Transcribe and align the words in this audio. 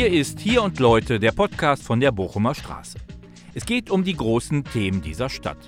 Hier 0.00 0.10
ist 0.10 0.40
Hier 0.40 0.62
und 0.62 0.78
Leute, 0.78 1.20
der 1.20 1.32
Podcast 1.32 1.82
von 1.82 2.00
der 2.00 2.10
Bochumer 2.10 2.54
Straße. 2.54 2.96
Es 3.52 3.66
geht 3.66 3.90
um 3.90 4.02
die 4.02 4.16
großen 4.16 4.64
Themen 4.64 5.02
dieser 5.02 5.28
Stadt. 5.28 5.58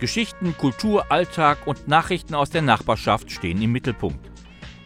Geschichten, 0.00 0.56
Kultur, 0.58 1.12
Alltag 1.12 1.68
und 1.68 1.86
Nachrichten 1.86 2.34
aus 2.34 2.50
der 2.50 2.62
Nachbarschaft 2.62 3.30
stehen 3.30 3.62
im 3.62 3.70
Mittelpunkt. 3.70 4.28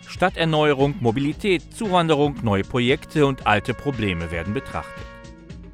Stadterneuerung, 0.07 0.97
Mobilität, 1.01 1.63
Zuwanderung, 1.73 2.37
neue 2.43 2.63
Projekte 2.63 3.25
und 3.25 3.47
alte 3.47 3.73
Probleme 3.73 4.31
werden 4.31 4.53
betrachtet. 4.53 5.07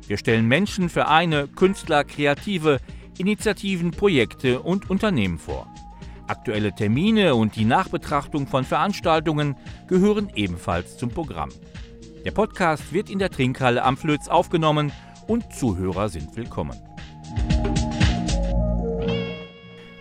Wir 0.07 0.17
stellen 0.17 0.47
Menschen, 0.47 0.89
Vereine, 0.89 1.49
Künstler, 1.49 2.05
Kreative, 2.05 2.79
Initiativen, 3.19 3.91
Projekte 3.91 4.61
und 4.61 4.89
Unternehmen 4.89 5.41
vor. 5.41 5.67
Aktuelle 6.29 6.73
Termine 6.73 7.35
und 7.35 7.57
die 7.57 7.65
Nachbetrachtung 7.65 8.47
von 8.47 8.63
Veranstaltungen 8.63 9.57
gehören 9.89 10.31
ebenfalls 10.37 10.97
zum 10.97 11.09
Programm. 11.09 11.51
Der 12.25 12.33
Podcast 12.33 12.93
wird 12.93 13.09
in 13.09 13.19
der 13.19 13.31
Trinkhalle 13.31 13.83
am 13.83 13.97
Flöz 13.97 14.29
aufgenommen 14.29 14.93
und 15.27 15.55
Zuhörer 15.55 16.11
sind 16.11 16.37
willkommen. 16.37 16.79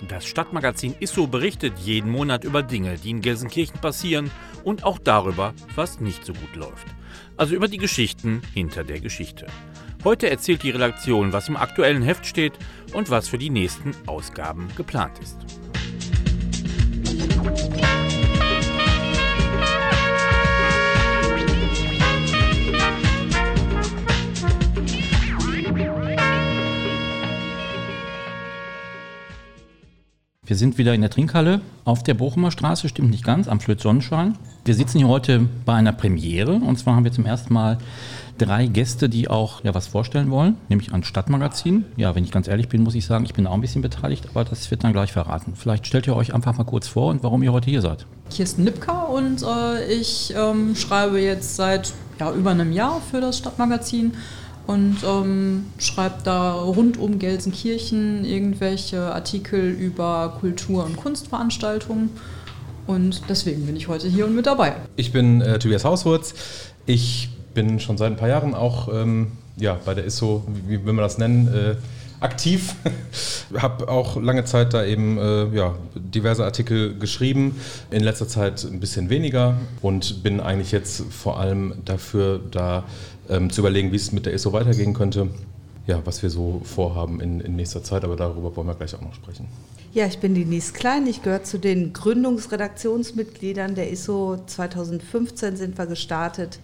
Das 0.10 0.26
Stadtmagazin 0.26 0.96
Isso 1.00 1.28
berichtet 1.28 1.80
jeden 1.80 2.12
Monat 2.12 2.44
über 2.44 2.62
Dinge, 2.62 2.98
die 2.98 3.12
in 3.12 3.22
Gelsenkirchen 3.22 3.80
passieren 3.80 4.32
und 4.66 4.84
auch 4.84 5.00
darüber, 5.00 5.54
was 5.76 6.02
nicht 6.02 6.26
so 6.26 6.34
gut 6.34 6.56
läuft. 6.58 6.88
Also 7.38 7.56
über 7.56 7.70
die 7.70 7.78
Geschichten 7.78 8.42
hinter 8.54 8.84
der 8.84 9.00
Geschichte. 9.00 9.48
Heute 10.04 10.30
erzählt 10.30 10.64
die 10.64 10.72
Redaktion, 10.72 11.32
was 11.32 11.48
im 11.48 11.56
aktuellen 11.56 12.02
Heft 12.02 12.26
steht 12.26 12.54
und 12.92 13.10
was 13.10 13.30
für 13.30 13.38
die 13.38 13.50
nächsten 13.50 13.92
Ausgaben 14.08 14.68
geplant 14.76 15.20
ist. 15.20 15.38
Wir 30.50 30.56
sind 30.56 30.80
wieder 30.80 30.96
in 30.96 31.02
der 31.02 31.12
Trinkhalle 31.12 31.62
auf 31.86 32.02
der 32.02 32.16
Bochumer 32.16 32.50
Straße, 32.50 32.90
stimmt 32.90 33.12
nicht 33.12 33.24
ganz, 33.24 33.48
am 33.48 33.60
Flöz 33.60 33.84
Sonnenschein. 33.84 34.36
Wir 34.66 34.74
sitzen 34.74 34.98
hier 34.98 35.08
heute 35.08 35.48
bei 35.64 35.76
einer 35.76 35.92
Premiere 35.92 36.54
und 36.54 36.80
zwar 36.80 36.96
haben 36.96 37.04
wir 37.04 37.12
zum 37.12 37.28
ersten 37.28 37.54
Mal 37.54 37.78
drei 38.40 38.66
Gäste, 38.66 39.10
die 39.10 39.28
auch 39.28 39.64
ja, 39.64 39.76
was 39.76 39.86
vorstellen 39.86 40.32
wollen, 40.32 40.58
nämlich 40.68 40.92
ein 40.92 41.04
Stadtmagazin. 41.04 41.86
Ja, 41.98 42.16
wenn 42.16 42.24
ich 42.24 42.32
ganz 42.32 42.48
ehrlich 42.48 42.68
bin, 42.68 42.82
muss 42.82 42.96
ich 42.96 43.06
sagen, 43.06 43.26
ich 43.26 43.36
bin 43.36 43.46
auch 43.46 43.54
ein 43.54 43.62
bisschen 43.62 43.84
beteiligt, 43.84 44.26
aber 44.32 44.44
das 44.44 44.72
wird 44.72 44.84
dann 44.84 44.92
gleich 44.92 45.12
verraten. 45.12 45.54
Vielleicht 45.56 45.86
stellt 45.86 46.08
ihr 46.08 46.16
euch 46.16 46.34
einfach 46.34 46.58
mal 46.58 46.64
kurz 46.64 46.88
vor 46.88 47.12
und 47.12 47.22
warum 47.22 47.44
ihr 47.44 47.54
heute 47.54 47.70
hier 47.70 47.84
seid. 47.84 48.08
Kirsten 48.32 48.66
Lipka 48.66 49.04
und 49.04 49.44
äh, 49.44 49.94
ich 49.94 50.34
ähm, 50.36 50.76
schreibe 50.76 51.22
jetzt 51.22 51.58
seit 51.58 51.94
ja, 52.20 52.34
über 52.34 52.50
einem 52.50 52.72
Jahr 52.72 53.02
für 53.02 53.22
das 53.22 53.38
Stadtmagazin 53.38 54.14
und 54.70 54.98
ähm, 55.04 55.66
schreibt 55.80 56.28
da 56.28 56.54
rund 56.54 57.00
um 57.00 57.18
Gelsenkirchen 57.18 58.24
irgendwelche 58.24 59.02
Artikel 59.02 59.72
über 59.72 60.38
Kultur- 60.40 60.86
und 60.86 60.96
Kunstveranstaltungen. 60.96 62.12
Und 62.86 63.24
deswegen 63.30 63.66
bin 63.66 63.76
ich 63.76 63.88
heute 63.88 64.08
hier 64.08 64.28
und 64.28 64.36
mit 64.36 64.46
dabei. 64.46 64.76
Ich 64.96 65.12
bin 65.12 65.42
äh, 65.42 65.58
Tobias 65.58 65.86
Hauswurz. 65.86 66.36
Ich 66.86 67.30
bin 67.56 67.80
schon 67.80 67.98
seit 67.98 68.12
ein 68.12 68.16
paar 68.16 68.30
Jahren 68.30 68.54
auch 68.54 68.94
ähm, 68.94 69.32
ja, 69.58 69.80
bei 69.86 69.96
der 69.96 70.06
ISO, 70.06 70.44
wie 70.68 70.86
will 70.86 70.94
man 70.94 71.04
das 71.04 71.18
nennen, 71.18 71.48
äh, 71.48 71.76
aktiv. 72.20 72.76
habe 73.58 73.88
auch 73.88 74.22
lange 74.22 74.46
Zeit 74.46 74.76
da 74.76 74.86
eben 74.86 75.18
äh, 75.18 75.48
ja, 75.48 75.74
diverse 75.96 76.46
Artikel 76.46 76.94
geschrieben, 76.94 77.56
in 77.90 78.04
letzter 78.04 78.28
Zeit 78.28 78.64
ein 78.64 78.80
bisschen 78.80 79.10
weniger 79.10 79.58
und 79.82 80.22
bin 80.22 80.40
eigentlich 80.40 80.72
jetzt 80.72 81.04
vor 81.10 81.40
allem 81.40 81.74
dafür 81.86 82.40
da 82.52 82.84
ähm, 83.30 83.50
zu 83.50 83.62
überlegen, 83.62 83.92
wie 83.92 83.98
es 83.98 84.12
mit 84.12 84.26
der 84.26 84.34
ISO 84.34 84.54
weitergehen 84.54 84.94
könnte. 84.94 85.30
Ja, 85.88 86.02
was 86.06 86.22
wir 86.22 86.30
so 86.30 86.62
vorhaben 86.64 87.20
in, 87.20 87.42
in 87.42 87.56
nächster 87.56 87.84
Zeit, 87.84 88.04
aber 88.04 88.16
darüber 88.16 88.56
wollen 88.56 88.68
wir 88.68 88.76
gleich 88.76 88.94
auch 88.94 89.02
noch 89.02 89.16
sprechen. 89.16 89.48
Ja, 89.92 90.06
ich 90.06 90.20
bin 90.20 90.36
Denise 90.36 90.72
Klein, 90.74 91.08
ich 91.08 91.24
gehöre 91.24 91.44
zu 91.44 91.58
den 91.58 91.94
Gründungsredaktionsmitgliedern 91.94 93.74
der 93.74 93.92
ISO. 93.92 94.38
2015 94.46 95.58
sind 95.58 95.78
wir 95.80 95.88
gestartet 95.88 96.60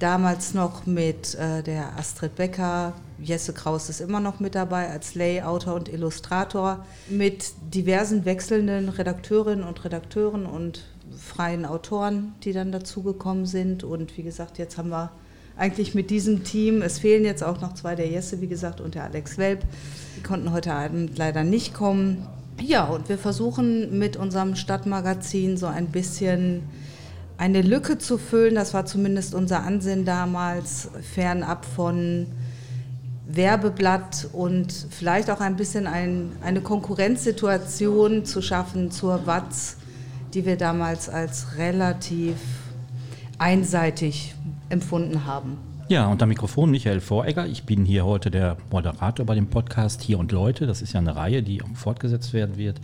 Damals 0.00 0.54
noch 0.54 0.86
mit 0.86 1.34
äh, 1.36 1.62
der 1.62 1.96
Astrid 1.96 2.34
Becker, 2.34 2.94
Jesse 3.22 3.52
Kraus 3.52 3.88
ist 3.88 4.00
immer 4.00 4.18
noch 4.18 4.40
mit 4.40 4.56
dabei 4.56 4.90
als 4.90 5.14
Layouter 5.14 5.74
und 5.74 5.88
Illustrator, 5.88 6.84
mit 7.08 7.52
diversen 7.72 8.24
wechselnden 8.24 8.88
Redakteurinnen 8.88 9.64
und 9.64 9.84
Redakteuren 9.84 10.46
und 10.46 10.84
freien 11.16 11.64
Autoren, 11.64 12.34
die 12.42 12.52
dann 12.52 12.72
dazugekommen 12.72 13.46
sind. 13.46 13.84
Und 13.84 14.16
wie 14.18 14.24
gesagt, 14.24 14.58
jetzt 14.58 14.78
haben 14.78 14.90
wir 14.90 15.12
eigentlich 15.56 15.94
mit 15.94 16.10
diesem 16.10 16.44
Team, 16.44 16.82
es 16.82 16.98
fehlen 16.98 17.24
jetzt 17.24 17.44
auch 17.44 17.60
noch 17.60 17.74
zwei, 17.74 17.94
der 17.94 18.08
Jesse, 18.08 18.40
wie 18.40 18.48
gesagt, 18.48 18.80
und 18.80 18.94
der 18.94 19.04
Alex 19.04 19.38
Welp. 19.38 19.60
Die 20.16 20.22
konnten 20.22 20.52
heute 20.52 20.72
Abend 20.72 21.16
leider 21.16 21.44
nicht 21.44 21.74
kommen. 21.74 22.26
Ja, 22.60 22.84
und 22.84 23.08
wir 23.08 23.18
versuchen 23.18 23.98
mit 23.98 24.16
unserem 24.16 24.56
Stadtmagazin 24.56 25.56
so 25.56 25.66
ein 25.66 25.86
bisschen 25.86 26.62
eine 27.36 27.62
Lücke 27.62 27.98
zu 27.98 28.16
füllen, 28.16 28.54
das 28.54 28.74
war 28.74 28.86
zumindest 28.86 29.34
unser 29.34 29.64
Ansinn 29.64 30.04
damals, 30.04 30.88
fernab 31.14 31.64
von 31.64 32.26
Werbeblatt 33.26 34.28
und 34.32 34.72
vielleicht 34.90 35.30
auch 35.30 35.40
ein 35.40 35.56
bisschen 35.56 35.86
ein, 35.86 36.32
eine 36.42 36.60
Konkurrenzsituation 36.60 38.24
zu 38.24 38.40
schaffen 38.42 38.90
zur 38.90 39.26
Watz, 39.26 39.78
die 40.32 40.46
wir 40.46 40.56
damals 40.56 41.08
als 41.08 41.56
relativ 41.58 42.36
einseitig 43.38 44.34
empfunden 44.74 45.24
haben. 45.24 45.56
Ja, 45.88 46.08
unter 46.08 46.26
Mikrofon 46.26 46.70
Michael 46.70 47.00
Voregger. 47.00 47.46
Ich 47.46 47.64
bin 47.64 47.84
hier 47.84 48.04
heute 48.04 48.30
der 48.30 48.56
Moderator 48.70 49.24
bei 49.26 49.34
dem 49.34 49.48
Podcast 49.48 50.02
Hier 50.02 50.18
und 50.18 50.32
Leute. 50.32 50.66
Das 50.66 50.82
ist 50.82 50.94
ja 50.94 51.00
eine 51.00 51.14
Reihe, 51.14 51.42
die 51.42 51.62
auch 51.62 51.68
fortgesetzt 51.74 52.32
werden 52.32 52.56
wird. 52.56 52.80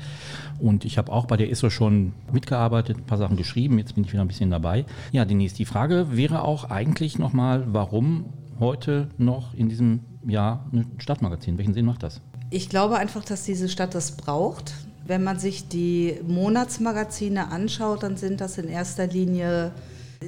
Und 0.58 0.84
ich 0.84 0.98
habe 0.98 1.10
auch 1.10 1.24
bei 1.24 1.36
der 1.36 1.50
ISO 1.50 1.70
schon 1.70 2.12
mitgearbeitet, 2.30 2.98
ein 2.98 3.06
paar 3.06 3.16
Sachen 3.18 3.36
geschrieben. 3.36 3.78
Jetzt 3.78 3.94
bin 3.94 4.04
ich 4.04 4.12
wieder 4.12 4.22
ein 4.22 4.28
bisschen 4.28 4.50
dabei. 4.50 4.84
Ja, 5.12 5.24
Denise, 5.24 5.54
die 5.54 5.64
Frage 5.64 6.08
wäre 6.10 6.44
auch 6.44 6.70
eigentlich 6.70 7.18
nochmal, 7.18 7.64
warum 7.72 8.26
heute 8.60 9.08
noch 9.16 9.54
in 9.54 9.70
diesem 9.70 10.00
Jahr 10.26 10.66
ein 10.72 10.86
Stadtmagazin? 10.98 11.56
Welchen 11.56 11.72
Sinn 11.72 11.86
macht 11.86 12.02
das? 12.02 12.20
Ich 12.50 12.68
glaube 12.68 12.96
einfach, 12.96 13.24
dass 13.24 13.44
diese 13.44 13.68
Stadt 13.70 13.94
das 13.94 14.12
braucht. 14.12 14.74
Wenn 15.06 15.24
man 15.24 15.38
sich 15.38 15.68
die 15.68 16.20
Monatsmagazine 16.28 17.50
anschaut, 17.50 18.02
dann 18.02 18.18
sind 18.18 18.42
das 18.42 18.58
in 18.58 18.68
erster 18.68 19.06
Linie 19.06 19.72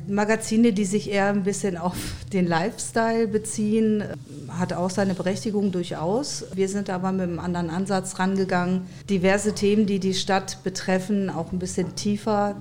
Magazine, 0.09 0.73
die 0.73 0.87
sich 0.87 1.11
eher 1.11 1.27
ein 1.27 1.43
bisschen 1.43 1.77
auf 1.77 1.97
den 2.33 2.47
Lifestyle 2.47 3.29
beziehen, 3.29 4.03
hat 4.49 4.73
auch 4.73 4.89
seine 4.89 5.13
Berechtigung 5.13 5.71
durchaus. 5.71 6.47
Wir 6.55 6.69
sind 6.71 6.89
aber 6.89 7.13
mit 7.13 7.23
einem 7.23 7.39
anderen 7.39 7.69
Ansatz 7.69 8.19
rangegangen, 8.19 8.87
diverse 9.11 9.55
Themen, 9.55 9.85
die 9.85 9.99
die 9.99 10.15
Stadt 10.15 10.65
betreffen, 10.65 11.29
auch 11.29 11.53
ein 11.53 11.59
bisschen 11.59 11.95
tiefer 11.95 12.57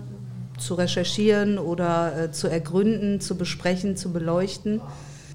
zu 0.58 0.74
recherchieren 0.74 1.58
oder 1.58 2.26
äh, 2.26 2.32
zu 2.32 2.50
ergründen, 2.50 3.22
zu 3.22 3.38
besprechen, 3.38 3.96
zu 3.96 4.12
beleuchten. 4.12 4.82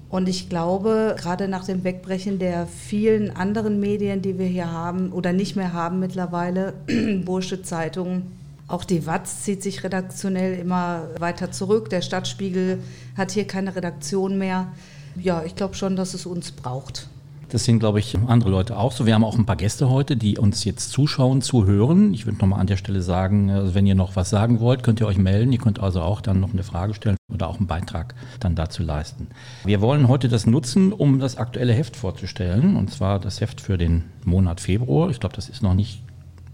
Und 0.09 0.29
ich 0.29 0.49
glaube, 0.49 1.15
gerade 1.17 1.47
nach 1.47 1.65
dem 1.65 1.83
Wegbrechen 1.83 2.37
der 2.37 2.67
vielen 2.67 3.35
anderen 3.35 3.79
Medien, 3.79 4.21
die 4.21 4.37
wir 4.37 4.45
hier 4.45 4.71
haben 4.71 5.11
oder 5.11 5.33
nicht 5.33 5.55
mehr 5.55 5.73
haben 5.73 5.99
mittlerweile, 5.99 6.73
Bursche 7.25 7.63
Zeitungen, 7.63 8.36
auch 8.67 8.83
die 8.83 9.05
Watz 9.05 9.43
zieht 9.43 9.63
sich 9.63 9.83
redaktionell 9.83 10.59
immer 10.59 11.07
weiter 11.19 11.51
zurück. 11.51 11.89
Der 11.89 12.01
Stadtspiegel 12.01 12.79
hat 13.15 13.31
hier 13.31 13.47
keine 13.47 13.75
Redaktion 13.75 14.37
mehr. 14.37 14.67
Ja, 15.15 15.43
ich 15.45 15.55
glaube 15.55 15.75
schon, 15.75 15.95
dass 15.95 16.13
es 16.13 16.25
uns 16.25 16.51
braucht. 16.51 17.07
Das 17.49 17.63
sind, 17.63 17.79
glaube 17.79 17.99
ich, 17.99 18.17
andere 18.27 18.49
Leute 18.49 18.77
auch 18.77 18.91
so. 18.91 19.05
Wir 19.05 19.13
haben 19.13 19.23
auch 19.23 19.37
ein 19.37 19.45
paar 19.45 19.55
Gäste 19.55 19.89
heute, 19.89 20.17
die 20.17 20.37
uns 20.37 20.65
jetzt 20.65 20.91
zuschauen, 20.91 21.41
zuhören. 21.41 22.13
Ich 22.13 22.25
würde 22.25 22.39
nochmal 22.39 22.59
an 22.59 22.67
der 22.67 22.75
Stelle 22.75 23.01
sagen, 23.01 23.49
also 23.49 23.73
wenn 23.73 23.87
ihr 23.87 23.95
noch 23.95 24.17
was 24.17 24.29
sagen 24.29 24.59
wollt, 24.59 24.83
könnt 24.83 24.99
ihr 24.99 25.07
euch 25.07 25.17
melden. 25.17 25.53
Ihr 25.53 25.59
könnt 25.59 25.79
also 25.79 26.01
auch 26.01 26.19
dann 26.19 26.41
noch 26.41 26.51
eine 26.51 26.63
Frage 26.63 26.93
stellen 26.93 27.15
oder 27.33 27.47
auch 27.47 27.57
einen 27.57 27.67
Beitrag 27.67 28.15
dann 28.41 28.55
dazu 28.55 28.83
leisten. 28.83 29.27
Wir 29.63 29.79
wollen 29.79 30.09
heute 30.09 30.27
das 30.27 30.45
nutzen, 30.45 30.91
um 30.91 31.19
das 31.19 31.37
aktuelle 31.37 31.71
Heft 31.71 31.95
vorzustellen. 31.95 32.75
Und 32.75 32.91
zwar 32.91 33.17
das 33.17 33.39
Heft 33.39 33.61
für 33.61 33.77
den 33.77 34.03
Monat 34.25 34.59
Februar. 34.59 35.09
Ich 35.09 35.21
glaube, 35.21 35.35
das 35.37 35.47
ist 35.47 35.63
noch 35.63 35.73
nicht 35.73 36.03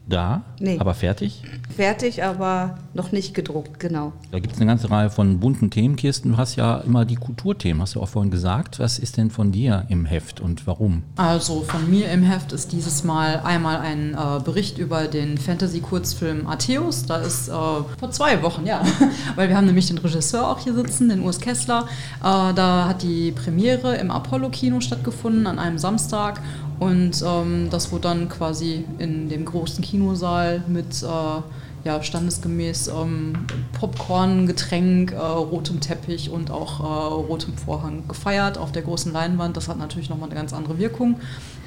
da, 0.06 0.42
nee. 0.60 0.78
aber 0.80 0.94
fertig? 0.94 1.44
Fertig, 1.76 2.24
aber 2.24 2.78
noch 2.94 3.12
nicht 3.12 3.34
gedruckt, 3.34 3.80
genau. 3.80 4.12
Da 4.32 4.40
gibt 4.40 4.54
es 4.54 4.60
eine 4.60 4.70
ganze 4.70 4.92
Reihe 4.92 5.10
von 5.10 5.40
bunten 5.40 5.70
Themenkisten. 5.70 6.34
Du 6.34 6.38
hast 6.38 6.56
ja 6.56 6.78
immer 6.80 7.06
die 7.06 7.16
Kulturthemen, 7.16 7.82
hast 7.82 7.96
du 7.96 8.02
auch 8.02 8.10
vorhin 8.10 8.30
gesagt. 8.30 8.80
Was 8.80 9.00
ist 9.00 9.18
denn 9.18 9.32
von 9.32 9.52
dir 9.52 9.86
im 9.88 10.06
Heft 10.06 10.42
und 10.42 10.68
warum? 10.68 11.04
Also 11.16 11.62
von 11.62 11.90
mir 11.90 12.12
im 12.12 12.22
Heft 12.22 12.52
ist 12.52 12.74
dieses 12.74 13.04
Mal 13.04 13.42
einmal 13.44 13.78
ein 13.78 14.14
äh, 14.14 14.44
Bericht 14.44 14.78
über 14.78 15.08
den 15.08 15.38
Fantasy-Kurzfilm 15.38 16.48
Atheus. 16.48 17.06
Da 17.06 17.18
ist 17.18 17.48
äh, 17.48 17.52
vor 17.52 18.12
zwei 18.12 18.42
Wochen, 18.44 18.66
ja, 18.66 18.84
weil 19.36 19.48
wir 19.48 19.56
haben 19.56 19.66
nämlich 19.66 19.88
den 19.88 19.98
Regisseur 19.98 20.50
auch 20.50 20.60
hier 20.60 20.74
sitzen, 20.74 21.10
den 21.10 21.22
Urs 21.22 21.40
Kessler. 21.40 21.88
Äh, 22.20 22.54
da 22.54 22.88
hat 22.90 23.04
die 23.04 23.32
Premiere 23.32 23.96
im 23.96 24.12
Apollo-Kino 24.12 24.82
stattgefunden 24.82 25.48
an 25.48 25.60
einem 25.60 25.78
Samstag 25.78 26.42
und 26.80 27.24
ähm, 27.26 27.68
das 27.70 27.92
wurde 27.92 28.04
dann 28.04 28.30
quasi 28.30 28.86
in 28.98 29.30
dem 29.30 29.46
großen 29.46 29.84
Kinosaal 29.84 30.64
mit 30.68 31.04
äh, 31.04 31.86
ja, 31.86 32.02
standesgemäß 32.02 32.88
ähm, 32.88 33.46
Popcorn, 33.78 34.48
Getränk, 34.48 35.12
äh, 35.12 35.18
rotem 35.18 35.80
Teppich 35.80 36.30
und 36.30 36.50
auch 36.50 36.80
äh, 36.80 37.14
rotem 37.28 37.58
Vorhang 37.58 38.08
gefeiert 38.08 38.58
auf 38.58 38.72
der 38.72 38.84
großen 38.84 39.12
Leinwand. 39.12 39.58
Das 39.58 39.68
hat 39.68 39.78
natürlich 39.78 40.10
nochmal 40.10 40.30
eine 40.30 40.36
ganz 40.36 40.54
andere 40.54 40.80
Wirkung. 40.80 41.20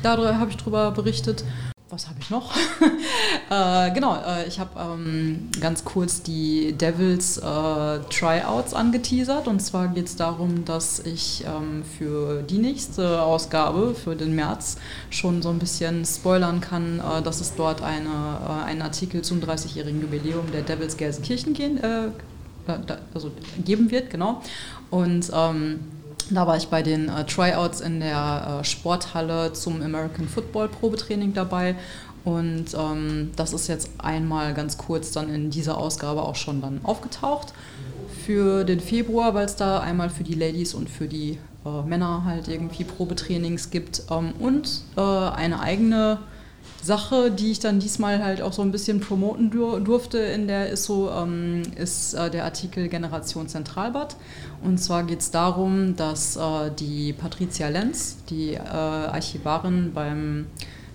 Da 0.03 0.17
habe 0.39 0.51
ich 0.51 0.57
drüber 0.57 0.91
berichtet 0.91 1.45
was 1.89 2.09
habe 2.09 2.19
ich 2.21 2.31
noch? 2.31 2.53
äh, 3.51 3.93
genau, 3.93 4.17
äh, 4.17 4.49
ich 4.49 4.59
habe 4.59 4.71
ähm, 4.79 5.51
ganz 5.61 5.85
kurz 5.85 6.21
die 6.21 6.73
Devils 6.73 7.39
äh, 7.39 7.43
Tryouts 7.43 8.75
angeteasert. 8.75 9.47
Und 9.47 9.61
zwar 9.61 9.89
geht 9.89 10.07
es 10.07 10.17
darum, 10.17 10.65
dass 10.65 10.99
ich 10.99 11.45
ähm, 11.47 11.85
für 11.85 12.43
die 12.43 12.59
nächste 12.59 13.23
Ausgabe, 13.23 13.95
für 13.95 14.17
den 14.17 14.35
März, 14.35 14.79
schon 15.11 15.43
so 15.43 15.51
ein 15.51 15.61
bisschen 15.61 16.05
spoilern 16.05 16.61
kann, 16.61 16.99
äh, 16.99 17.23
dass 17.23 17.41
es 17.41 17.55
dort 17.55 17.83
eine, 17.83 18.09
äh, 18.09 18.65
einen 18.65 18.83
Artikel 18.83 19.23
zum 19.23 19.41
30-jährigen 19.41 20.01
Jubiläum 20.01 20.51
der 20.51 20.63
Devils 20.63 20.97
Gelsenkirchen 20.97 21.55
gehen, 21.55 21.79
äh, 21.79 22.09
also 23.15 23.31
geben 23.65 23.93
wird. 23.93 24.11
Genau. 24.11 24.43
Und 24.91 25.31
ähm, 25.33 25.79
da 26.31 26.47
war 26.47 26.57
ich 26.57 26.69
bei 26.69 26.83
den 26.83 27.09
äh, 27.09 27.25
Tryouts 27.25 27.81
in 27.81 28.01
der 28.01 28.61
äh, 28.61 28.65
Sporthalle 28.65 29.53
zum 29.53 29.83
American 29.83 30.29
Football 30.29 30.69
Probetraining 30.69 31.35
dabei. 31.35 31.77
Und 32.25 32.75
ähm, 32.77 33.31
das 33.37 33.53
ist 33.53 33.69
jetzt 33.69 33.91
einmal 33.99 34.53
ganz 34.53 34.77
kurz 34.79 35.13
dann 35.13 35.33
in 35.33 35.51
dieser 35.51 35.79
Ausgabe 35.79 36.23
auch 36.23 36.35
schon 36.35 36.61
dann 36.61 36.81
aufgetaucht. 36.83 37.53
Für 38.25 38.65
den 38.65 38.81
Februar, 38.81 39.35
weil 39.35 39.47
es 39.47 39.55
da 39.55 39.79
einmal 39.79 40.11
für 40.11 40.25
die 40.25 40.35
Ladies 40.35 40.75
und 40.75 40.91
für 40.91 41.07
die 41.07 41.39
äh, 41.65 41.83
Männer 41.87 42.25
halt 42.25 42.49
irgendwie 42.49 42.83
Probetrainings 42.83 43.71
gibt. 43.71 44.03
Ähm, 44.11 44.33
und 44.41 44.83
äh, 44.97 45.01
eine 45.01 45.61
eigene 45.61 46.19
Sache, 46.87 47.31
die 47.31 47.51
ich 47.51 47.59
dann 47.59 47.81
diesmal 47.81 48.23
halt 48.23 48.41
auch 48.41 48.53
so 48.53 48.63
ein 48.63 48.73
bisschen 48.73 49.01
promoten 49.01 49.51
dur 49.51 49.81
durfte 49.81 50.19
in 50.19 50.47
der 50.47 50.73
ISO, 50.73 51.11
ähm, 51.11 51.63
ist 51.77 52.15
äh, 52.15 52.31
der 52.31 52.45
Artikel 52.45 52.89
Generation 52.89 53.49
Zentralbad. 53.49 54.17
Und 54.63 54.79
zwar 54.79 55.03
geht 55.03 55.21
es 55.21 55.31
darum, 55.31 55.97
dass 55.97 56.37
äh, 56.37 56.71
die 56.79 57.13
Patricia 57.13 57.69
Lenz, 57.69 58.19
die 58.31 58.55
äh, 58.55 58.59
Archivarin 58.61 59.93
beim 59.93 60.47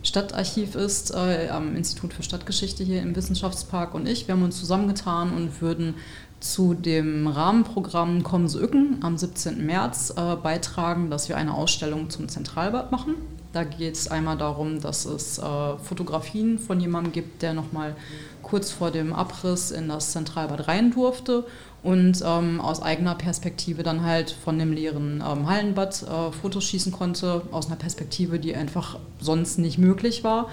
Stadtarchiv 0.03 0.75
ist, 0.75 1.13
äh, 1.13 1.49
am 1.49 1.75
Institut 1.75 2.13
für 2.13 2.23
Stadtgeschichte 2.23 2.83
hier 2.83 3.01
im 3.01 3.15
Wissenschaftspark 3.15 3.93
und 3.93 4.07
ich, 4.07 4.27
wir 4.27 4.33
haben 4.33 4.43
uns 4.43 4.57
zusammengetan 4.57 5.31
und 5.31 5.61
würden 5.61 5.93
zu 6.39 6.73
dem 6.73 7.27
Rahmenprogramm 7.27 8.23
Kommen 8.23 8.47
Sie 8.47 8.59
Ücken 8.59 8.97
am 9.01 9.17
17. 9.17 9.63
März 9.63 10.13
äh, 10.17 10.35
beitragen, 10.35 11.11
dass 11.11 11.29
wir 11.29 11.37
eine 11.37 11.53
Ausstellung 11.53 12.09
zum 12.09 12.29
Zentralbad 12.29 12.91
machen. 12.91 13.13
Da 13.53 13.65
geht 13.65 13.95
es 13.95 14.09
einmal 14.09 14.37
darum, 14.37 14.79
dass 14.79 15.05
es 15.05 15.37
äh, 15.37 15.41
Fotografien 15.77 16.57
von 16.57 16.79
jemandem 16.79 17.11
gibt, 17.11 17.41
der 17.41 17.53
nochmal 17.53 17.95
kurz 18.41 18.71
vor 18.71 18.91
dem 18.91 19.13
Abriss 19.13 19.71
in 19.71 19.89
das 19.89 20.11
Zentralbad 20.11 20.67
rein 20.67 20.91
durfte 20.91 21.45
und 21.83 22.23
ähm, 22.25 22.61
aus 22.61 22.81
eigener 22.81 23.15
Perspektive 23.15 23.83
dann 23.83 24.03
halt 24.03 24.31
von 24.31 24.57
dem 24.57 24.71
leeren 24.71 25.23
ähm, 25.25 25.49
Hallenbad 25.49 26.03
äh, 26.03 26.31
Fotos 26.31 26.63
schießen 26.63 26.91
konnte, 26.91 27.41
aus 27.51 27.67
einer 27.67 27.75
Perspektive, 27.75 28.39
die 28.39 28.55
einfach 28.55 28.99
sonst 29.19 29.57
nicht 29.57 29.77
möglich 29.77 30.23
war. 30.23 30.47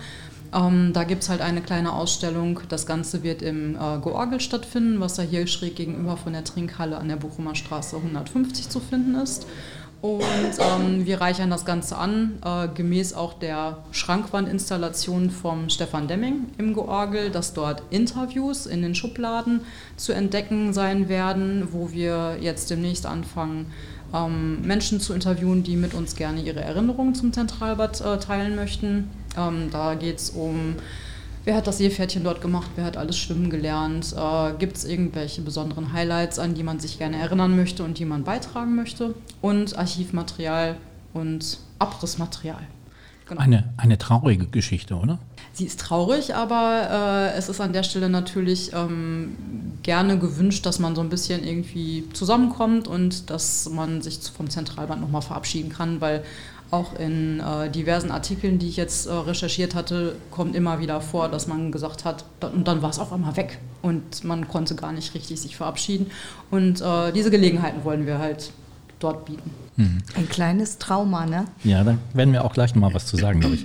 Ähm, 0.53 0.93
da 0.95 1.05
gibt 1.05 1.23
es 1.23 1.29
halt 1.29 1.41
eine 1.41 1.61
kleine 1.61 1.93
Ausstellung. 1.93 2.61
Das 2.69 2.87
Ganze 2.87 3.23
wird 3.23 3.43
im 3.43 3.75
äh, 3.75 3.99
Georgel 4.03 4.41
stattfinden, 4.41 5.01
was 5.01 5.15
da 5.15 5.23
hier 5.23 5.47
schräg 5.47 5.77
gegenüber 5.77 6.17
von 6.17 6.33
der 6.33 6.45
Trinkhalle 6.45 6.97
an 6.97 7.09
der 7.09 7.17
Bochumer 7.17 7.55
Straße 7.55 7.97
150 7.97 8.69
zu 8.69 8.81
finden 8.81 9.15
ist. 9.17 9.47
Und 10.01 10.21
ähm, 10.61 11.07
wir 11.07 11.21
reichern 11.21 11.51
das 11.51 11.65
Ganze 11.65 11.97
an, 11.97 12.39
äh, 12.45 12.69
gemäß 12.69 13.15
auch 13.15 13.35
der 13.35 13.79
Schrankwandinstallation 13.91 15.31
vom 15.31 15.69
Stefan 15.71 16.07
Demming 16.07 16.47
im 16.57 16.73
Georgel, 16.75 17.31
dass 17.31 17.53
dort 17.53 17.83
Interviews 17.91 18.67
in 18.67 18.83
den 18.83 18.95
Schubladen 18.95 19.63
zu 19.97 20.13
entdecken 20.13 20.73
sein 20.73 21.09
werden, 21.09 21.69
wo 21.73 21.91
wir 21.91 22.37
jetzt 22.41 22.71
demnächst 22.71 23.07
anfangen, 23.07 23.73
ähm, 24.15 24.63
Menschen 24.63 25.01
zu 25.01 25.15
interviewen, 25.15 25.65
die 25.65 25.75
mit 25.75 25.95
uns 25.95 26.15
gerne 26.15 26.43
ihre 26.43 26.61
Erinnerungen 26.61 27.17
zum 27.17 27.33
Zentralbad 27.33 28.01
äh, 28.01 28.19
teilen 28.19 28.55
möchten. 28.55 29.11
Ähm, 29.37 29.69
da 29.73 29.95
geht 29.95 30.19
es 30.19 30.31
um 30.31 30.77
Wer 31.49 31.57
hat 31.57 31.67
das 31.67 31.79
Seepferdchen 31.79 32.25
dort 32.25 32.43
gemacht? 32.43 32.73
Wer 32.77 32.85
hat 32.85 32.99
alles 32.99 33.17
schwimmen 33.17 33.49
gelernt? 33.49 34.15
Äh, 34.15 34.53
Gibt 34.59 34.77
es 34.77 34.85
irgendwelche 34.85 35.41
besonderen 35.41 35.95
Highlights, 35.95 36.39
an 36.39 36.53
die 36.53 36.63
man 36.63 36.79
sich 36.79 36.99
gerne 36.99 37.17
erinnern 37.17 37.57
möchte 37.57 37.85
und 37.85 37.99
die 37.99 38.05
man 38.05 38.23
beitragen 38.23 38.77
möchte? 38.77 39.15
Und 39.41 39.79
Archivmaterial 39.79 40.77
und 41.15 41.59
Abrissmaterial. 41.79 42.61
Genau. 43.27 43.41
Eine, 43.41 43.65
eine 43.79 43.97
traurige 43.97 44.47
Geschichte, 44.47 44.95
oder? 44.95 45.21
Sie 45.55 45.65
ist 45.65 45.81
traurig, 45.81 46.35
aber 46.35 47.31
äh, 47.33 47.39
es 47.39 47.49
ist 47.49 47.63
an 47.63 47.73
der 47.73 47.83
Stelle 47.83 48.11
natürlich 48.11 48.75
ähm, 48.75 49.35
gerne 49.83 50.19
gewünscht, 50.19 50.67
dass 50.67 50.79
man 50.79 50.95
so 50.95 51.01
ein 51.01 51.09
bisschen 51.09 51.45
irgendwie 51.45 52.05
zusammenkommt 52.13 52.89
und 52.89 53.31
dass 53.31 53.71
man 53.71 54.03
sich 54.03 54.21
vom 54.37 54.51
Zentralband 54.51 55.01
nochmal 55.01 55.23
verabschieden 55.23 55.71
kann, 55.71 56.03
weil 56.03 56.25
auch 56.71 56.99
in 56.99 57.41
äh, 57.41 57.71
diversen 57.71 58.11
Artikeln, 58.11 58.59
die 58.59 58.69
ich 58.69 58.77
jetzt 58.77 59.07
äh, 59.07 59.13
recherchiert 59.13 59.75
hatte, 59.75 60.17
kommt 60.31 60.55
immer 60.55 60.81
wieder 60.81 61.01
vor, 61.01 61.29
dass 61.29 61.47
man 61.47 61.73
gesagt 61.73 62.05
hat, 62.05 62.25
da, 62.41 62.49
und 62.49 62.69
dann 62.69 62.83
war 62.83 62.91
es 62.91 62.99
auf 62.99 63.13
einmal 63.13 63.37
weg 63.37 63.59
und 63.81 64.25
man 64.25 64.49
konnte 64.49 64.75
gar 64.75 64.93
nicht 64.93 65.15
richtig 65.15 65.41
sich 65.41 65.57
verabschieden. 65.57 66.11
Und 66.51 66.81
äh, 66.81 67.13
diese 67.13 67.31
Gelegenheiten 67.31 67.85
wollen 67.85 68.07
wir 68.07 68.19
halt 68.19 68.53
dort 69.01 69.25
bieten. 69.25 69.51
Mhm. 69.77 70.03
Ein 70.15 70.29
kleines 70.29 70.79
Trauma, 70.79 71.25
ne? 71.25 71.47
Ja, 71.65 71.85
da 71.85 71.97
werden 72.13 72.33
wir 72.33 72.45
auch 72.45 72.53
gleich 72.53 72.75
nochmal 72.75 72.93
was 72.95 73.07
zu 73.07 73.17
sagen, 73.17 73.41
glaube 73.41 73.57
ich. 73.57 73.65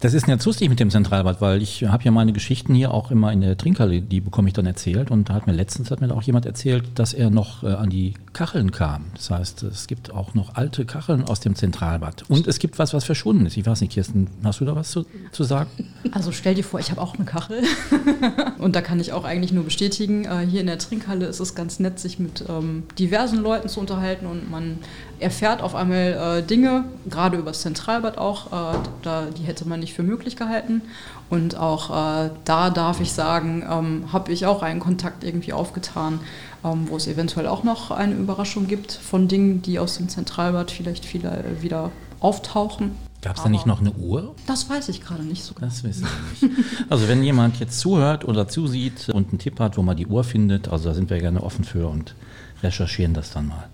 Das 0.00 0.14
ist 0.14 0.26
jetzt 0.26 0.46
lustig 0.46 0.70
mit 0.70 0.80
dem 0.80 0.88
Zentralbad, 0.88 1.42
weil 1.42 1.60
ich 1.60 1.84
habe 1.84 2.02
ja 2.04 2.10
meine 2.10 2.32
Geschichten 2.32 2.74
hier 2.74 2.94
auch 2.94 3.10
immer 3.10 3.30
in 3.32 3.42
der 3.42 3.58
Trinkhalle, 3.58 4.00
die 4.00 4.22
bekomme 4.22 4.48
ich 4.48 4.54
dann 4.54 4.64
erzählt. 4.64 5.10
Und 5.10 5.28
da 5.28 5.34
hat 5.34 5.46
mir 5.46 5.52
letztens 5.52 5.90
hat 5.90 6.00
mir 6.00 6.10
auch 6.14 6.22
jemand 6.22 6.46
erzählt, 6.46 6.84
dass 6.94 7.12
er 7.12 7.28
noch 7.28 7.62
äh, 7.62 7.66
an 7.66 7.90
die 7.90 8.14
Kacheln 8.32 8.70
kam. 8.70 9.04
Das 9.14 9.30
heißt, 9.30 9.62
es 9.64 9.86
gibt 9.86 10.10
auch 10.10 10.32
noch 10.32 10.54
alte 10.54 10.86
Kacheln 10.86 11.24
aus 11.24 11.40
dem 11.40 11.54
Zentralbad. 11.54 12.24
Und 12.30 12.46
es 12.46 12.58
gibt 12.58 12.78
was, 12.78 12.94
was 12.94 13.04
verschwunden 13.04 13.44
ist. 13.44 13.58
Ich 13.58 13.66
weiß 13.66 13.82
nicht, 13.82 13.92
Kirsten, 13.92 14.28
hast 14.42 14.60
du 14.60 14.64
da 14.64 14.74
was 14.74 14.90
zu, 14.90 15.04
zu 15.32 15.44
sagen? 15.44 15.68
Also 16.12 16.32
stell 16.32 16.54
dir 16.54 16.64
vor, 16.64 16.80
ich 16.80 16.90
habe 16.90 17.02
auch 17.02 17.16
eine 17.16 17.26
Kachel. 17.26 17.62
und 18.58 18.74
da 18.76 18.80
kann 18.80 19.00
ich 19.00 19.12
auch 19.12 19.24
eigentlich 19.24 19.52
nur 19.52 19.64
bestätigen, 19.64 20.24
äh, 20.24 20.46
hier 20.46 20.62
in 20.62 20.66
der 20.66 20.78
Trinkhalle 20.78 21.26
ist 21.26 21.40
es 21.40 21.54
ganz 21.54 21.78
nett, 21.78 21.98
sich 21.98 22.18
mit 22.18 22.42
ähm, 22.48 22.84
diversen 22.98 23.42
Leuten 23.42 23.68
zu 23.68 23.80
unterhalten 23.80 24.24
und 24.24 24.50
man 24.50 24.78
erfährt 25.18 25.60
auf 25.62 25.74
einmal 25.74 26.38
äh, 26.38 26.42
Dinge, 26.42 26.84
gerade 27.08 27.36
über 27.36 27.50
das 27.50 27.60
Zentralbad 27.60 28.16
auch, 28.18 28.46
äh, 28.46 28.78
da, 29.02 29.26
die 29.26 29.42
hätte 29.42 29.68
man 29.68 29.80
nicht 29.80 29.89
für 29.92 30.02
möglich 30.02 30.36
gehalten. 30.36 30.82
Und 31.28 31.56
auch 31.56 31.90
äh, 31.90 32.30
da 32.44 32.70
darf 32.70 33.00
ich 33.00 33.12
sagen, 33.12 33.64
ähm, 33.68 34.12
habe 34.12 34.32
ich 34.32 34.46
auch 34.46 34.62
einen 34.62 34.80
Kontakt 34.80 35.24
irgendwie 35.24 35.52
aufgetan, 35.52 36.20
ähm, 36.64 36.88
wo 36.88 36.96
es 36.96 37.06
eventuell 37.06 37.46
auch 37.46 37.62
noch 37.62 37.90
eine 37.90 38.14
Überraschung 38.14 38.66
gibt 38.66 38.92
von 38.92 39.28
Dingen, 39.28 39.62
die 39.62 39.78
aus 39.78 39.96
dem 39.96 40.08
Zentralbad 40.08 40.70
vielleicht 40.70 41.04
viele, 41.04 41.30
äh, 41.30 41.62
wieder 41.62 41.90
auftauchen. 42.20 42.92
Gab 43.22 43.36
es 43.36 43.42
da 43.42 43.48
nicht 43.50 43.66
noch 43.66 43.80
eine 43.80 43.92
Uhr? 43.92 44.34
Das 44.46 44.70
weiß 44.70 44.88
ich 44.88 45.02
gerade 45.02 45.22
nicht 45.22 45.44
so 45.44 45.52
genau. 45.54 45.66
Das 45.66 45.84
wissen 45.84 46.06
wir 46.40 46.48
nicht. 46.48 46.58
Also 46.88 47.06
wenn 47.06 47.22
jemand 47.22 47.60
jetzt 47.60 47.78
zuhört 47.78 48.24
oder 48.24 48.48
zusieht 48.48 49.10
und 49.10 49.28
einen 49.28 49.38
Tipp 49.38 49.60
hat, 49.60 49.76
wo 49.76 49.82
man 49.82 49.96
die 49.96 50.06
Uhr 50.06 50.24
findet, 50.24 50.68
also 50.68 50.88
da 50.88 50.94
sind 50.94 51.10
wir 51.10 51.18
gerne 51.18 51.42
offen 51.42 51.64
für 51.64 51.86
und 51.86 52.14
recherchieren 52.62 53.12
das 53.12 53.30
dann 53.30 53.48
mal. 53.48 53.68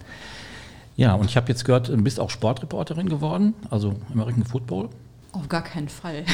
Ja, 0.97 1.15
und 1.15 1.27
ich 1.27 1.37
habe 1.37 1.49
jetzt 1.49 1.65
gehört, 1.65 1.89
du 1.89 1.97
bist 1.99 2.19
auch 2.19 2.31
Sportreporterin 2.31 3.09
geworden, 3.09 3.55
also 3.71 3.95
American 4.13 4.45
Football. 4.45 4.89
Auf 5.39 5.51
gar 5.51 5.63
keinen 5.63 5.91
Fall. 5.91 6.25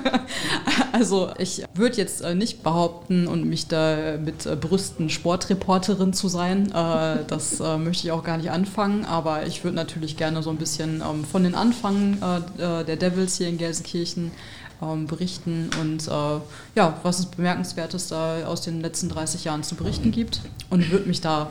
also 0.92 1.30
ich 1.38 1.64
würde 1.74 1.96
jetzt 1.96 2.20
äh, 2.20 2.36
nicht 2.36 2.62
behaupten 2.62 3.26
und 3.26 3.44
mich 3.44 3.66
da 3.66 4.16
mit 4.16 4.46
äh, 4.46 4.54
Brüsten 4.54 5.10
Sportreporterin 5.10 6.12
zu 6.12 6.28
sein. 6.28 6.70
Äh, 6.70 7.24
das 7.26 7.58
möchte 7.58 8.06
ich 8.06 8.12
auch 8.12 8.22
gar 8.22 8.36
nicht 8.36 8.50
anfangen. 8.50 9.04
Aber 9.04 9.46
ich 9.46 9.64
würde 9.64 9.74
natürlich 9.74 10.16
gerne 10.16 10.42
so 10.44 10.50
ein 10.50 10.56
bisschen 10.56 11.02
ähm, 11.02 11.24
von 11.24 11.42
den 11.42 11.54
Anfängen 11.56 12.18
der 12.58 12.96
Devils 12.96 13.38
hier 13.38 13.48
in 13.48 13.58
Gelsenkirchen 13.58 14.30
ähm, 14.82 15.06
berichten 15.06 15.70
und 15.80 16.06
ja, 16.74 16.98
was 17.02 17.18
es 17.18 17.26
Bemerkenswertes 17.26 18.08
da 18.08 18.44
aus 18.46 18.60
den 18.60 18.80
letzten 18.80 19.08
30 19.08 19.44
Jahren 19.44 19.62
zu 19.62 19.74
berichten 19.74 20.12
gibt. 20.12 20.40
Und 20.70 20.90
würde 20.90 21.08
mich 21.08 21.20
da 21.20 21.50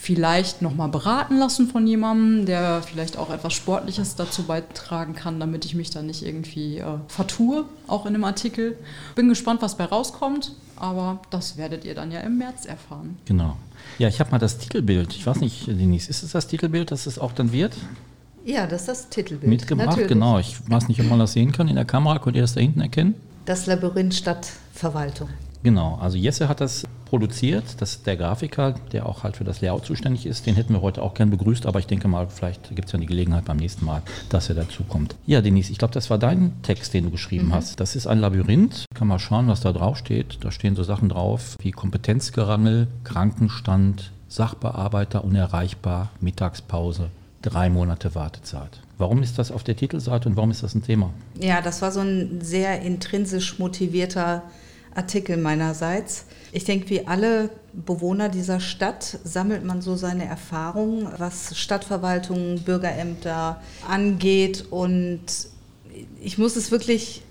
vielleicht 0.00 0.62
nochmal 0.62 0.88
beraten 0.88 1.38
lassen 1.38 1.68
von 1.68 1.86
jemandem, 1.86 2.46
der 2.46 2.82
vielleicht 2.82 3.18
auch 3.18 3.30
etwas 3.30 3.52
Sportliches 3.52 4.14
dazu 4.14 4.44
beitragen 4.44 5.14
kann, 5.14 5.40
damit 5.40 5.64
ich 5.64 5.74
mich 5.74 5.90
da 5.90 6.02
nicht 6.02 6.24
irgendwie 6.24 6.78
äh, 6.78 6.84
vertue, 7.08 7.64
auch 7.88 8.06
in 8.06 8.12
dem 8.12 8.24
Artikel. 8.24 8.76
Bin 9.16 9.28
gespannt, 9.28 9.60
was 9.60 9.76
bei 9.76 9.84
rauskommt, 9.84 10.52
aber 10.76 11.18
das 11.30 11.56
werdet 11.56 11.84
ihr 11.84 11.94
dann 11.94 12.12
ja 12.12 12.20
im 12.20 12.38
März 12.38 12.64
erfahren. 12.64 13.18
Genau. 13.24 13.56
Ja, 13.98 14.08
ich 14.08 14.20
habe 14.20 14.30
mal 14.30 14.38
das 14.38 14.58
Titelbild. 14.58 15.14
Ich 15.14 15.26
weiß 15.26 15.40
nicht, 15.40 15.66
Denise, 15.66 16.08
ist 16.08 16.22
es 16.22 16.30
das 16.30 16.46
Titelbild, 16.46 16.92
dass 16.92 17.06
es 17.06 17.18
auch 17.18 17.32
dann 17.32 17.52
wird? 17.52 17.76
Ja, 18.44 18.66
das 18.66 18.82
ist 18.82 18.88
das 18.88 19.08
Titelbild. 19.08 19.50
Mitgebracht, 19.50 19.88
Natürlich. 19.88 20.08
genau. 20.08 20.38
Ich 20.38 20.56
weiß 20.70 20.88
nicht, 20.88 21.00
ob 21.00 21.08
man 21.08 21.18
das 21.18 21.32
sehen 21.32 21.50
kann 21.50 21.68
in 21.68 21.74
der 21.74 21.84
Kamera. 21.84 22.18
Könnt 22.20 22.36
ihr 22.36 22.42
das 22.42 22.54
da 22.54 22.60
hinten 22.60 22.80
erkennen? 22.80 23.14
Das 23.44 23.66
Labyrinth 23.66 24.14
Stadtverwaltung. 24.14 25.28
Genau, 25.64 25.98
also 26.00 26.16
Jesse 26.16 26.48
hat 26.48 26.60
das 26.60 26.84
produziert. 27.08 27.64
Das 27.78 27.92
ist 27.92 28.06
der 28.06 28.16
Grafiker, 28.16 28.74
der 28.92 29.06
auch 29.06 29.22
halt 29.22 29.36
für 29.36 29.44
das 29.44 29.60
Layout 29.60 29.84
zuständig 29.84 30.26
ist. 30.26 30.46
Den 30.46 30.54
hätten 30.54 30.72
wir 30.72 30.82
heute 30.82 31.02
auch 31.02 31.14
gern 31.14 31.30
begrüßt, 31.30 31.66
aber 31.66 31.78
ich 31.78 31.86
denke 31.86 32.08
mal, 32.08 32.28
vielleicht 32.28 32.74
gibt 32.74 32.86
es 32.86 32.92
ja 32.92 32.98
die 32.98 33.06
Gelegenheit 33.06 33.44
beim 33.44 33.56
nächsten 33.56 33.84
Mal, 33.84 34.02
dass 34.28 34.48
er 34.48 34.54
dazu 34.54 34.84
kommt. 34.84 35.16
Ja, 35.26 35.40
Denise, 35.40 35.70
ich 35.70 35.78
glaube, 35.78 35.94
das 35.94 36.10
war 36.10 36.18
dein 36.18 36.52
Text, 36.62 36.94
den 36.94 37.04
du 37.04 37.10
geschrieben 37.10 37.48
mhm. 37.48 37.54
hast. 37.54 37.80
Das 37.80 37.96
ist 37.96 38.06
ein 38.06 38.18
Labyrinth. 38.18 38.84
Kann 38.94 39.08
mal 39.08 39.18
schauen, 39.18 39.48
was 39.48 39.60
da 39.60 39.72
drauf 39.72 39.96
steht. 39.96 40.38
Da 40.42 40.50
stehen 40.50 40.76
so 40.76 40.82
Sachen 40.82 41.08
drauf 41.08 41.56
wie 41.60 41.70
Kompetenzgerangel, 41.70 42.88
Krankenstand, 43.04 44.12
Sachbearbeiter 44.28 45.24
unerreichbar, 45.24 46.10
Mittagspause, 46.20 47.10
drei 47.42 47.70
Monate 47.70 48.14
Wartezeit. 48.14 48.80
Warum 48.98 49.22
ist 49.22 49.38
das 49.38 49.52
auf 49.52 49.62
der 49.62 49.76
Titelseite 49.76 50.28
und 50.28 50.36
warum 50.36 50.50
ist 50.50 50.62
das 50.62 50.74
ein 50.74 50.82
Thema? 50.82 51.10
Ja, 51.38 51.62
das 51.62 51.82
war 51.82 51.92
so 51.92 52.00
ein 52.00 52.40
sehr 52.42 52.82
intrinsisch 52.82 53.58
motivierter 53.58 54.42
Artikel 54.98 55.36
meinerseits. 55.36 56.26
Ich 56.52 56.64
denke, 56.64 56.90
wie 56.90 57.06
alle 57.06 57.50
Bewohner 57.72 58.28
dieser 58.28 58.58
Stadt 58.58 59.18
sammelt 59.22 59.64
man 59.64 59.80
so 59.80 59.96
seine 59.96 60.24
Erfahrungen, 60.24 61.08
was 61.18 61.56
Stadtverwaltung, 61.56 62.60
Bürgerämter 62.60 63.62
angeht. 63.88 64.66
Und 64.70 65.20
ich 66.20 66.36
muss 66.36 66.56
es 66.56 66.70
wirklich 66.70 67.22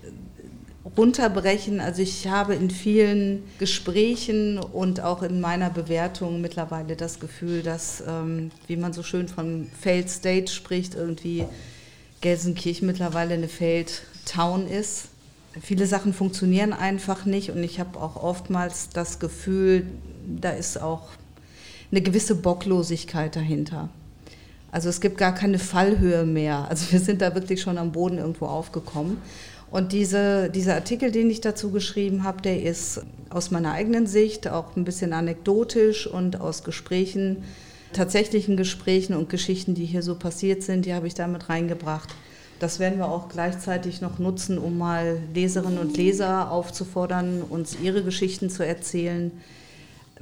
runterbrechen. 0.96 1.80
Also 1.80 2.02
ich 2.02 2.26
habe 2.26 2.54
in 2.54 2.70
vielen 2.70 3.44
Gesprächen 3.58 4.58
und 4.58 5.00
auch 5.00 5.22
in 5.22 5.40
meiner 5.40 5.70
Bewertung 5.70 6.40
mittlerweile 6.40 6.96
das 6.96 7.20
Gefühl, 7.20 7.62
dass, 7.62 8.02
ähm, 8.06 8.50
wie 8.66 8.76
man 8.76 8.92
so 8.92 9.02
schön 9.02 9.28
von 9.28 9.68
Failed 9.78 10.08
State 10.08 10.50
spricht, 10.50 10.94
irgendwie 10.94 11.44
Gelsenkirchen 12.20 12.86
mittlerweile 12.86 13.34
eine 13.34 13.48
Failed 13.48 14.02
Town 14.24 14.66
ist. 14.66 15.08
Viele 15.60 15.86
Sachen 15.86 16.12
funktionieren 16.12 16.72
einfach 16.72 17.24
nicht 17.24 17.50
und 17.50 17.62
ich 17.62 17.80
habe 17.80 17.98
auch 18.00 18.22
oftmals 18.22 18.90
das 18.90 19.18
Gefühl, 19.18 19.86
da 20.26 20.50
ist 20.50 20.80
auch 20.80 21.08
eine 21.90 22.02
gewisse 22.02 22.34
Bocklosigkeit 22.34 23.34
dahinter. 23.34 23.88
Also 24.70 24.88
es 24.88 25.00
gibt 25.00 25.16
gar 25.16 25.34
keine 25.34 25.58
Fallhöhe 25.58 26.24
mehr. 26.24 26.66
Also 26.68 26.92
wir 26.92 27.00
sind 27.00 27.22
da 27.22 27.34
wirklich 27.34 27.62
schon 27.62 27.78
am 27.78 27.92
Boden 27.92 28.18
irgendwo 28.18 28.46
aufgekommen. 28.46 29.16
Und 29.70 29.92
diese, 29.92 30.50
dieser 30.50 30.74
Artikel, 30.74 31.10
den 31.10 31.30
ich 31.30 31.40
dazu 31.40 31.70
geschrieben 31.70 32.24
habe, 32.24 32.40
der 32.42 32.62
ist 32.62 33.02
aus 33.30 33.50
meiner 33.50 33.72
eigenen 33.72 34.06
Sicht 34.06 34.48
auch 34.48 34.76
ein 34.76 34.84
bisschen 34.84 35.12
anekdotisch 35.12 36.06
und 36.06 36.40
aus 36.40 36.64
Gesprächen, 36.64 37.44
tatsächlichen 37.92 38.56
Gesprächen 38.56 39.14
und 39.14 39.28
Geschichten, 39.28 39.74
die 39.74 39.84
hier 39.84 40.02
so 40.02 40.14
passiert 40.14 40.62
sind, 40.62 40.86
die 40.86 40.94
habe 40.94 41.06
ich 41.06 41.14
damit 41.14 41.48
reingebracht. 41.48 42.08
Das 42.58 42.78
werden 42.78 42.98
wir 42.98 43.08
auch 43.08 43.28
gleichzeitig 43.28 44.00
noch 44.00 44.18
nutzen, 44.18 44.58
um 44.58 44.78
mal 44.78 45.18
Leserinnen 45.34 45.78
und 45.78 45.96
Leser 45.96 46.50
aufzufordern, 46.50 47.42
uns 47.42 47.78
ihre 47.80 48.02
Geschichten 48.02 48.50
zu 48.50 48.66
erzählen 48.66 49.32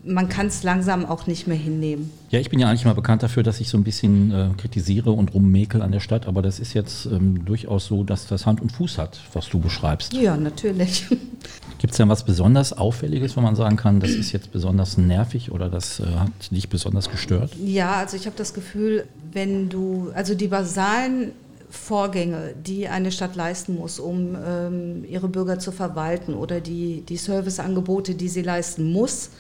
man 0.07 0.29
kann 0.29 0.47
es 0.47 0.63
langsam 0.63 1.05
auch 1.05 1.27
nicht 1.27 1.47
mehr 1.47 1.57
hinnehmen. 1.57 2.11
Ja, 2.31 2.39
ich 2.39 2.51
bin 2.51 2.59
ja 2.59 2.69
eigentlich 2.69 2.85
mal 2.85 2.95
bekannt 2.95 3.23
dafür, 3.23 3.43
dass 3.43 3.61
ich 3.61 3.69
so 3.69 3.77
ein 3.77 3.85
bisschen 3.85 4.31
äh, 4.31 4.49
kritisiere 4.57 5.11
und 5.11 5.35
rummäkel 5.35 5.83
an 5.83 5.93
der 5.93 6.01
Stadt, 6.01 6.27
aber 6.27 6.43
das 6.43 6.61
ist 6.61 6.75
jetzt 6.75 7.07
ähm, 7.07 7.45
durchaus 7.45 7.87
so, 7.87 8.05
dass 8.05 8.27
das 8.27 8.47
Hand 8.47 8.61
und 8.61 8.73
Fuß 8.73 8.99
hat, 8.99 9.21
was 9.33 9.49
du 9.49 9.59
beschreibst. 9.59 10.13
Ja, 10.13 10.37
natürlich. 10.37 11.07
Gibt 11.79 11.93
es 11.93 11.97
denn 11.97 12.09
was 12.09 12.25
besonders 12.25 12.73
Auffälliges, 12.73 13.37
wo 13.37 13.41
man 13.41 13.57
sagen 13.57 13.77
kann, 13.77 14.01
das 14.01 14.11
ist 14.11 14.33
jetzt 14.33 14.53
besonders 14.53 14.97
nervig 14.97 15.51
oder 15.51 15.69
das 15.69 16.01
äh, 16.01 16.05
hat 16.05 16.51
dich 16.51 16.69
besonders 16.69 17.11
gestört? 17.11 17.53
Ja, 17.63 17.95
also 17.95 18.17
ich 18.17 18.27
habe 18.27 18.37
das 18.37 18.55
Gefühl, 18.55 19.07
wenn 19.33 19.69
du, 19.69 20.11
also 20.15 20.35
die 20.35 20.49
basalen 20.49 21.33
Vorgänge, 21.77 22.55
die 22.55 22.89
eine 22.89 23.13
Stadt 23.13 23.37
leisten 23.37 23.77
muss, 23.77 23.99
um 23.99 24.37
ähm, 24.37 25.05
ihre 25.05 25.29
Bürger 25.29 25.59
zu 25.59 25.73
verwalten 25.73 26.35
oder 26.35 26.61
die, 26.61 27.03
die 27.03 27.17
Serviceangebote, 27.17 28.15
die 28.15 28.29
sie 28.29 28.43
leisten 28.43 28.93
muss, 28.93 29.31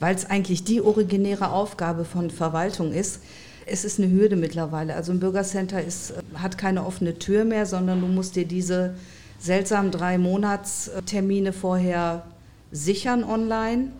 weil 0.00 0.14
es 0.14 0.26
eigentlich 0.26 0.64
die 0.64 0.80
originäre 0.80 1.50
Aufgabe 1.50 2.04
von 2.04 2.30
Verwaltung 2.30 2.92
ist. 2.92 3.20
Es 3.66 3.84
ist 3.84 3.98
eine 3.98 4.10
Hürde 4.10 4.36
mittlerweile. 4.36 4.94
Also 4.94 5.12
ein 5.12 5.20
Bürgercenter 5.20 5.82
ist, 5.82 6.14
hat 6.34 6.56
keine 6.56 6.86
offene 6.86 7.18
Tür 7.18 7.44
mehr, 7.44 7.66
sondern 7.66 8.00
du 8.00 8.06
musst 8.06 8.36
dir 8.36 8.46
diese 8.46 8.94
seltsamen 9.38 9.90
drei 9.90 10.18
Monatstermine 10.18 11.52
vorher 11.52 12.24
sichern 12.70 13.24
online, 13.24 13.92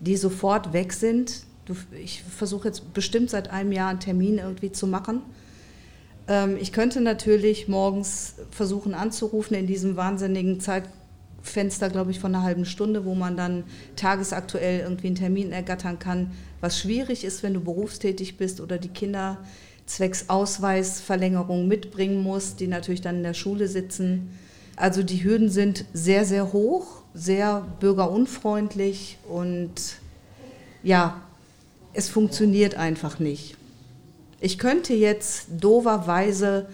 die 0.00 0.16
sofort 0.16 0.72
weg 0.72 0.92
sind. 0.92 1.44
Du, 1.66 1.74
ich 2.02 2.22
versuche 2.22 2.68
jetzt 2.68 2.92
bestimmt 2.92 3.30
seit 3.30 3.50
einem 3.50 3.72
Jahr 3.72 3.90
einen 3.90 4.00
Termin 4.00 4.38
irgendwie 4.38 4.72
zu 4.72 4.86
machen. 4.86 5.22
Ähm, 6.28 6.56
ich 6.60 6.72
könnte 6.72 7.00
natürlich 7.00 7.68
morgens 7.68 8.34
versuchen 8.50 8.94
anzurufen 8.94 9.54
in 9.56 9.66
diesem 9.66 9.96
wahnsinnigen 9.96 10.60
Zeit 10.60 10.84
Fenster, 11.42 11.90
glaube 11.90 12.10
ich, 12.10 12.20
von 12.20 12.34
einer 12.34 12.42
halben 12.42 12.64
Stunde, 12.64 13.04
wo 13.04 13.14
man 13.14 13.36
dann 13.36 13.64
tagesaktuell 13.96 14.80
irgendwie 14.80 15.08
einen 15.08 15.16
Termin 15.16 15.52
ergattern 15.52 15.98
kann. 15.98 16.32
Was 16.60 16.80
schwierig 16.80 17.22
ist, 17.24 17.42
wenn 17.42 17.52
du 17.52 17.60
berufstätig 17.60 18.38
bist 18.38 18.60
oder 18.60 18.78
die 18.78 18.88
Kinder 18.88 19.38
zwecks 19.86 20.30
Ausweisverlängerung 20.30 21.68
mitbringen 21.68 22.22
musst, 22.22 22.60
die 22.60 22.66
natürlich 22.66 23.02
dann 23.02 23.16
in 23.16 23.22
der 23.22 23.34
Schule 23.34 23.68
sitzen. 23.68 24.38
Also 24.76 25.02
die 25.02 25.22
Hürden 25.22 25.50
sind 25.50 25.84
sehr, 25.92 26.24
sehr 26.24 26.52
hoch, 26.54 27.02
sehr 27.12 27.66
bürgerunfreundlich 27.80 29.18
und 29.28 29.98
ja, 30.82 31.20
es 31.92 32.08
funktioniert 32.08 32.74
einfach 32.74 33.18
nicht. 33.18 33.56
Ich 34.40 34.58
könnte 34.58 34.94
jetzt 34.94 35.46
doverweise 35.60 36.66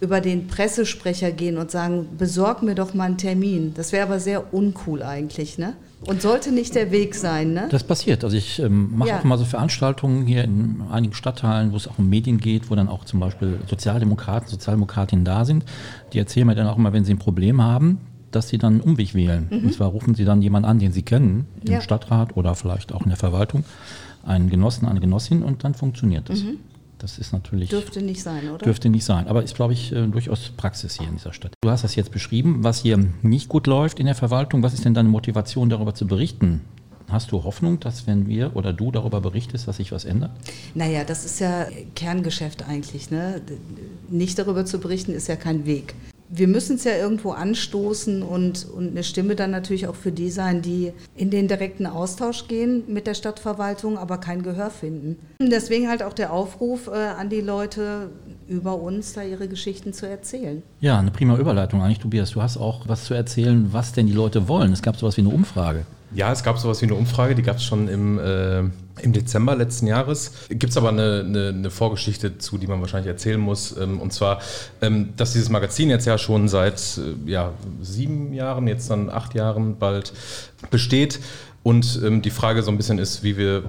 über 0.00 0.20
den 0.20 0.46
Pressesprecher 0.46 1.32
gehen 1.32 1.56
und 1.56 1.70
sagen, 1.70 2.08
besorg 2.18 2.62
mir 2.62 2.74
doch 2.74 2.94
mal 2.94 3.04
einen 3.04 3.18
Termin. 3.18 3.72
Das 3.74 3.92
wäre 3.92 4.06
aber 4.06 4.20
sehr 4.20 4.52
uncool 4.52 5.02
eigentlich, 5.02 5.58
ne? 5.58 5.74
Und 6.06 6.20
sollte 6.20 6.52
nicht 6.52 6.74
der 6.74 6.90
Weg 6.90 7.14
sein, 7.14 7.54
ne? 7.54 7.66
Das 7.70 7.84
passiert. 7.84 8.24
Also 8.24 8.36
ich 8.36 8.58
ähm, 8.58 8.98
mache 8.98 9.08
ja. 9.08 9.18
auch 9.18 9.24
mal 9.24 9.38
so 9.38 9.44
Veranstaltungen 9.44 10.26
hier 10.26 10.44
in 10.44 10.82
einigen 10.90 11.14
Stadtteilen, 11.14 11.72
wo 11.72 11.76
es 11.76 11.88
auch 11.88 11.98
um 11.98 12.10
Medien 12.10 12.38
geht, 12.38 12.70
wo 12.70 12.74
dann 12.74 12.88
auch 12.88 13.04
zum 13.04 13.20
Beispiel 13.20 13.58
Sozialdemokraten, 13.68 14.48
Sozialdemokratinnen 14.48 15.24
da 15.24 15.46
sind. 15.46 15.64
Die 16.12 16.18
erzählen 16.18 16.46
mir 16.46 16.54
dann 16.54 16.66
auch 16.66 16.76
immer, 16.76 16.92
wenn 16.92 17.06
sie 17.06 17.14
ein 17.14 17.18
Problem 17.18 17.62
haben, 17.62 18.00
dass 18.30 18.48
sie 18.48 18.58
dann 18.58 18.74
einen 18.74 18.82
Umweg 18.82 19.14
wählen. 19.14 19.48
Mhm. 19.50 19.66
Und 19.66 19.74
zwar 19.74 19.88
rufen 19.88 20.14
sie 20.14 20.26
dann 20.26 20.42
jemanden 20.42 20.68
an, 20.68 20.78
den 20.78 20.92
sie 20.92 21.02
kennen, 21.02 21.46
im 21.64 21.72
ja. 21.72 21.80
Stadtrat 21.80 22.36
oder 22.36 22.54
vielleicht 22.54 22.92
auch 22.92 23.02
in 23.02 23.08
der 23.08 23.16
Verwaltung, 23.16 23.64
einen 24.24 24.50
Genossen, 24.50 24.86
eine 24.86 25.00
Genossin 25.00 25.42
und 25.42 25.64
dann 25.64 25.72
funktioniert 25.72 26.28
das. 26.28 26.42
Mhm. 26.42 26.58
Das 27.04 27.18
ist 27.18 27.34
natürlich. 27.34 27.68
Dürfte 27.68 28.00
nicht 28.00 28.22
sein, 28.22 28.48
oder? 28.48 28.64
Dürfte 28.64 28.88
nicht 28.88 29.04
sein. 29.04 29.28
Aber 29.28 29.42
ist, 29.42 29.54
glaube 29.54 29.74
ich, 29.74 29.92
äh, 29.92 30.06
durchaus 30.06 30.48
Praxis 30.56 30.96
hier 30.96 31.06
in 31.06 31.16
dieser 31.16 31.34
Stadt. 31.34 31.52
Du 31.60 31.68
hast 31.68 31.84
das 31.84 31.96
jetzt 31.96 32.10
beschrieben, 32.10 32.64
was 32.64 32.80
hier 32.80 32.98
nicht 33.20 33.50
gut 33.50 33.66
läuft 33.66 34.00
in 34.00 34.06
der 34.06 34.14
Verwaltung. 34.14 34.62
Was 34.62 34.72
ist 34.72 34.86
denn 34.86 34.94
deine 34.94 35.10
Motivation, 35.10 35.68
darüber 35.68 35.92
zu 35.92 36.06
berichten? 36.06 36.62
Hast 37.10 37.30
du 37.30 37.44
Hoffnung, 37.44 37.78
dass 37.78 38.06
wenn 38.06 38.26
wir 38.26 38.56
oder 38.56 38.72
du 38.72 38.90
darüber 38.90 39.20
berichtest, 39.20 39.68
dass 39.68 39.76
sich 39.76 39.92
was 39.92 40.06
ändert? 40.06 40.30
Naja, 40.74 41.04
das 41.04 41.26
ist 41.26 41.40
ja 41.40 41.66
Kerngeschäft 41.94 42.66
eigentlich. 42.66 43.10
Ne? 43.10 43.42
Nicht 44.08 44.38
darüber 44.38 44.64
zu 44.64 44.78
berichten, 44.78 45.12
ist 45.12 45.28
ja 45.28 45.36
kein 45.36 45.66
Weg 45.66 45.94
wir 46.28 46.48
müssen 46.48 46.76
es 46.76 46.84
ja 46.84 46.96
irgendwo 46.96 47.32
anstoßen 47.32 48.22
und, 48.22 48.66
und 48.68 48.90
eine 48.90 49.04
Stimme 49.04 49.36
dann 49.36 49.50
natürlich 49.50 49.86
auch 49.86 49.94
für 49.94 50.12
die 50.12 50.30
sein, 50.30 50.62
die 50.62 50.92
in 51.14 51.30
den 51.30 51.48
direkten 51.48 51.86
Austausch 51.86 52.48
gehen 52.48 52.84
mit 52.88 53.06
der 53.06 53.14
Stadtverwaltung, 53.14 53.98
aber 53.98 54.18
kein 54.18 54.42
Gehör 54.42 54.70
finden. 54.70 55.16
Deswegen 55.40 55.88
halt 55.88 56.02
auch 56.02 56.12
der 56.12 56.32
Aufruf 56.32 56.88
äh, 56.88 56.92
an 56.92 57.28
die 57.28 57.40
Leute, 57.40 58.10
über 58.48 58.78
uns 58.78 59.12
da 59.12 59.22
ihre 59.22 59.48
Geschichten 59.48 59.92
zu 59.92 60.08
erzählen. 60.08 60.62
Ja, 60.80 60.98
eine 60.98 61.10
prima 61.10 61.36
Überleitung 61.36 61.82
eigentlich, 61.82 62.00
Tobias. 62.00 62.30
Du 62.30 62.42
hast 62.42 62.56
auch 62.56 62.88
was 62.88 63.04
zu 63.04 63.14
erzählen, 63.14 63.68
was 63.72 63.92
denn 63.92 64.06
die 64.06 64.12
Leute 64.12 64.48
wollen. 64.48 64.72
Es 64.72 64.82
gab 64.82 64.96
sowas 64.96 65.16
wie 65.16 65.22
eine 65.22 65.30
Umfrage. 65.30 65.86
Ja, 66.14 66.30
es 66.30 66.42
gab 66.42 66.58
sowas 66.58 66.80
wie 66.80 66.86
eine 66.86 66.94
Umfrage, 66.94 67.34
die 67.34 67.42
gab 67.42 67.56
es 67.56 67.64
schon 67.64 67.88
im, 67.88 68.18
äh, 68.18 68.64
im 69.00 69.12
Dezember 69.12 69.56
letzten 69.56 69.86
Jahres. 69.86 70.32
Gibt 70.48 70.70
es 70.70 70.76
aber 70.76 70.90
eine, 70.90 71.24
eine, 71.26 71.48
eine, 71.48 71.70
Vorgeschichte 71.70 72.38
zu, 72.38 72.58
die 72.58 72.66
man 72.66 72.80
wahrscheinlich 72.80 73.08
erzählen 73.08 73.40
muss. 73.40 73.76
Ähm, 73.76 74.00
und 74.00 74.12
zwar, 74.12 74.40
ähm, 74.82 75.10
dass 75.16 75.32
dieses 75.32 75.48
Magazin 75.48 75.90
jetzt 75.90 76.06
ja 76.06 76.16
schon 76.18 76.48
seit 76.48 76.98
äh, 76.98 77.30
ja, 77.30 77.52
sieben 77.82 78.32
Jahren, 78.32 78.68
jetzt 78.68 78.90
dann 78.90 79.10
acht 79.10 79.34
Jahren 79.34 79.78
bald 79.78 80.12
besteht. 80.70 81.20
Und 81.62 82.00
ähm, 82.04 82.22
die 82.22 82.30
Frage 82.30 82.62
so 82.62 82.70
ein 82.70 82.76
bisschen 82.76 82.98
ist, 82.98 83.22
wie 83.22 83.36
wir 83.36 83.64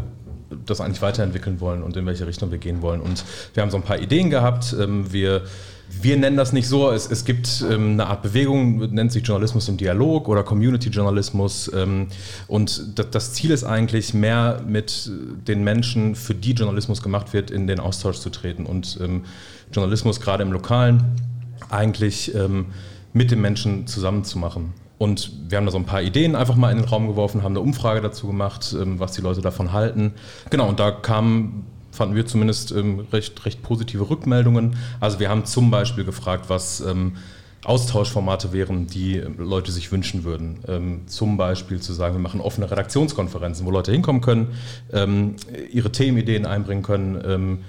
das 0.65 0.79
eigentlich 0.79 1.01
weiterentwickeln 1.01 1.59
wollen 1.59 1.81
und 1.81 1.97
in 1.97 2.05
welche 2.05 2.27
Richtung 2.27 2.51
wir 2.51 2.59
gehen 2.59 2.81
wollen. 2.81 3.01
Und 3.01 3.25
wir 3.53 3.63
haben 3.63 3.71
so 3.71 3.77
ein 3.77 3.83
paar 3.83 3.99
Ideen 3.99 4.29
gehabt. 4.29 4.75
Wir 4.77 5.41
wir 5.89 6.17
nennen 6.17 6.37
das 6.37 6.53
nicht 6.53 6.67
so. 6.67 6.91
Es, 6.91 7.09
es 7.09 7.25
gibt 7.25 7.63
ähm, 7.69 7.93
eine 7.93 8.07
Art 8.07 8.21
Bewegung, 8.21 8.77
nennt 8.93 9.11
sich 9.11 9.25
Journalismus 9.25 9.69
im 9.69 9.77
Dialog 9.77 10.27
oder 10.27 10.43
Community-Journalismus. 10.43 11.71
Ähm, 11.73 12.07
und 12.47 12.99
das, 13.13 13.33
Ziel 13.33 13.51
ist 13.51 13.63
eigentlich, 13.63 14.13
mehr 14.13 14.61
mit 14.67 15.09
den 15.47 15.63
Menschen, 15.63 16.15
für 16.15 16.35
die 16.35 16.53
Journalismus 16.53 17.01
gemacht 17.01 17.33
wird, 17.33 17.51
in 17.51 17.67
den 17.67 17.79
Austausch 17.79 18.19
zu 18.19 18.29
treten 18.29 18.65
und 18.65 18.99
ähm, 19.01 19.25
Journalismus 19.71 20.19
gerade 20.21 20.43
im 20.43 20.51
Lokalen 20.51 21.03
eigentlich 21.69 22.33
ähm, 22.35 22.67
mit 23.13 23.31
den 23.31 23.41
Menschen 23.41 23.87
zusammenzumachen. 23.87 24.73
Und 24.97 25.31
wir 25.49 25.57
haben 25.57 25.65
da 25.65 25.71
so 25.71 25.77
ein 25.77 25.85
paar 25.85 26.01
Ideen 26.01 26.35
einfach 26.35 26.55
mal 26.55 26.71
in 26.71 26.77
den 26.77 26.87
Raum 26.87 27.07
geworfen, 27.07 27.43
haben 27.43 27.51
eine 27.51 27.59
Umfrage 27.59 28.01
dazu 28.01 28.27
gemacht, 28.27 28.75
ähm, 28.79 28.99
was 28.99 29.11
die 29.13 29.21
Leute 29.21 29.41
davon 29.41 29.73
halten. 29.73 30.13
Genau, 30.49 30.69
und 30.69 30.79
da 30.79 30.91
kamen 30.91 31.65
fanden 31.95 32.15
wir 32.15 32.25
zumindest 32.25 32.71
ähm, 32.71 33.07
recht, 33.11 33.45
recht 33.45 33.63
positive 33.63 34.09
Rückmeldungen. 34.09 34.75
Also 34.99 35.19
wir 35.19 35.29
haben 35.29 35.45
zum 35.45 35.71
Beispiel 35.71 36.03
gefragt, 36.03 36.45
was 36.49 36.81
ähm, 36.81 37.17
Austauschformate 37.63 38.53
wären, 38.53 38.87
die 38.87 39.23
Leute 39.37 39.71
sich 39.71 39.91
wünschen 39.91 40.23
würden. 40.23 40.59
Ähm, 40.67 41.01
zum 41.07 41.37
Beispiel 41.37 41.79
zu 41.79 41.93
sagen, 41.93 42.15
wir 42.15 42.21
machen 42.21 42.39
offene 42.39 42.69
Redaktionskonferenzen, 42.69 43.65
wo 43.65 43.71
Leute 43.71 43.91
hinkommen 43.91 44.21
können, 44.21 44.49
ähm, 44.93 45.35
ihre 45.71 45.91
Themenideen 45.91 46.45
einbringen 46.45 46.83
können. 46.83 47.21
Ähm, 47.25 47.59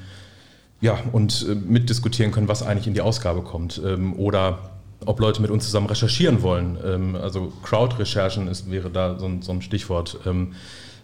ja, 0.82 0.98
und 1.12 1.46
äh, 1.48 1.54
mitdiskutieren 1.54 2.32
können, 2.32 2.48
was 2.48 2.62
eigentlich 2.62 2.86
in 2.86 2.94
die 2.94 3.00
Ausgabe 3.00 3.40
kommt. 3.40 3.80
Ähm, 3.84 4.12
oder 4.18 4.58
ob 5.04 5.20
Leute 5.20 5.40
mit 5.40 5.50
uns 5.50 5.64
zusammen 5.64 5.86
recherchieren 5.86 6.42
wollen. 6.42 6.78
Ähm, 6.84 7.16
also 7.16 7.52
Crowd-Recherchen 7.62 8.50
wäre 8.70 8.90
da 8.90 9.18
so 9.18 9.26
ein, 9.26 9.42
so 9.42 9.52
ein 9.52 9.62
Stichwort. 9.62 10.18
Ähm, 10.26 10.52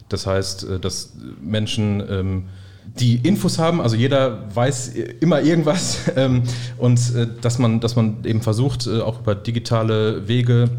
das 0.08 0.26
heißt, 0.26 0.64
äh, 0.64 0.80
dass 0.80 1.14
Menschen 1.40 2.02
ähm, 2.08 2.48
die 2.84 3.16
Infos 3.16 3.58
haben, 3.58 3.80
also 3.80 3.96
jeder 3.96 4.54
weiß 4.54 4.92
immer 5.20 5.40
irgendwas 5.40 5.98
ähm, 6.16 6.42
und 6.78 7.14
äh, 7.14 7.26
dass, 7.40 7.58
man, 7.58 7.80
dass 7.80 7.96
man 7.96 8.18
eben 8.24 8.42
versucht, 8.42 8.86
äh, 8.86 9.00
auch 9.00 9.20
über 9.20 9.34
digitale 9.34 10.28
Wege 10.28 10.70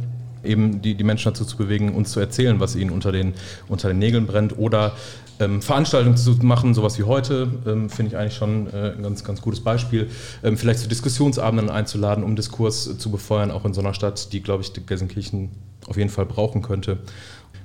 eben 0.44 0.82
die, 0.82 0.96
die 0.96 1.04
Menschen 1.04 1.32
dazu 1.32 1.46
zu 1.46 1.58
bewegen, 1.58 1.94
uns 1.96 2.12
zu 2.12 2.20
erzählen, 2.20 2.60
was 2.60 2.76
ihnen 2.76 2.92
unter 2.92 3.12
den, 3.12 3.34
unter 3.68 3.88
den 3.88 4.00
Nägeln 4.00 4.28
brennt 4.28 4.58
oder 4.58 4.94
ähm, 5.40 5.62
Veranstaltungen 5.62 6.18
zu 6.18 6.32
machen, 6.42 6.74
sowas 6.74 7.00
wie 7.00 7.04
heute, 7.04 7.52
ähm, 7.66 7.90
finde 7.90 8.12
ich 8.12 8.18
eigentlich 8.18 8.36
schon 8.36 8.68
äh, 8.68 8.94
ein 8.96 9.04
ganz, 9.04 9.24
ganz 9.24 9.42
gutes 9.42 9.62
Beispiel. 9.62 10.10
Ähm, 10.44 10.58
vielleicht 10.58 10.80
zu 10.80 10.88
Diskussionsabenden 10.88 11.70
einzuladen, 11.70 12.24
um 12.24 12.36
Diskurs 12.36 12.88
äh, 12.88 12.98
zu 12.98 13.10
befeuern, 13.10 13.52
auch 13.52 13.66
in 13.66 13.74
so 13.74 13.82
einer 13.82 13.94
Stadt, 13.94 14.32
die, 14.32 14.44
glaube 14.44 14.64
ich, 14.64 14.74
Gelsenkirchen 14.86 15.50
auf 15.88 15.98
jeden 15.98 16.10
Fall 16.10 16.26
brauchen 16.26 16.62
könnte. 16.62 17.00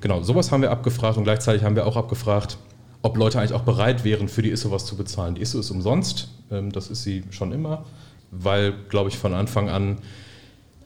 Genau, 0.01 0.23
sowas 0.23 0.51
haben 0.53 0.63
wir 0.63 0.71
abgefragt 0.71 1.19
und 1.19 1.25
gleichzeitig 1.25 1.65
haben 1.65 1.77
wir 1.77 1.87
auch 1.87 1.97
abgefragt, 1.97 2.57
ob 3.03 3.17
Leute 3.17 3.39
eigentlich 3.39 3.53
auch 3.53 3.63
bereit 3.63 4.05
wären, 4.05 4.29
für 4.29 4.43
die 4.43 4.51
ISO 4.51 4.71
was 4.71 4.85
zu 4.85 4.97
bezahlen. 4.97 5.35
Die 5.35 5.43
ISO 5.43 5.59
ist 5.61 5.71
umsonst, 5.71 6.29
ähm, 6.51 6.73
das 6.73 6.89
ist 6.89 7.03
sie 7.03 7.25
schon 7.31 7.53
immer, 7.53 7.85
weil, 8.31 8.75
glaube 8.89 9.11
ich, 9.11 9.19
von 9.19 9.35
Anfang 9.35 9.69
an 9.69 9.99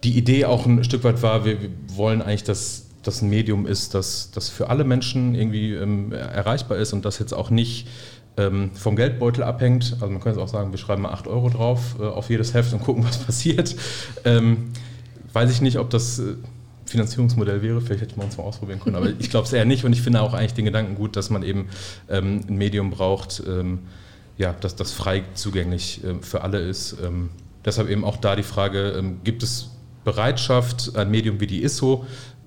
die 0.04 0.16
Idee 0.18 0.44
auch 0.44 0.66
ein 0.66 0.82
Stück 0.84 1.04
weit 1.04 1.22
war, 1.22 1.44
wir, 1.44 1.58
wollen 1.94 2.22
eigentlich, 2.22 2.44
dass 2.44 2.86
das 3.02 3.22
ein 3.22 3.30
Medium 3.30 3.66
ist, 3.66 3.94
das, 3.94 4.30
das 4.32 4.48
für 4.48 4.68
alle 4.68 4.84
Menschen 4.84 5.34
irgendwie 5.34 5.74
ähm, 5.74 6.12
erreichbar 6.12 6.78
ist 6.78 6.92
und 6.92 7.04
das 7.04 7.18
jetzt 7.18 7.32
auch 7.32 7.50
nicht 7.50 7.88
ähm, 8.36 8.70
vom 8.74 8.96
Geldbeutel 8.96 9.42
abhängt. 9.42 9.96
Also 10.00 10.08
man 10.08 10.20
könnte 10.20 10.40
auch 10.40 10.48
sagen, 10.48 10.72
wir 10.72 10.78
schreiben 10.78 11.02
mal 11.02 11.10
8 11.10 11.26
Euro 11.26 11.48
drauf 11.50 11.96
äh, 12.00 12.04
auf 12.04 12.30
jedes 12.30 12.54
Heft 12.54 12.72
und 12.72 12.82
gucken, 12.82 13.04
was 13.08 13.18
passiert. 13.18 13.76
Weiß 15.32 15.50
ich 15.50 15.60
nicht, 15.62 15.78
ob 15.78 15.90
das 15.90 16.18
äh, 16.18 16.34
Finanzierungsmodell 16.92 17.62
wäre, 17.62 17.80
vielleicht 17.80 18.02
hätte 18.02 18.16
man 18.16 18.26
uns 18.26 18.36
mal 18.36 18.44
ausprobieren 18.44 18.80
können, 18.80 18.96
aber 18.96 19.08
ich 19.18 19.30
glaube 19.30 19.46
es 19.46 19.52
eher 19.52 19.64
nicht 19.64 19.84
und 19.84 19.92
ich 19.92 20.02
finde 20.02 20.20
auch 20.20 20.34
eigentlich 20.34 20.54
den 20.54 20.66
Gedanken 20.66 20.94
gut, 20.94 21.16
dass 21.16 21.30
man 21.30 21.42
eben 21.42 21.68
ähm, 22.08 22.42
ein 22.48 22.56
Medium 22.56 22.90
braucht, 22.90 23.42
ähm, 23.46 23.80
ja, 24.38 24.54
dass 24.60 24.76
das 24.76 24.92
frei 24.92 25.24
zugänglich 25.34 26.04
äh, 26.04 26.22
für 26.22 26.42
alle 26.42 26.60
ist. 26.60 26.96
Ähm, 27.04 27.30
deshalb 27.64 27.88
eben 27.88 28.04
auch 28.04 28.16
da 28.18 28.36
die 28.36 28.42
Frage, 28.42 28.90
ähm, 28.90 29.20
gibt 29.24 29.42
es 29.42 29.70
Bereitschaft, 30.04 30.96
ein 30.96 31.10
Medium 31.10 31.40
wie 31.40 31.46
die 31.46 31.62
ISSO 31.62 32.06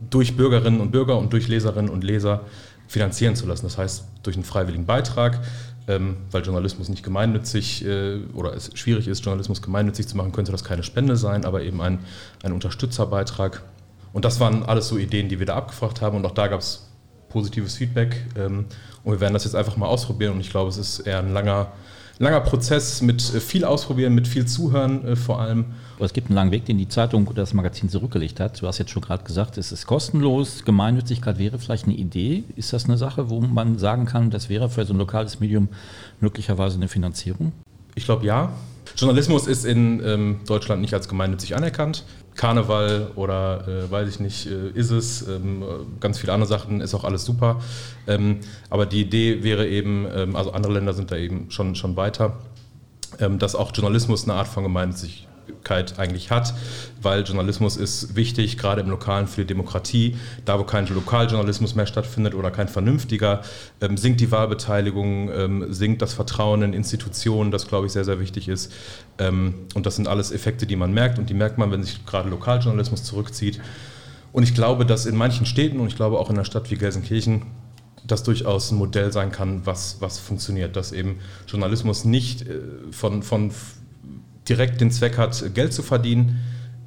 durch 0.10 0.38
Bürgerinnen 0.38 0.80
und 0.80 0.92
Bürger 0.92 1.18
und 1.18 1.34
durch 1.34 1.48
Leserinnen 1.48 1.90
und 1.90 2.04
Leser 2.04 2.42
finanzieren 2.88 3.36
zu 3.36 3.48
lassen. 3.48 3.66
Das 3.66 3.78
heißt, 3.78 4.06
durch 4.24 4.36
einen 4.36 4.46
freiwilligen 4.46 4.86
Beitrag, 4.86 5.42
ähm, 5.88 6.18
weil 6.32 6.44
Journalismus 6.44 6.90
nicht 6.90 7.04
gemeinnützig 7.04 7.86
äh, 7.86 8.20
oder 8.34 8.54
es 8.54 8.72
schwierig 8.76 9.08
ist, 9.08 9.24
Journalismus 9.24 9.62
gemeinnützig 9.62 10.08
zu 10.08 10.18
machen, 10.18 10.32
könnte 10.32 10.52
das 10.52 10.64
keine 10.64 10.84
Spende 10.84 11.16
sein, 11.16 11.46
aber 11.46 11.62
eben 11.62 11.82
ein, 11.82 12.00
ein 12.44 12.52
Unterstützerbeitrag. 12.54 13.64
Und 14.16 14.24
das 14.24 14.40
waren 14.40 14.64
alles 14.64 14.88
so 14.88 14.98
Ideen, 14.98 15.28
die 15.28 15.40
wir 15.40 15.46
da 15.46 15.58
abgefragt 15.58 16.02
haben 16.02 16.16
und 16.16 16.26
auch 16.26 16.32
da 16.32 16.48
gab 16.48 16.62
es 16.62 16.88
positives 17.28 17.76
Feedback. 17.76 18.26
Ähm, 18.38 18.64
und 19.04 19.12
wir 19.12 19.20
werden 19.20 19.34
das 19.34 19.44
jetzt 19.44 19.58
einfach 19.58 19.76
mal 19.76 19.88
ausprobieren 19.88 20.36
und 20.36 20.40
ich 20.40 20.50
glaube, 20.50 20.70
es 20.70 20.78
ist 20.78 21.00
eher 21.00 21.20
ein 21.20 21.34
langer, 21.34 21.74
langer 22.18 22.40
Prozess 22.40 23.02
mit 23.02 23.22
äh, 23.36 23.42
viel 23.42 23.66
Ausprobieren, 23.66 24.16
mit 24.16 24.26
viel 24.26 24.46
Zuhören 24.46 25.06
äh, 25.06 25.16
vor 25.18 25.42
allem. 25.42 25.66
Es 26.00 26.14
gibt 26.14 26.30
einen 26.30 26.36
langen 26.36 26.52
Weg, 26.52 26.64
den 26.64 26.78
die 26.78 26.88
Zeitung 26.88 27.28
oder 27.28 27.42
das 27.42 27.54
Magazin 27.54 27.90
zurückgelegt 27.90 28.40
hat. 28.40 28.62
Du 28.62 28.68
hast 28.68 28.78
jetzt 28.78 28.92
schon 28.92 29.02
gerade 29.02 29.26
gesagt, 29.26 29.58
es 29.58 29.74
ist 29.74 29.86
kostenlos. 29.86 30.64
Gemeinnützigkeit 30.64 31.38
wäre 31.38 31.60
vielleicht 31.60 31.84
eine 31.84 31.96
Idee. 31.96 32.46
Ist 32.56 32.72
das 32.72 32.86
eine 32.86 32.96
Sache, 32.98 33.30
wo 33.30 33.42
man 33.42 33.78
sagen 33.80 34.06
kann, 34.06 34.30
das 34.30 34.48
wäre 34.48 34.70
für 34.70 34.86
so 34.86 34.94
ein 34.94 34.98
lokales 34.98 35.42
Medium 35.42 35.68
möglicherweise 36.22 36.78
eine 36.78 36.88
Finanzierung? 36.88 37.52
Ich 37.96 38.06
glaube 38.06 38.26
ja. 38.26 38.54
Journalismus 38.96 39.46
ist 39.46 39.66
in 39.66 40.02
ähm, 40.06 40.40
Deutschland 40.48 40.82
nicht 40.82 40.94
als 40.94 41.10
gemeinnützig 41.10 41.54
anerkannt. 41.54 42.06
Karneval 42.36 43.12
oder 43.16 43.68
äh, 43.68 43.90
weiß 43.90 44.10
ich 44.10 44.20
nicht, 44.20 44.48
äh, 44.48 44.70
ist 44.70 44.92
es, 44.92 45.28
ähm, 45.28 45.64
ganz 46.00 46.20
viele 46.20 46.34
andere 46.34 46.48
Sachen, 46.48 46.82
ist 46.82 46.94
auch 46.94 47.04
alles 47.04 47.26
super. 47.26 47.62
Ähm, 48.08 48.40
aber 48.70 48.86
die 48.86 49.02
Idee 49.02 49.44
wäre 49.44 49.68
eben, 49.68 50.06
ähm, 50.14 50.36
also 50.36 50.52
andere 50.52 50.74
Länder 50.74 50.94
sind 50.94 51.12
da 51.12 51.16
eben 51.16 51.50
schon, 51.50 51.76
schon 51.76 51.96
weiter, 51.96 52.38
ähm, 53.20 53.40
dass 53.40 53.56
auch 53.56 53.72
Journalismus 53.74 54.26
eine 54.26 54.34
Art 54.34 54.48
von 54.48 54.64
Gemeinnützigkeit 55.66 56.00
eigentlich 56.00 56.32
hat, 56.32 56.54
weil 57.02 57.24
Journalismus 57.24 57.78
ist 57.78 58.16
wichtig, 58.16 58.58
gerade 58.58 58.82
im 58.82 58.90
Lokalen 58.90 59.28
für 59.28 59.42
die 59.42 59.48
Demokratie. 59.48 60.16
Da, 60.46 60.60
wo 60.60 60.64
kein 60.64 60.88
Lokaljournalismus 60.88 61.76
mehr 61.76 61.88
stattfindet 61.88 62.36
oder 62.36 62.52
kein 62.52 62.68
vernünftiger, 62.68 63.42
ähm, 63.82 63.98
sinkt 63.98 64.22
die 64.22 64.32
Wahlbeteiligung, 64.32 65.30
ähm, 65.32 65.74
sinkt 65.74 66.02
das 66.02 66.14
Vertrauen 66.14 66.62
in 66.62 66.74
Institutionen, 66.74 67.52
das 67.52 67.68
glaube 67.68 67.88
ich 67.88 67.94
sehr, 67.94 68.06
sehr 68.06 68.20
wichtig 68.20 68.48
ist. 68.48 68.72
Ähm, 69.18 69.56
und 69.74 69.86
das 69.86 69.96
sind 69.96 70.08
alles 70.08 70.32
Effekte, 70.32 70.66
die 70.66 70.76
man 70.76 70.94
merkt 70.94 71.20
und 71.20 71.30
die 71.30 71.34
merkt 71.34 71.58
man, 71.58 71.72
wenn 71.72 71.84
sich 71.84 72.06
gerade 72.06 72.30
Lokaljournalismus 72.30 73.04
zurückzieht. 73.04 73.60
Und 74.32 74.44
ich 74.44 74.54
glaube, 74.54 74.86
dass 74.86 75.06
in 75.06 75.16
manchen 75.16 75.46
Städten 75.46 75.80
und 75.80 75.88
ich 75.88 75.96
glaube 75.96 76.20
auch 76.20 76.30
in 76.30 76.36
einer 76.36 76.46
Stadt 76.46 76.70
wie 76.70 76.76
Gelsenkirchen 76.76 77.44
das 78.08 78.24
durchaus 78.24 78.72
ein 78.72 78.78
Modell 78.78 79.12
sein 79.12 79.32
kann, 79.32 79.66
was, 79.66 79.98
was 80.00 80.20
funktioniert, 80.20 80.76
dass 80.76 80.92
eben 80.92 81.18
Journalismus 81.48 82.06
nicht 82.06 82.44
äh, 82.44 82.60
von, 82.92 83.24
von 83.24 83.52
direkt 84.48 84.82
den 84.82 84.92
Zweck 84.92 85.18
hat, 85.18 85.54
Geld 85.54 85.74
zu 85.74 85.84
verdienen, 85.84 86.40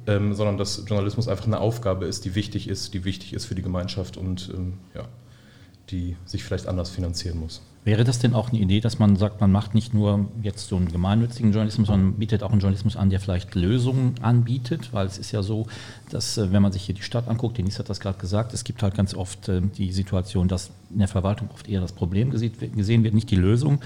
ähm, 0.07 0.33
sondern 0.33 0.57
dass 0.57 0.83
Journalismus 0.87 1.27
einfach 1.27 1.45
eine 1.45 1.59
Aufgabe 1.59 2.05
ist, 2.05 2.25
die 2.25 2.35
wichtig 2.35 2.67
ist, 2.67 2.93
die 2.93 3.03
wichtig 3.05 3.33
ist 3.33 3.45
für 3.45 3.55
die 3.55 3.61
Gemeinschaft 3.61 4.17
und 4.17 4.51
ähm, 4.53 4.73
ja, 4.95 5.07
die 5.89 6.15
sich 6.25 6.43
vielleicht 6.43 6.67
anders 6.67 6.89
finanzieren 6.89 7.39
muss. 7.39 7.61
Wäre 7.89 8.03
das 8.03 8.19
denn 8.19 8.35
auch 8.35 8.49
eine 8.49 8.59
Idee, 8.59 8.81
dass 8.81 8.99
man 8.99 9.15
sagt, 9.15 9.41
man 9.41 9.51
macht 9.51 9.73
nicht 9.73 9.95
nur 9.95 10.27
jetzt 10.43 10.67
so 10.67 10.75
einen 10.75 10.91
gemeinnützigen 10.91 11.51
Journalismus, 11.51 11.87
sondern 11.87 12.13
bietet 12.13 12.43
auch 12.43 12.51
einen 12.51 12.59
Journalismus 12.59 12.95
an, 12.95 13.09
der 13.09 13.19
vielleicht 13.19 13.55
Lösungen 13.55 14.13
anbietet? 14.21 14.93
Weil 14.93 15.07
es 15.07 15.17
ist 15.17 15.31
ja 15.31 15.41
so, 15.41 15.65
dass 16.11 16.37
äh, 16.37 16.53
wenn 16.53 16.61
man 16.61 16.71
sich 16.71 16.83
hier 16.83 16.93
die 16.93 17.01
Stadt 17.01 17.27
anguckt, 17.27 17.57
Denise 17.57 17.79
hat 17.79 17.89
das 17.89 17.99
gerade 17.99 18.19
gesagt, 18.19 18.53
es 18.53 18.63
gibt 18.63 18.83
halt 18.83 18.93
ganz 18.93 19.15
oft 19.15 19.49
äh, 19.49 19.61
die 19.61 19.91
Situation, 19.91 20.47
dass 20.47 20.69
in 20.91 20.99
der 20.99 21.07
Verwaltung 21.07 21.49
oft 21.51 21.67
eher 21.67 21.81
das 21.81 21.91
Problem 21.91 22.29
gesehen 22.29 23.03
wird, 23.03 23.15
nicht 23.15 23.31
die 23.31 23.35
Lösung. 23.35 23.79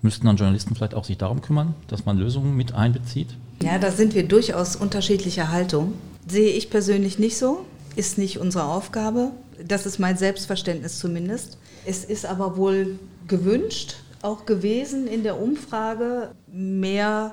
Müssten 0.00 0.24
dann 0.24 0.36
Journalisten 0.36 0.74
vielleicht 0.74 0.94
auch 0.94 1.04
sich 1.04 1.18
darum 1.18 1.42
kümmern, 1.42 1.74
dass 1.86 2.06
man 2.06 2.16
Lösungen 2.16 2.56
mit 2.56 2.72
einbezieht? 2.72 3.28
Ja, 3.62 3.78
da 3.78 3.90
sind 3.90 4.14
wir 4.14 4.26
durchaus 4.26 4.74
unterschiedlicher 4.74 5.50
Haltung. 5.50 5.92
Sehe 6.26 6.52
ich 6.52 6.70
persönlich 6.70 7.18
nicht 7.18 7.36
so, 7.36 7.66
ist 7.94 8.16
nicht 8.16 8.38
unsere 8.38 8.64
Aufgabe. 8.64 9.32
Das 9.62 9.84
ist 9.84 9.98
mein 9.98 10.16
Selbstverständnis 10.16 10.98
zumindest. 10.98 11.58
Es 11.84 12.04
ist 12.04 12.24
aber 12.24 12.56
wohl 12.56 12.98
gewünscht, 13.30 13.94
auch 14.20 14.44
gewesen 14.44 15.06
in 15.06 15.22
der 15.22 15.40
Umfrage, 15.40 16.32
mehr 16.52 17.32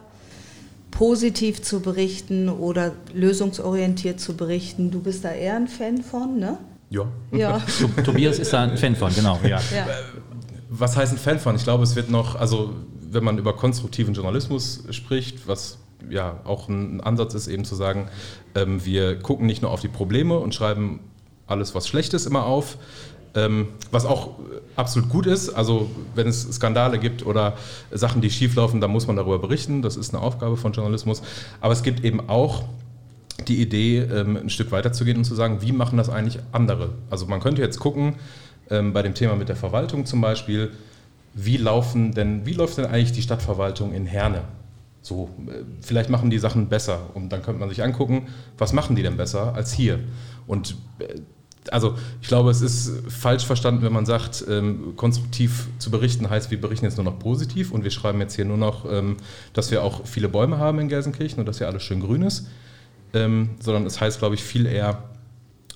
positiv 0.91 1.61
zu 1.61 1.81
berichten 1.81 2.47
oder 2.47 2.93
lösungsorientiert 3.13 4.21
zu 4.21 4.37
berichten. 4.37 4.89
Du 4.89 5.01
bist 5.01 5.25
da 5.25 5.31
eher 5.31 5.57
ein 5.57 5.67
Fan 5.67 6.01
von, 6.01 6.39
ne? 6.39 6.57
Ja. 6.89 7.05
ja. 7.31 7.61
Tobias 8.05 8.39
ist 8.39 8.53
da 8.53 8.63
ein 8.63 8.77
Fan 8.77 8.95
von, 8.95 9.13
genau. 9.13 9.37
Ja. 9.43 9.59
ja. 9.75 9.87
Was 10.69 10.95
heißt 10.95 11.11
ein 11.11 11.17
Fan 11.17 11.39
von? 11.39 11.55
Ich 11.55 11.63
glaube, 11.63 11.83
es 11.83 11.95
wird 11.97 12.09
noch, 12.09 12.35
also 12.35 12.73
wenn 13.11 13.23
man 13.23 13.37
über 13.37 13.53
konstruktiven 13.53 14.13
Journalismus 14.13 14.85
spricht, 14.91 15.47
was 15.47 15.79
ja 16.09 16.39
auch 16.45 16.69
ein 16.69 17.01
Ansatz 17.01 17.33
ist, 17.33 17.47
eben 17.47 17.65
zu 17.65 17.75
sagen, 17.75 18.07
ähm, 18.55 18.85
wir 18.85 19.19
gucken 19.19 19.45
nicht 19.45 19.61
nur 19.61 19.71
auf 19.71 19.81
die 19.81 19.87
Probleme 19.87 20.37
und 20.39 20.55
schreiben 20.55 21.01
alles, 21.47 21.75
was 21.75 21.87
schlecht 21.87 22.13
ist, 22.13 22.25
immer 22.25 22.45
auf, 22.45 22.77
ähm, 23.35 23.67
was 23.91 24.05
auch 24.05 24.31
absolut 24.75 25.09
gut 25.09 25.25
ist. 25.25 25.49
Also 25.49 25.89
wenn 26.15 26.27
es 26.27 26.43
Skandale 26.43 26.99
gibt 26.99 27.25
oder 27.25 27.53
Sachen, 27.91 28.21
die 28.21 28.29
schieflaufen, 28.29 28.81
dann 28.81 28.91
muss 28.91 29.07
man 29.07 29.15
darüber 29.15 29.39
berichten. 29.39 29.81
Das 29.81 29.97
ist 29.97 30.13
eine 30.13 30.23
Aufgabe 30.23 30.57
von 30.57 30.73
Journalismus. 30.73 31.21
Aber 31.61 31.73
es 31.73 31.83
gibt 31.83 32.03
eben 32.03 32.29
auch 32.29 32.63
die 33.47 33.61
Idee, 33.61 33.99
ähm, 33.99 34.37
ein 34.37 34.49
Stück 34.49 34.71
weiterzugehen 34.71 35.17
und 35.17 35.23
zu 35.23 35.35
sagen, 35.35 35.61
wie 35.61 35.71
machen 35.71 35.97
das 35.97 36.09
eigentlich 36.09 36.41
andere? 36.51 36.89
Also 37.09 37.27
man 37.27 37.39
könnte 37.39 37.61
jetzt 37.61 37.79
gucken, 37.79 38.15
ähm, 38.69 38.93
bei 38.93 39.01
dem 39.01 39.13
Thema 39.13 39.35
mit 39.35 39.49
der 39.49 39.55
Verwaltung 39.55 40.05
zum 40.05 40.21
Beispiel, 40.21 40.71
wie 41.33 41.57
laufen 41.57 42.13
denn, 42.13 42.45
wie 42.45 42.53
läuft 42.53 42.77
denn 42.77 42.85
eigentlich 42.85 43.11
die 43.11 43.21
Stadtverwaltung 43.21 43.93
in 43.93 44.05
Herne? 44.05 44.41
So, 45.01 45.29
äh, 45.47 45.63
vielleicht 45.81 46.09
machen 46.09 46.29
die 46.29 46.39
Sachen 46.39 46.67
besser 46.67 46.99
und 47.13 47.29
dann 47.29 47.41
könnte 47.41 47.59
man 47.59 47.69
sich 47.69 47.83
angucken, 47.83 48.27
was 48.57 48.73
machen 48.73 48.95
die 48.95 49.03
denn 49.03 49.17
besser 49.17 49.53
als 49.53 49.71
hier? 49.71 49.99
Und 50.47 50.75
äh, 50.99 51.19
also 51.73 51.95
ich 52.21 52.27
glaube, 52.27 52.49
es 52.51 52.61
ist 52.61 52.91
falsch 53.09 53.45
verstanden, 53.45 53.81
wenn 53.81 53.93
man 53.93 54.05
sagt, 54.05 54.45
ähm, 54.47 54.93
konstruktiv 54.95 55.67
zu 55.79 55.91
berichten 55.91 56.29
heißt, 56.29 56.51
wir 56.51 56.59
berichten 56.59 56.85
jetzt 56.85 56.97
nur 56.97 57.05
noch 57.05 57.19
positiv 57.19 57.71
und 57.71 57.83
wir 57.83 57.91
schreiben 57.91 58.19
jetzt 58.19 58.35
hier 58.35 58.45
nur 58.45 58.57
noch, 58.57 58.85
ähm, 58.91 59.17
dass 59.53 59.71
wir 59.71 59.83
auch 59.83 60.05
viele 60.05 60.29
Bäume 60.29 60.57
haben 60.57 60.79
in 60.79 60.89
Gelsenkirchen 60.89 61.39
und 61.39 61.45
dass 61.45 61.57
hier 61.57 61.67
alles 61.67 61.83
schön 61.83 62.01
grün 62.01 62.21
ist, 62.21 62.47
ähm, 63.13 63.51
sondern 63.59 63.85
es 63.85 63.99
heißt, 63.99 64.19
glaube 64.19 64.35
ich, 64.35 64.43
viel 64.43 64.65
eher, 64.65 65.03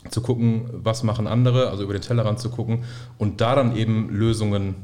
zu 0.10 0.22
gucken, 0.22 0.70
was 0.74 1.04
machen 1.04 1.28
andere, 1.28 1.70
also 1.70 1.84
über 1.84 1.94
den 1.94 2.02
Tellerrand 2.02 2.40
zu 2.40 2.50
gucken 2.50 2.84
und 3.18 3.40
da 3.40 3.56
dann 3.56 3.76
eben 3.76 4.10
Lösungen 4.10 4.76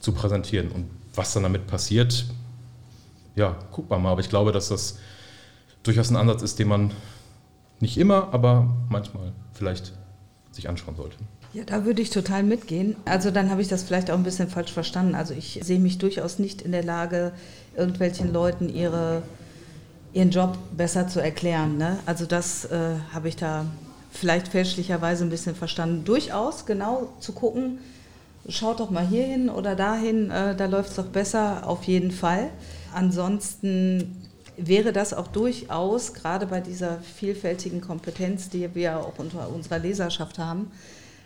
zu 0.00 0.12
präsentieren. 0.12 0.70
Und 0.70 0.90
was 1.14 1.32
dann 1.32 1.42
damit 1.42 1.66
passiert, 1.66 2.26
ja, 3.34 3.56
guck 3.70 3.88
mal 3.88 3.98
mal. 3.98 4.12
Aber 4.12 4.20
ich 4.20 4.28
glaube, 4.28 4.52
dass 4.52 4.68
das 4.68 4.98
durchaus 5.82 6.10
ein 6.10 6.16
Ansatz 6.16 6.42
ist, 6.42 6.58
den 6.58 6.68
man 6.68 6.90
Nicht 7.80 7.98
immer, 7.98 8.32
aber 8.32 8.76
manchmal 8.90 9.32
vielleicht 9.54 9.92
sich 10.52 10.68
anschauen 10.68 10.96
sollte. 10.96 11.16
Ja, 11.54 11.64
da 11.64 11.84
würde 11.84 12.00
ich 12.00 12.10
total 12.10 12.42
mitgehen. 12.42 12.96
Also 13.04 13.30
dann 13.30 13.50
habe 13.50 13.60
ich 13.60 13.68
das 13.68 13.82
vielleicht 13.82 14.10
auch 14.10 14.16
ein 14.16 14.22
bisschen 14.22 14.48
falsch 14.48 14.72
verstanden. 14.72 15.14
Also 15.14 15.34
ich 15.34 15.60
sehe 15.62 15.78
mich 15.78 15.98
durchaus 15.98 16.38
nicht 16.38 16.62
in 16.62 16.72
der 16.72 16.84
Lage, 16.84 17.32
irgendwelchen 17.76 18.32
Leuten 18.32 18.68
ihre, 18.68 19.22
ihren 20.12 20.30
Job 20.30 20.56
besser 20.76 21.08
zu 21.08 21.20
erklären. 21.20 21.76
Ne? 21.76 21.98
Also 22.06 22.24
das 22.24 22.64
äh, 22.66 22.96
habe 23.12 23.28
ich 23.28 23.36
da 23.36 23.66
vielleicht 24.10 24.48
fälschlicherweise 24.48 25.24
ein 25.24 25.30
bisschen 25.30 25.54
verstanden. 25.54 26.04
Durchaus 26.04 26.64
genau 26.64 27.12
zu 27.20 27.32
gucken, 27.32 27.78
schaut 28.48 28.80
doch 28.80 28.90
mal 28.90 29.06
hier 29.06 29.24
hin 29.24 29.48
oder 29.48 29.76
dahin, 29.76 30.30
äh, 30.30 30.56
da 30.56 30.66
läuft 30.66 30.90
es 30.90 30.96
doch 30.96 31.06
besser, 31.06 31.66
auf 31.66 31.84
jeden 31.84 32.10
Fall. 32.10 32.50
Ansonsten 32.94 34.21
wäre 34.56 34.92
das 34.92 35.14
auch 35.14 35.28
durchaus, 35.28 36.14
gerade 36.14 36.46
bei 36.46 36.60
dieser 36.60 36.98
vielfältigen 36.98 37.80
Kompetenz, 37.80 38.48
die 38.48 38.74
wir 38.74 38.98
auch 38.98 39.18
unter 39.18 39.48
unserer 39.48 39.78
Leserschaft 39.78 40.38
haben, 40.38 40.70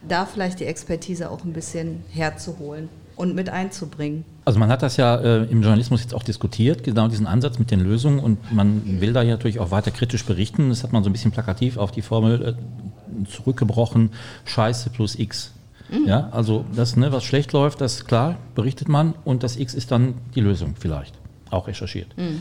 da 0.07 0.27
vielleicht 0.27 0.61
die 0.61 0.65
Expertise 0.65 1.31
auch 1.31 1.45
ein 1.45 1.53
bisschen 1.53 2.05
herzuholen 2.11 2.89
und 3.17 3.35
mit 3.35 3.49
einzubringen. 3.49 4.25
Also 4.45 4.59
man 4.59 4.69
hat 4.69 4.83
das 4.83 4.97
ja 4.97 5.17
äh, 5.17 5.45
im 5.45 5.63
Journalismus 5.63 6.03
jetzt 6.03 6.15
auch 6.15 6.23
diskutiert, 6.23 6.85
genau 6.85 7.09
diesen 7.09 7.27
Ansatz 7.27 7.59
mit 7.59 7.71
den 7.71 7.81
Lösungen 7.81 8.21
und 8.21 8.53
man 8.53 9.01
will 9.01 9.13
da 9.13 9.23
ja 9.23 9.33
natürlich 9.33 9.59
auch 9.59 9.71
weiter 9.71 9.91
kritisch 9.91 10.25
berichten. 10.25 10.69
Das 10.69 10.83
hat 10.83 10.93
man 10.93 11.03
so 11.03 11.11
ein 11.11 11.13
bisschen 11.13 11.33
plakativ 11.33 11.79
auf 11.79 11.91
die 11.91 12.03
Formel 12.03 12.57
äh, 12.57 13.27
zurückgebrochen, 13.29 14.11
Scheiße 14.45 14.91
plus 14.91 15.19
X. 15.19 15.53
Mhm. 15.91 16.07
Ja, 16.07 16.29
also 16.33 16.65
das, 16.75 16.97
ne, 16.97 17.11
was 17.13 17.25
schlecht 17.25 17.53
läuft, 17.53 17.81
das 17.81 18.05
klar, 18.05 18.37
berichtet 18.55 18.89
man 18.89 19.15
und 19.25 19.43
das 19.43 19.57
X 19.57 19.73
ist 19.75 19.91
dann 19.91 20.15
die 20.35 20.41
Lösung 20.41 20.75
vielleicht, 20.79 21.15
auch 21.51 21.69
recherchiert. 21.69 22.17
Mhm. 22.17 22.41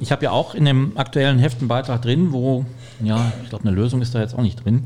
Ich 0.00 0.10
habe 0.10 0.24
ja 0.24 0.30
auch 0.30 0.54
in 0.54 0.64
dem 0.64 0.96
aktuellen 0.96 1.38
Heft 1.38 1.60
einen 1.60 1.68
Beitrag 1.68 2.02
drin, 2.02 2.32
wo, 2.32 2.64
ja, 3.02 3.32
ich 3.42 3.50
glaube, 3.50 3.64
eine 3.66 3.74
Lösung 3.74 4.02
ist 4.02 4.14
da 4.14 4.20
jetzt 4.20 4.34
auch 4.34 4.42
nicht 4.42 4.64
drin. 4.64 4.82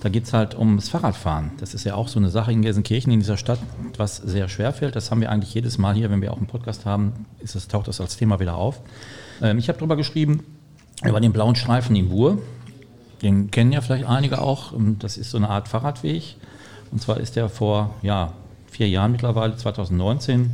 Da 0.00 0.10
geht 0.10 0.24
es 0.24 0.34
halt 0.34 0.54
ums 0.58 0.90
Fahrradfahren. 0.90 1.52
Das 1.60 1.72
ist 1.72 1.84
ja 1.84 1.94
auch 1.94 2.08
so 2.08 2.18
eine 2.18 2.28
Sache 2.28 2.52
in 2.52 2.60
Gelsenkirchen, 2.60 3.10
in 3.10 3.20
dieser 3.20 3.38
Stadt, 3.38 3.58
was 3.96 4.18
sehr 4.18 4.48
schwer 4.48 4.74
fällt. 4.74 4.96
Das 4.96 5.10
haben 5.10 5.22
wir 5.22 5.30
eigentlich 5.30 5.54
jedes 5.54 5.78
Mal 5.78 5.94
hier, 5.94 6.10
wenn 6.10 6.20
wir 6.20 6.32
auch 6.32 6.36
einen 6.36 6.46
Podcast 6.46 6.84
haben, 6.84 7.26
ist 7.40 7.54
das, 7.54 7.68
taucht 7.68 7.88
das 7.88 8.02
als 8.02 8.18
Thema 8.18 8.38
wieder 8.38 8.56
auf. 8.56 8.80
Ähm, 9.40 9.56
ich 9.56 9.68
habe 9.68 9.78
darüber 9.78 9.96
geschrieben, 9.96 10.44
über 11.02 11.20
den 11.20 11.32
blauen 11.32 11.56
Streifen 11.56 11.96
in 11.96 12.10
Buhr. 12.10 12.38
Den 13.22 13.50
kennen 13.50 13.72
ja 13.72 13.80
vielleicht 13.80 14.06
einige 14.06 14.42
auch. 14.42 14.74
Ähm, 14.74 14.96
das 14.98 15.16
ist 15.16 15.30
so 15.30 15.38
eine 15.38 15.48
Art 15.48 15.68
Fahrradweg. 15.68 16.36
Und 16.90 17.00
zwar 17.00 17.18
ist 17.18 17.36
der 17.36 17.48
vor 17.48 17.94
ja, 18.02 18.34
vier 18.70 18.88
Jahren 18.90 19.12
mittlerweile, 19.12 19.56
2019, 19.56 20.50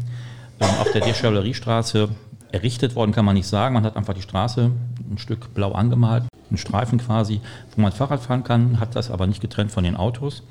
ähm, 0.61 0.69
auf 0.81 0.93
der 0.93 1.01
Deschavleriestraße 1.01 2.09
errichtet 2.53 2.97
worden, 2.97 3.13
kann 3.13 3.25
man 3.25 3.35
nicht 3.35 3.47
sagen. 3.47 3.75
Man 3.75 3.85
hat 3.85 3.97
einfach 3.97 4.15
die 4.15 4.23
Straße 4.23 4.71
ein 5.11 5.19
Stück 5.19 5.55
blau 5.55 5.73
angemalt, 5.73 6.25
einen 6.49 6.59
Streifen 6.59 6.99
quasi, 6.99 7.41
wo 7.75 7.83
man 7.83 7.93
Fahrrad 7.93 8.21
fahren 8.21 8.45
kann, 8.45 8.81
hat 8.81 8.97
das 8.97 9.11
aber 9.11 9.27
nicht 9.27 9.41
getrennt 9.41 9.71
von 9.71 9.85
den 9.85 9.97
Autos. 9.97 10.43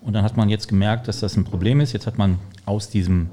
Und 0.00 0.14
dann 0.14 0.24
hat 0.24 0.36
man 0.36 0.48
jetzt 0.48 0.68
gemerkt, 0.68 1.06
dass 1.08 1.20
das 1.20 1.36
ein 1.36 1.44
Problem 1.44 1.80
ist. 1.80 1.92
Jetzt 1.92 2.06
hat 2.06 2.18
man 2.18 2.38
aus 2.66 2.88
diesem 2.88 3.30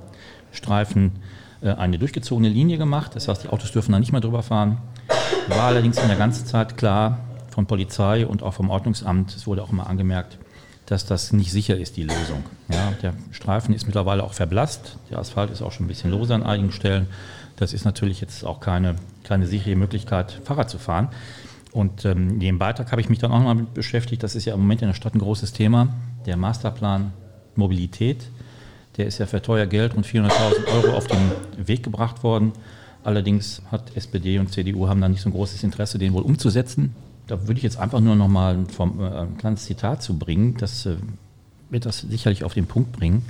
Streifen 0.52 1.13
äh, 1.62 1.72
eine 1.72 1.98
durchgezogene 1.98 2.50
Linie 2.50 2.78
gemacht. 2.78 3.15
Das 3.15 3.28
heißt, 3.28 3.43
die 3.43 3.50
Autos 3.50 3.72
dürfen 3.72 3.91
da 3.91 4.00
nicht 4.00 4.12
mehr 4.12 4.22
drüber 4.22 4.43
fahren. 4.43 4.78
War 5.48 5.63
allerdings 5.63 5.98
in 5.98 6.08
der 6.08 6.17
ganzen 6.17 6.45
Zeit 6.45 6.78
klar 6.78 7.19
von 7.50 7.65
Polizei 7.65 8.26
und 8.26 8.43
auch 8.43 8.54
vom 8.54 8.69
Ordnungsamt, 8.69 9.36
es 9.36 9.48
wurde 9.48 9.63
auch 9.63 9.72
immer 9.72 9.88
angemerkt, 9.88 10.38
dass 10.89 11.06
das 11.06 11.34
nicht 11.34 11.52
sicher 11.52 11.78
ist, 11.78 11.97
die 11.97 12.04
Lösung. 12.04 12.43
Ja, 12.67 12.91
der 13.04 13.13
Streifen 13.30 13.75
ist 13.75 13.86
mittlerweile 13.86 14.23
auch 14.23 14.34
verblasst. 14.34 14.97
Der 15.12 15.19
Asphalt 15.19 15.52
ist 15.52 15.62
auch 15.62 15.71
schon 15.71 15.86
ein 15.86 15.88
bisschen 15.88 16.10
lose 16.10 16.34
an 16.34 16.41
einigen 16.41 16.71
Stellen. 16.71 17.06
Das 17.58 17.73
ist 17.73 17.86
natürlich 17.86 18.21
jetzt 18.21 18.43
auch 18.43 18.60
keine, 18.60 18.95
keine 19.23 19.45
sichere 19.45 19.75
Möglichkeit, 19.75 20.41
Fahrrad 20.45 20.69
zu 20.69 20.80
fahren. 20.80 21.10
Und 21.71 22.06
ähm, 22.06 22.30
in 22.30 22.39
dem 22.39 22.58
Beitrag 22.58 22.91
habe 22.91 23.02
ich 23.02 23.10
mich 23.10 23.19
dann 23.19 23.32
auch 23.32 23.38
noch 23.38 23.45
mal 23.45 23.56
mit 23.56 23.75
beschäftigt. 23.75 24.23
Das 24.23 24.36
ist 24.36 24.45
ja 24.45 24.56
im 24.56 24.62
Moment 24.62 24.82
in 24.82 24.88
der 24.88 24.95
Stadt 24.95 25.13
ein 25.13 25.19
großes 25.19 25.54
Thema. 25.54 25.89
Der 26.25 26.38
Masterplan 26.38 27.13
Mobilität, 27.56 28.28
der 28.97 29.06
ist 29.06 29.19
ja 29.19 29.28
für 29.28 29.43
teuer 29.43 29.67
Geld 29.67 29.93
und 29.93 30.08
400.000 30.08 30.32
Euro 30.73 30.97
auf 30.97 31.06
den 31.06 31.32
Weg 31.58 31.84
gebracht 31.84 32.23
worden. 32.23 32.54
Allerdings 33.04 33.62
hat 33.71 33.95
SPD 33.95 34.39
und 34.39 34.52
CDU 34.52 34.88
haben 34.88 35.02
da 35.02 35.08
nicht 35.08 35.21
so 35.21 35.30
ein 35.30 35.34
großes 35.34 35.63
Interesse, 35.63 35.99
den 35.99 36.13
wohl 36.13 36.23
umzusetzen. 36.23 36.95
Da 37.30 37.48
würde 37.48 37.60
ich 37.60 37.63
jetzt 37.63 37.78
einfach 37.78 38.00
nur 38.00 38.15
noch 38.15 38.28
mal 38.28 38.56
ein, 38.56 38.68
äh, 39.00 39.04
ein 39.04 39.38
kleines 39.38 39.65
Zitat 39.65 40.02
zu 40.02 40.18
bringen. 40.18 40.58
Das 40.58 40.88
äh, 40.88 40.96
wird 41.70 41.86
das 41.86 42.00
sicherlich 42.00 42.44
auf 42.44 42.56
den 42.56 42.65
Punkt 42.65 42.92
bringen. 42.92 43.24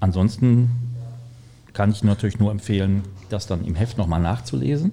Ansonsten 0.00 0.70
kann 1.72 1.92
ich 1.92 2.02
natürlich 2.02 2.40
nur 2.40 2.50
empfehlen, 2.50 3.02
das 3.28 3.46
dann 3.46 3.64
im 3.64 3.76
Heft 3.76 3.96
nochmal 3.96 4.20
nachzulesen. 4.20 4.90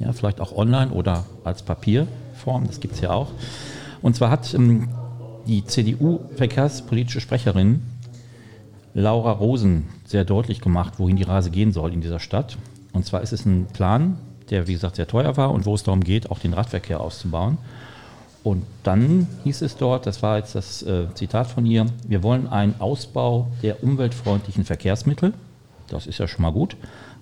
Ja, 0.00 0.12
vielleicht 0.12 0.40
auch 0.40 0.56
online 0.56 0.90
oder 0.90 1.24
als 1.44 1.62
Papierform, 1.62 2.66
das 2.66 2.80
gibt 2.80 2.94
es 2.94 3.00
ja 3.00 3.10
auch. 3.10 3.30
Und 4.02 4.16
zwar 4.16 4.28
hat 4.28 4.52
ähm, 4.54 4.88
die 5.46 5.64
CDU-verkehrspolitische 5.64 7.20
Sprecherin 7.20 7.80
Laura 8.92 9.30
Rosen 9.30 9.84
sehr 10.04 10.24
deutlich 10.24 10.60
gemacht, 10.60 10.94
wohin 10.98 11.14
die 11.14 11.22
Reise 11.22 11.52
gehen 11.52 11.70
soll 11.70 11.92
in 11.92 12.00
dieser 12.00 12.18
Stadt. 12.18 12.58
Und 12.92 13.06
zwar 13.06 13.20
ist 13.20 13.32
es 13.32 13.46
ein 13.46 13.66
Plan, 13.72 14.18
der 14.50 14.66
wie 14.66 14.72
gesagt 14.72 14.96
sehr 14.96 15.06
teuer 15.06 15.36
war 15.36 15.52
und 15.52 15.64
wo 15.64 15.76
es 15.76 15.84
darum 15.84 16.02
geht, 16.02 16.32
auch 16.32 16.40
den 16.40 16.54
Radverkehr 16.54 17.00
auszubauen. 17.00 17.58
Und 18.44 18.62
dann 18.84 19.26
hieß 19.42 19.62
es 19.62 19.76
dort, 19.76 20.06
das 20.06 20.22
war 20.22 20.36
jetzt 20.36 20.54
das 20.54 20.82
äh, 20.82 21.06
Zitat 21.14 21.48
von 21.48 21.66
ihr, 21.66 21.86
wir 22.06 22.22
wollen 22.22 22.46
einen 22.46 22.78
Ausbau 22.78 23.48
der 23.62 23.82
umweltfreundlichen 23.82 24.64
Verkehrsmittel 24.64 25.32
das 25.88 26.06
ist 26.06 26.18
ja 26.18 26.28
schon 26.28 26.42
mal 26.42 26.52
gut. 26.52 26.76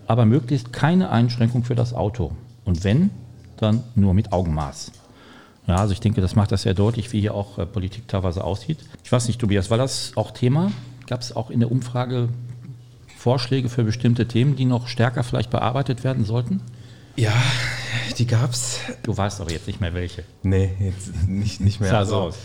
Aber 0.06 0.24
möglichst 0.24 0.72
keine 0.72 1.10
Einschränkung 1.10 1.64
für 1.64 1.74
das 1.74 1.94
Auto. 1.94 2.32
Und 2.64 2.84
wenn, 2.84 3.10
dann 3.56 3.82
nur 3.94 4.14
mit 4.14 4.32
Augenmaß. 4.32 4.92
Ja, 5.66 5.76
also 5.76 5.92
ich 5.92 6.00
denke, 6.00 6.20
das 6.20 6.34
macht 6.34 6.50
das 6.50 6.62
sehr 6.62 6.74
deutlich, 6.74 7.12
wie 7.12 7.20
hier 7.20 7.34
auch 7.34 7.58
äh, 7.58 7.66
Politik 7.66 8.08
teilweise 8.08 8.42
aussieht. 8.42 8.78
Ich 9.04 9.12
weiß 9.12 9.28
nicht, 9.28 9.40
Tobias, 9.40 9.70
war 9.70 9.78
das 9.78 10.12
auch 10.16 10.32
Thema? 10.32 10.72
Gab 11.06 11.20
es 11.20 11.34
auch 11.34 11.50
in 11.50 11.60
der 11.60 11.70
Umfrage 11.70 12.28
Vorschläge 13.16 13.68
für 13.68 13.84
bestimmte 13.84 14.26
Themen, 14.26 14.56
die 14.56 14.64
noch 14.64 14.88
stärker 14.88 15.22
vielleicht 15.22 15.50
bearbeitet 15.50 16.02
werden 16.02 16.24
sollten? 16.24 16.60
Ja, 17.14 17.32
die 18.22 18.26
gab's. 18.28 18.78
Du 19.02 19.16
weißt 19.16 19.40
aber 19.40 19.50
jetzt 19.50 19.66
nicht 19.66 19.80
mehr 19.80 19.94
welche. 19.94 20.22
Nee, 20.44 20.70
jetzt 20.78 21.26
nicht, 21.26 21.60
nicht 21.60 21.80
mehr. 21.80 21.90
Sah 21.90 22.04
so 22.04 22.16
aus. 22.16 22.36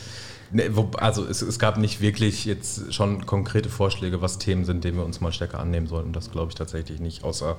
Ne, 0.51 0.71
also 0.97 1.25
es, 1.25 1.43
es, 1.43 1.59
gab 1.59 1.77
nicht 1.77 2.01
wirklich 2.01 2.45
jetzt 2.45 2.93
schon 2.93 3.25
konkrete 3.25 3.69
Vorschläge, 3.69 4.21
was 4.21 4.39
Themen 4.39 4.65
sind, 4.65 4.83
denen 4.83 4.97
wir 4.97 5.05
uns 5.05 5.21
mal 5.21 5.31
stärker 5.31 5.59
annehmen 5.59 5.85
sollten. 5.85 6.13
Das 6.13 6.31
glaube 6.31 6.49
ich 6.49 6.55
tatsächlich 6.55 6.99
nicht, 6.99 7.23
außer 7.23 7.57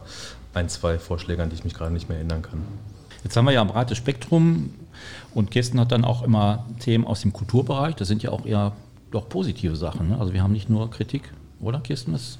ein, 0.54 0.68
zwei 0.68 0.98
Vorschläge, 0.98 1.42
an 1.42 1.50
die 1.50 1.54
ich 1.54 1.64
mich 1.64 1.74
gerade 1.74 1.92
nicht 1.92 2.08
mehr 2.08 2.18
erinnern 2.18 2.42
kann. 2.42 2.64
Jetzt 3.22 3.36
haben 3.36 3.44
wir 3.44 3.52
ja 3.52 3.60
ein 3.60 3.68
breites 3.68 3.98
Spektrum 3.98 4.70
und 5.32 5.50
Kirsten 5.52 5.78
hat 5.78 5.92
dann 5.92 6.04
auch 6.04 6.22
immer 6.22 6.66
Themen 6.80 7.04
aus 7.04 7.20
dem 7.20 7.32
Kulturbereich. 7.32 7.94
Das 7.94 8.08
sind 8.08 8.22
ja 8.24 8.30
auch 8.30 8.44
eher 8.46 8.72
doch 9.12 9.28
positive 9.28 9.76
Sachen. 9.76 10.08
Ne? 10.08 10.18
Also 10.18 10.32
wir 10.32 10.42
haben 10.42 10.52
nicht 10.52 10.68
nur 10.68 10.90
Kritik, 10.90 11.30
oder 11.60 11.80
Kirsten? 11.80 12.12
Das 12.12 12.38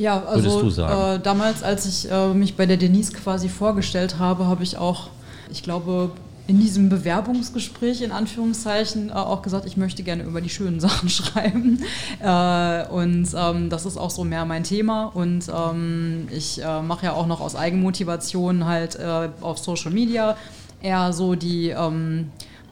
ja, 0.00 0.24
also 0.24 0.82
äh, 0.82 1.20
damals, 1.20 1.62
als 1.62 1.84
ich 1.84 2.10
äh, 2.10 2.32
mich 2.32 2.56
bei 2.56 2.64
der 2.64 2.78
Denise 2.78 3.12
quasi 3.12 3.50
vorgestellt 3.50 4.18
habe, 4.18 4.46
habe 4.46 4.62
ich 4.62 4.78
auch, 4.78 5.10
ich 5.52 5.62
glaube, 5.62 6.10
in 6.46 6.58
diesem 6.58 6.88
Bewerbungsgespräch 6.88 8.00
in 8.00 8.10
Anführungszeichen 8.10 9.10
äh, 9.10 9.12
auch 9.12 9.42
gesagt, 9.42 9.66
ich 9.66 9.76
möchte 9.76 10.02
gerne 10.02 10.22
über 10.22 10.40
die 10.40 10.48
schönen 10.48 10.80
Sachen 10.88 11.10
schreiben. 11.10 11.84
Äh, 12.18 12.86
und 12.88 13.28
ähm, 13.36 13.68
das 13.68 13.84
ist 13.84 13.98
auch 13.98 14.10
so 14.10 14.24
mehr 14.24 14.46
mein 14.46 14.64
Thema. 14.64 15.04
Und 15.12 15.44
ähm, 15.54 16.28
ich 16.34 16.62
äh, 16.62 16.80
mache 16.80 17.04
ja 17.04 17.12
auch 17.12 17.26
noch 17.26 17.42
aus 17.42 17.54
Eigenmotivation 17.54 18.64
halt 18.64 18.96
äh, 18.96 19.28
auf 19.42 19.58
Social 19.58 19.90
Media 19.90 20.34
eher 20.82 21.12
so 21.12 21.34
die 21.34 21.68
ähm, 21.68 22.30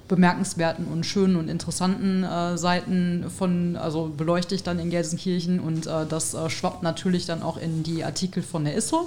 bemerkenswerten 0.08 0.86
und 0.86 1.04
schönen 1.04 1.36
und 1.36 1.48
interessanten 1.48 2.24
äh, 2.24 2.56
Seiten 2.58 3.26
von, 3.36 3.76
also 3.76 4.10
beleuchte 4.16 4.54
ich 4.54 4.62
dann 4.62 4.78
in 4.78 4.90
Gelsenkirchen 4.90 5.60
und 5.60 5.86
äh, 5.86 6.06
das 6.08 6.36
schwappt 6.48 6.82
natürlich 6.82 7.26
dann 7.26 7.42
auch 7.42 7.56
in 7.56 7.82
die 7.82 8.04
Artikel 8.04 8.42
von 8.42 8.64
der 8.64 8.74
ISSO. 8.74 9.06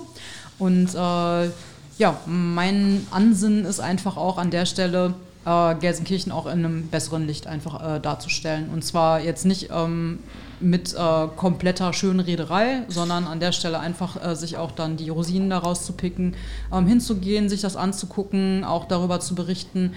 Und 0.60 0.94
ja, 0.94 2.18
mein 2.26 3.06
Ansinnen 3.12 3.66
ist 3.66 3.80
einfach 3.80 4.18
auch 4.18 4.38
an 4.38 4.50
der 4.50 4.66
Stelle, 4.66 5.14
äh, 5.46 5.76
Gelsenkirchen 5.76 6.32
auch 6.32 6.46
in 6.46 6.66
einem 6.66 6.88
besseren 6.88 7.26
Licht 7.26 7.48
einfach 7.48 7.96
äh, 7.96 8.00
darzustellen. 8.00 8.70
Und 8.70 8.84
zwar 8.84 9.22
jetzt 9.22 9.46
nicht 9.46 9.70
ähm, 9.72 10.20
mit 10.60 10.94
äh, 10.94 11.28
kompletter 11.36 11.94
Schönrederei, 11.94 12.84
sondern 12.88 13.26
an 13.26 13.40
der 13.40 13.52
Stelle 13.52 13.80
einfach 13.80 14.24
äh, 14.24 14.36
sich 14.36 14.58
auch 14.58 14.72
dann 14.72 14.98
die 14.98 15.10
Rosinen 15.10 15.50
daraus 15.50 15.86
zu 15.86 15.94
picken, 15.94 16.36
ähm, 16.72 16.88
hinzugehen, 16.88 17.50
sich 17.50 17.62
das 17.62 17.76
anzugucken, 17.76 18.64
auch 18.64 18.86
darüber 18.86 19.20
zu 19.20 19.34
berichten. 19.36 19.94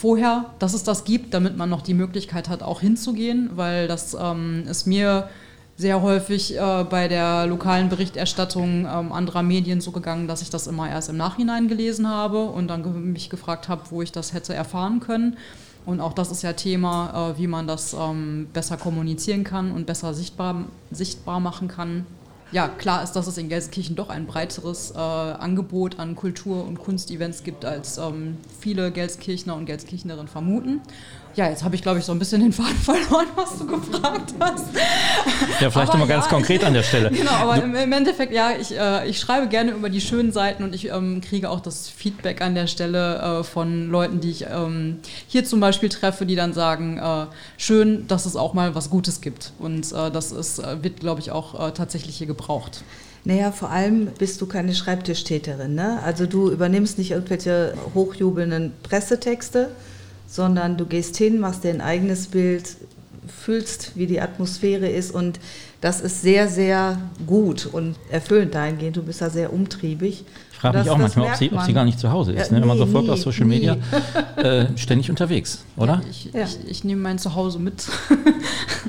Vorher, 0.00 0.44
dass 0.60 0.74
es 0.74 0.84
das 0.84 1.04
gibt, 1.04 1.34
damit 1.34 1.56
man 1.56 1.68
noch 1.68 1.82
die 1.82 1.94
Möglichkeit 1.94 2.48
hat, 2.48 2.62
auch 2.62 2.80
hinzugehen, 2.80 3.50
weil 3.54 3.88
das 3.88 4.16
ähm, 4.18 4.62
ist 4.68 4.86
mir 4.86 5.28
sehr 5.76 6.02
häufig 6.02 6.56
äh, 6.56 6.84
bei 6.88 7.08
der 7.08 7.46
lokalen 7.46 7.88
Berichterstattung 7.88 8.86
ähm, 8.86 9.10
anderer 9.10 9.42
Medien 9.42 9.80
so 9.80 9.90
gegangen, 9.90 10.28
dass 10.28 10.40
ich 10.40 10.50
das 10.50 10.68
immer 10.68 10.88
erst 10.88 11.08
im 11.08 11.16
Nachhinein 11.16 11.66
gelesen 11.66 12.08
habe 12.08 12.44
und 12.44 12.68
dann 12.68 13.12
mich 13.12 13.28
gefragt 13.28 13.68
habe, 13.68 13.82
wo 13.90 14.00
ich 14.00 14.12
das 14.12 14.34
hätte 14.34 14.54
erfahren 14.54 15.00
können. 15.00 15.36
Und 15.84 16.00
auch 16.00 16.12
das 16.12 16.30
ist 16.30 16.42
ja 16.42 16.52
Thema, 16.52 17.32
äh, 17.32 17.38
wie 17.40 17.48
man 17.48 17.66
das 17.66 17.92
ähm, 17.92 18.46
besser 18.52 18.76
kommunizieren 18.76 19.42
kann 19.42 19.72
und 19.72 19.86
besser 19.86 20.14
sichtbar, 20.14 20.64
sichtbar 20.92 21.40
machen 21.40 21.66
kann. 21.66 22.06
Ja, 22.50 22.68
klar 22.68 23.02
ist, 23.02 23.12
dass 23.12 23.26
es 23.26 23.36
in 23.36 23.48
Gelsenkirchen 23.48 23.94
doch 23.94 24.08
ein 24.08 24.26
breiteres 24.26 24.92
äh, 24.92 24.98
Angebot 24.98 25.98
an 25.98 26.16
Kultur- 26.16 26.64
und 26.64 26.78
Kunstevents 26.78 27.42
gibt, 27.44 27.64
als 27.64 27.98
ähm, 27.98 28.38
viele 28.58 28.90
Gelsenkirchner 28.90 29.54
und 29.54 29.66
Gelsenkirchnerinnen 29.66 30.28
vermuten. 30.28 30.80
Ja, 31.38 31.48
jetzt 31.48 31.62
habe 31.62 31.76
ich, 31.76 31.82
glaube 31.82 32.00
ich, 32.00 32.04
so 32.04 32.10
ein 32.10 32.18
bisschen 32.18 32.40
den 32.40 32.52
Faden 32.52 32.74
verloren, 32.82 33.28
was 33.36 33.58
du 33.60 33.66
gefragt 33.68 34.34
hast. 34.40 34.66
Ja, 35.60 35.70
vielleicht 35.70 35.92
nochmal 35.92 36.08
ganz 36.08 36.24
ja, 36.24 36.30
konkret 36.30 36.64
an 36.64 36.74
der 36.74 36.82
Stelle. 36.82 37.10
Genau, 37.18 37.30
aber 37.30 37.62
im, 37.62 37.76
im, 37.76 37.92
Endeffekt, 37.92 38.32
ja, 38.32 38.50
ich, 38.60 38.76
äh, 38.76 39.08
ich 39.08 39.20
schreibe 39.20 39.46
gerne 39.46 39.70
über 39.70 39.88
die 39.88 40.00
schönen 40.00 40.32
Seiten 40.32 40.64
und 40.64 40.74
ich 40.74 40.88
ähm, 40.88 41.20
kriege 41.20 41.48
auch 41.48 41.60
das 41.60 41.88
Feedback 41.88 42.42
an 42.42 42.56
der 42.56 42.66
Stelle 42.66 43.18
äh, 43.18 43.44
von 43.44 43.88
Leuten, 43.88 44.18
die 44.18 44.30
ich 44.30 44.46
ähm, 44.50 44.98
hier 45.28 45.44
zum 45.44 45.60
Beispiel 45.60 45.88
treffe, 45.88 46.26
die 46.26 46.34
dann 46.34 46.54
sagen, 46.54 46.98
äh, 46.98 47.26
schön, 47.56 48.08
dass 48.08 48.26
es 48.26 48.34
auch 48.34 48.52
mal 48.52 48.74
was 48.74 48.90
Gutes 48.90 49.20
gibt. 49.20 49.52
Und 49.60 49.92
äh, 49.92 50.10
das 50.10 50.32
ist, 50.32 50.58
äh, 50.58 50.82
wird, 50.82 50.98
glaube 50.98 51.20
ich, 51.20 51.30
auch 51.30 51.68
äh, 51.68 51.70
tatsächlich 51.70 52.16
hier 52.16 52.26
gebraucht. 52.26 52.82
Naja, 53.22 53.52
vor 53.52 53.70
allem 53.70 54.06
bist 54.18 54.40
du 54.40 54.46
keine 54.46 54.74
Schreibtischtäterin. 54.74 55.76
Ne? 55.76 56.00
Also 56.04 56.26
du 56.26 56.50
übernimmst 56.50 56.98
nicht 56.98 57.12
irgendwelche 57.12 57.74
hochjubelnden 57.94 58.72
Pressetexte, 58.82 59.70
sondern 60.28 60.76
du 60.76 60.86
gehst 60.86 61.16
hin, 61.16 61.40
machst 61.40 61.64
dir 61.64 61.70
ein 61.70 61.80
eigenes 61.80 62.28
Bild, 62.28 62.76
fühlst, 63.26 63.96
wie 63.96 64.06
die 64.06 64.20
Atmosphäre 64.20 64.88
ist 64.88 65.10
und 65.12 65.40
das 65.80 66.00
ist 66.00 66.22
sehr, 66.22 66.48
sehr 66.48 66.98
gut 67.26 67.66
und 67.66 67.96
erfüllend 68.10 68.54
dahingehend. 68.54 68.96
Du 68.96 69.02
bist 69.02 69.20
da 69.20 69.30
sehr 69.30 69.52
umtriebig. 69.52 70.24
Ich 70.52 70.58
frage 70.58 70.78
mich 70.78 70.90
auch 70.90 70.98
manchmal, 70.98 71.30
ob 71.30 71.36
sie, 71.36 71.52
ob 71.52 71.62
sie, 71.62 71.72
gar 71.72 71.84
nicht 71.84 72.00
zu 72.00 72.10
Hause 72.10 72.32
ist. 72.32 72.50
Ja, 72.50 72.56
ne? 72.56 72.60
Wenn 72.62 72.68
man 72.68 72.78
so 72.78 72.86
folgt 72.86 73.08
auf 73.10 73.20
Social 73.20 73.46
Media, 73.46 73.76
äh, 74.36 74.66
ständig 74.76 75.08
unterwegs, 75.08 75.64
oder? 75.76 76.00
Ja, 76.02 76.10
ich, 76.10 76.24
ja. 76.32 76.44
ich, 76.44 76.58
ich 76.68 76.84
nehme 76.84 77.00
mein 77.00 77.18
Zuhause 77.18 77.60
mit. 77.60 77.86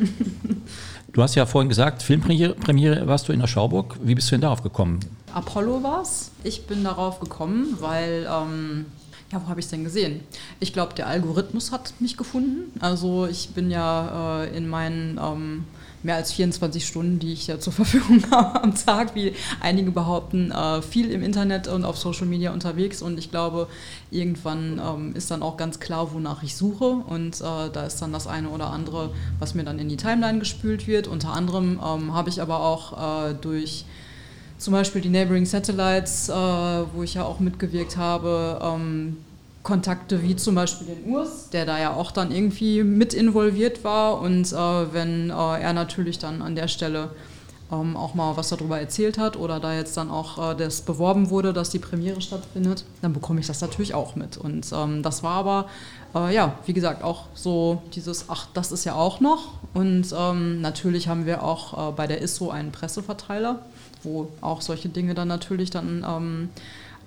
du 1.14 1.22
hast 1.22 1.36
ja 1.36 1.46
vorhin 1.46 1.70
gesagt, 1.70 2.02
Filmpremiere 2.02 2.56
Premiere 2.56 3.06
warst 3.08 3.28
du 3.28 3.34
in 3.34 3.40
der 3.40 3.48
Schauburg. 3.48 3.98
Wie 4.02 4.16
bist 4.16 4.30
du 4.30 4.32
denn 4.32 4.42
darauf 4.42 4.64
gekommen? 4.64 5.00
Apollo 5.34 5.84
war 5.84 6.02
es. 6.02 6.32
Ich 6.44 6.66
bin 6.66 6.84
darauf 6.84 7.20
gekommen, 7.20 7.78
weil 7.80 8.28
ähm, 8.28 8.86
ja, 9.32 9.42
wo 9.44 9.48
habe 9.48 9.60
ich 9.60 9.68
es 9.68 9.70
denn 9.70 9.84
gesehen? 9.84 10.22
Ich 10.60 10.74
glaube, 10.74 10.96
der 10.96 11.08
Algorithmus 11.08 11.72
hat 11.72 11.94
mich 12.00 12.18
gefunden. 12.18 12.72
Also 12.80 13.28
ich 13.28 13.50
bin 13.50 13.70
ja 13.70 14.44
äh, 14.44 14.58
in 14.58 14.68
meinen 14.68 15.20
ähm, 15.22 15.66
mehr 16.02 16.16
als 16.16 16.32
24 16.32 16.86
Stunden, 16.86 17.20
die 17.20 17.34
ich 17.34 17.48
ja 17.48 17.60
zur 17.60 17.74
Verfügung 17.80 18.24
habe 18.32 18.64
am 18.64 18.74
Tag, 18.74 19.14
wie 19.16 19.34
einige 19.60 19.92
behaupten, 19.92 20.52
äh, 20.52 20.82
viel 20.82 21.12
im 21.12 21.22
Internet 21.22 21.68
und 21.68 21.86
auf 21.86 21.98
Social 21.98 22.26
Media 22.26 22.52
unterwegs. 22.52 23.02
Und 23.02 23.20
ich 23.20 23.30
glaube, 23.30 23.68
irgendwann 24.10 24.82
ähm, 24.84 25.16
ist 25.16 25.30
dann 25.30 25.44
auch 25.44 25.58
ganz 25.58 25.80
klar, 25.80 26.12
wonach 26.14 26.42
ich 26.42 26.56
suche. 26.56 26.86
Und 26.86 27.40
äh, 27.40 27.70
da 27.72 27.86
ist 27.86 28.02
dann 28.02 28.12
das 28.12 28.26
eine 28.26 28.50
oder 28.50 28.72
andere, 28.72 29.12
was 29.38 29.54
mir 29.54 29.64
dann 29.64 29.78
in 29.78 29.90
die 29.90 29.98
Timeline 29.98 30.40
gespült 30.40 30.88
wird. 30.88 31.08
Unter 31.08 31.34
anderem 31.34 31.80
ähm, 31.86 32.14
habe 32.14 32.30
ich 32.30 32.42
aber 32.42 32.62
auch 32.62 33.30
äh, 33.30 33.36
durch 33.36 33.86
zum 34.60 34.74
Beispiel 34.74 35.02
die 35.02 35.10
Neighboring 35.10 35.46
Satellites, 35.46 36.30
äh, 36.30 36.34
wo 36.34 37.02
ich 37.02 37.16
ja 37.16 37.24
auch 37.24 37.40
mitgewirkt 37.40 37.98
habe, 37.98 38.60
ähm, 38.62 39.18
Kontakte 39.64 40.22
wie 40.22 40.36
zum 40.36 40.56
Beispiel 40.56 40.88
den 40.88 41.12
Urs, 41.12 41.50
der 41.50 41.66
da 41.66 41.80
ja 41.80 41.94
auch 41.94 42.12
dann 42.12 42.32
irgendwie 42.32 42.84
mit 42.84 43.14
involviert 43.14 43.84
war. 43.84 44.20
Und 44.22 44.52
äh, 44.52 44.94
wenn 44.94 45.30
äh, 45.30 45.34
er 45.34 45.74
natürlich 45.74 46.20
dann 46.20 46.42
an 46.42 46.56
der 46.56 46.68
Stelle 46.68 47.10
ähm, 47.72 47.96
auch 47.96 48.14
mal 48.14 48.38
was 48.38 48.50
darüber 48.50 48.80
erzählt 48.80 49.18
hat 49.18 49.38
oder 49.38 49.60
da 49.60 49.74
jetzt 49.74 49.96
dann 49.98 50.10
auch 50.10 50.52
äh, 50.52 50.56
das 50.56 50.82
beworben 50.82 51.30
wurde, 51.30 51.54
dass 51.54 51.70
die 51.70 51.80
Premiere 51.80 52.22
stattfindet, 52.22 52.84
dann 53.02 53.14
bekomme 53.14 53.40
ich 53.40 53.48
das 53.48 53.62
natürlich 53.62 53.94
auch 53.94 54.16
mit. 54.16 54.38
Und 54.38 54.68
ähm, 54.74 55.04
das 55.04 55.24
war 55.24 55.36
aber, 55.36 55.66
äh, 56.16 56.34
ja, 56.34 56.58
wie 56.66 56.74
gesagt, 56.74 57.04
auch 57.04 57.26
so 57.34 57.82
dieses, 57.94 58.26
ach, 58.30 58.48
das 58.54 58.72
ist 58.72 58.86
ja 58.86 58.96
auch 58.96 59.20
noch. 59.20 59.54
Und 59.74 60.08
ähm, 60.18 60.62
natürlich 60.62 61.08
haben 61.08 61.26
wir 61.26 61.44
auch 61.44 61.90
äh, 61.90 61.92
bei 61.92 62.08
der 62.08 62.22
ISO 62.22 62.50
einen 62.50 62.72
Presseverteiler 62.72 63.60
wo 64.04 64.30
auch 64.42 64.62
solche 64.62 64.90
Dinge 64.90 65.14
dann 65.14 65.28
natürlich 65.28 65.70
dann 65.70 66.06
ähm, 66.08 66.50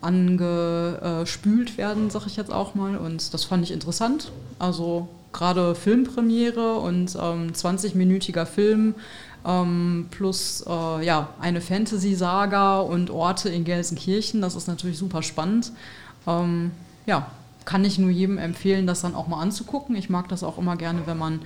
angespült 0.00 1.78
werden, 1.78 2.10
sag 2.10 2.26
ich 2.26 2.36
jetzt 2.36 2.52
auch 2.52 2.74
mal. 2.74 2.96
Und 2.96 3.32
das 3.32 3.44
fand 3.44 3.64
ich 3.64 3.72
interessant. 3.72 4.32
Also 4.58 5.08
gerade 5.32 5.74
Filmpremiere 5.74 6.74
und 6.74 7.16
ähm, 7.20 7.52
20-minütiger 7.52 8.44
Film 8.44 8.94
ähm, 9.46 10.06
plus 10.10 10.64
äh, 10.66 11.04
ja, 11.04 11.28
eine 11.40 11.60
Fantasy-Saga 11.60 12.80
und 12.80 13.10
Orte 13.10 13.48
in 13.48 13.64
Gelsenkirchen. 13.64 14.40
Das 14.40 14.54
ist 14.54 14.68
natürlich 14.68 14.98
super 14.98 15.22
spannend. 15.22 15.72
Ähm, 16.26 16.72
ja, 17.06 17.26
kann 17.64 17.84
ich 17.84 17.98
nur 17.98 18.10
jedem 18.10 18.38
empfehlen, 18.38 18.86
das 18.86 19.02
dann 19.02 19.14
auch 19.14 19.28
mal 19.28 19.40
anzugucken. 19.40 19.96
Ich 19.96 20.10
mag 20.10 20.28
das 20.28 20.42
auch 20.42 20.58
immer 20.58 20.76
gerne, 20.76 21.02
wenn 21.06 21.18
man 21.18 21.40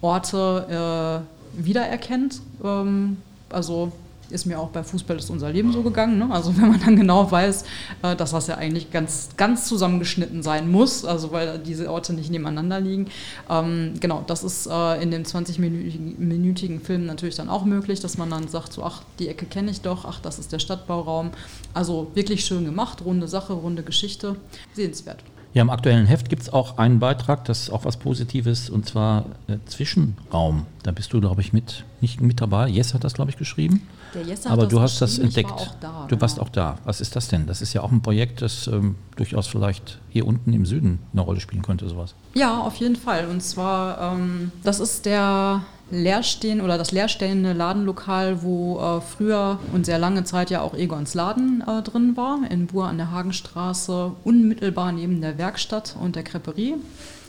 Orte 0.00 1.24
äh, 1.56 1.64
wiedererkennt. 1.64 2.40
Ähm, 2.64 3.18
also 3.50 3.92
ist 4.32 4.46
mir 4.46 4.58
auch 4.58 4.68
bei 4.68 4.82
Fußball 4.82 5.16
ist 5.16 5.30
unser 5.30 5.50
Leben 5.50 5.72
so 5.72 5.82
gegangen. 5.82 6.18
Ne? 6.18 6.28
Also 6.30 6.56
wenn 6.60 6.68
man 6.70 6.80
dann 6.80 6.96
genau 6.96 7.30
weiß, 7.30 7.64
äh, 8.02 8.16
dass 8.16 8.32
das 8.32 8.46
ja 8.46 8.56
eigentlich 8.56 8.90
ganz, 8.90 9.30
ganz 9.36 9.66
zusammengeschnitten 9.66 10.42
sein 10.42 10.70
muss, 10.70 11.04
also 11.04 11.32
weil 11.32 11.58
diese 11.58 11.90
Orte 11.90 12.12
nicht 12.14 12.30
nebeneinander 12.30 12.80
liegen. 12.80 13.08
Ähm, 13.48 13.94
genau, 14.00 14.24
das 14.26 14.42
ist 14.42 14.66
äh, 14.66 15.02
in 15.02 15.10
dem 15.10 15.22
20-minütigen 15.22 16.80
Film 16.80 17.06
natürlich 17.06 17.36
dann 17.36 17.48
auch 17.48 17.64
möglich, 17.64 18.00
dass 18.00 18.18
man 18.18 18.30
dann 18.30 18.48
sagt, 18.48 18.72
so 18.72 18.82
ach, 18.82 19.02
die 19.18 19.28
Ecke 19.28 19.46
kenne 19.46 19.70
ich 19.70 19.80
doch, 19.80 20.04
ach, 20.04 20.20
das 20.20 20.38
ist 20.38 20.52
der 20.52 20.58
Stadtbauraum. 20.58 21.30
Also 21.74 22.10
wirklich 22.14 22.44
schön 22.44 22.64
gemacht, 22.64 23.04
runde 23.04 23.28
Sache, 23.28 23.52
runde 23.52 23.82
Geschichte, 23.82 24.36
sehenswert. 24.74 25.22
Ja, 25.54 25.62
im 25.62 25.70
aktuellen 25.70 26.06
Heft 26.06 26.30
gibt 26.30 26.42
es 26.42 26.52
auch 26.52 26.78
einen 26.78 26.98
Beitrag, 26.98 27.44
das 27.44 27.60
ist 27.60 27.70
auch 27.70 27.84
was 27.84 27.98
Positives, 27.98 28.70
und 28.70 28.86
zwar 28.86 29.26
äh, 29.48 29.58
Zwischenraum. 29.66 30.64
Da 30.82 30.92
bist 30.92 31.12
du, 31.12 31.20
glaube 31.20 31.42
ich, 31.42 31.52
mit, 31.52 31.84
nicht 32.00 32.22
mit 32.22 32.40
dabei. 32.40 32.68
Jess 32.68 32.94
hat 32.94 33.04
das, 33.04 33.12
glaube 33.12 33.30
ich, 33.30 33.36
geschrieben. 33.36 33.86
Der 34.14 34.22
Jesse 34.22 34.48
hat 34.48 34.52
Aber 34.52 34.66
du 34.66 34.80
hast 34.80 35.00
das 35.00 35.18
entdeckt. 35.18 35.50
War 35.50 35.76
da, 35.80 36.02
du 36.02 36.08
genau. 36.08 36.20
warst 36.22 36.40
auch 36.40 36.48
da. 36.48 36.76
Was 36.84 37.00
ist 37.00 37.16
das 37.16 37.28
denn? 37.28 37.46
Das 37.46 37.60
ist 37.60 37.72
ja 37.74 37.82
auch 37.82 37.92
ein 37.92 38.00
Projekt, 38.00 38.40
das 38.40 38.66
ähm, 38.66 38.96
durchaus 39.16 39.46
vielleicht 39.46 39.98
hier 40.08 40.26
unten 40.26 40.52
im 40.52 40.64
Süden 40.64 40.98
eine 41.12 41.20
Rolle 41.20 41.40
spielen 41.40 41.62
könnte, 41.62 41.88
sowas. 41.88 42.14
Ja, 42.34 42.60
auf 42.60 42.76
jeden 42.76 42.96
Fall. 42.96 43.26
Und 43.28 43.42
zwar, 43.42 44.14
ähm, 44.14 44.52
das 44.62 44.80
ist 44.80 45.06
der 45.06 45.62
leerstehen 45.92 46.60
oder 46.60 46.78
das 46.78 46.90
leerstehende 46.90 47.52
Ladenlokal, 47.52 48.42
wo 48.42 48.80
äh, 48.80 49.00
früher 49.00 49.60
und 49.72 49.86
sehr 49.86 49.98
lange 49.98 50.24
Zeit 50.24 50.50
ja 50.50 50.62
auch 50.62 50.74
Egons 50.74 51.14
Laden 51.14 51.62
äh, 51.66 51.82
drin 51.82 52.16
war, 52.16 52.40
in 52.50 52.66
Buhr 52.66 52.86
an 52.86 52.96
der 52.96 53.10
Hagenstraße, 53.10 54.12
unmittelbar 54.24 54.90
neben 54.90 55.20
der 55.20 55.38
Werkstatt 55.38 55.94
und 56.00 56.16
der 56.16 56.24
Creperie. 56.24 56.74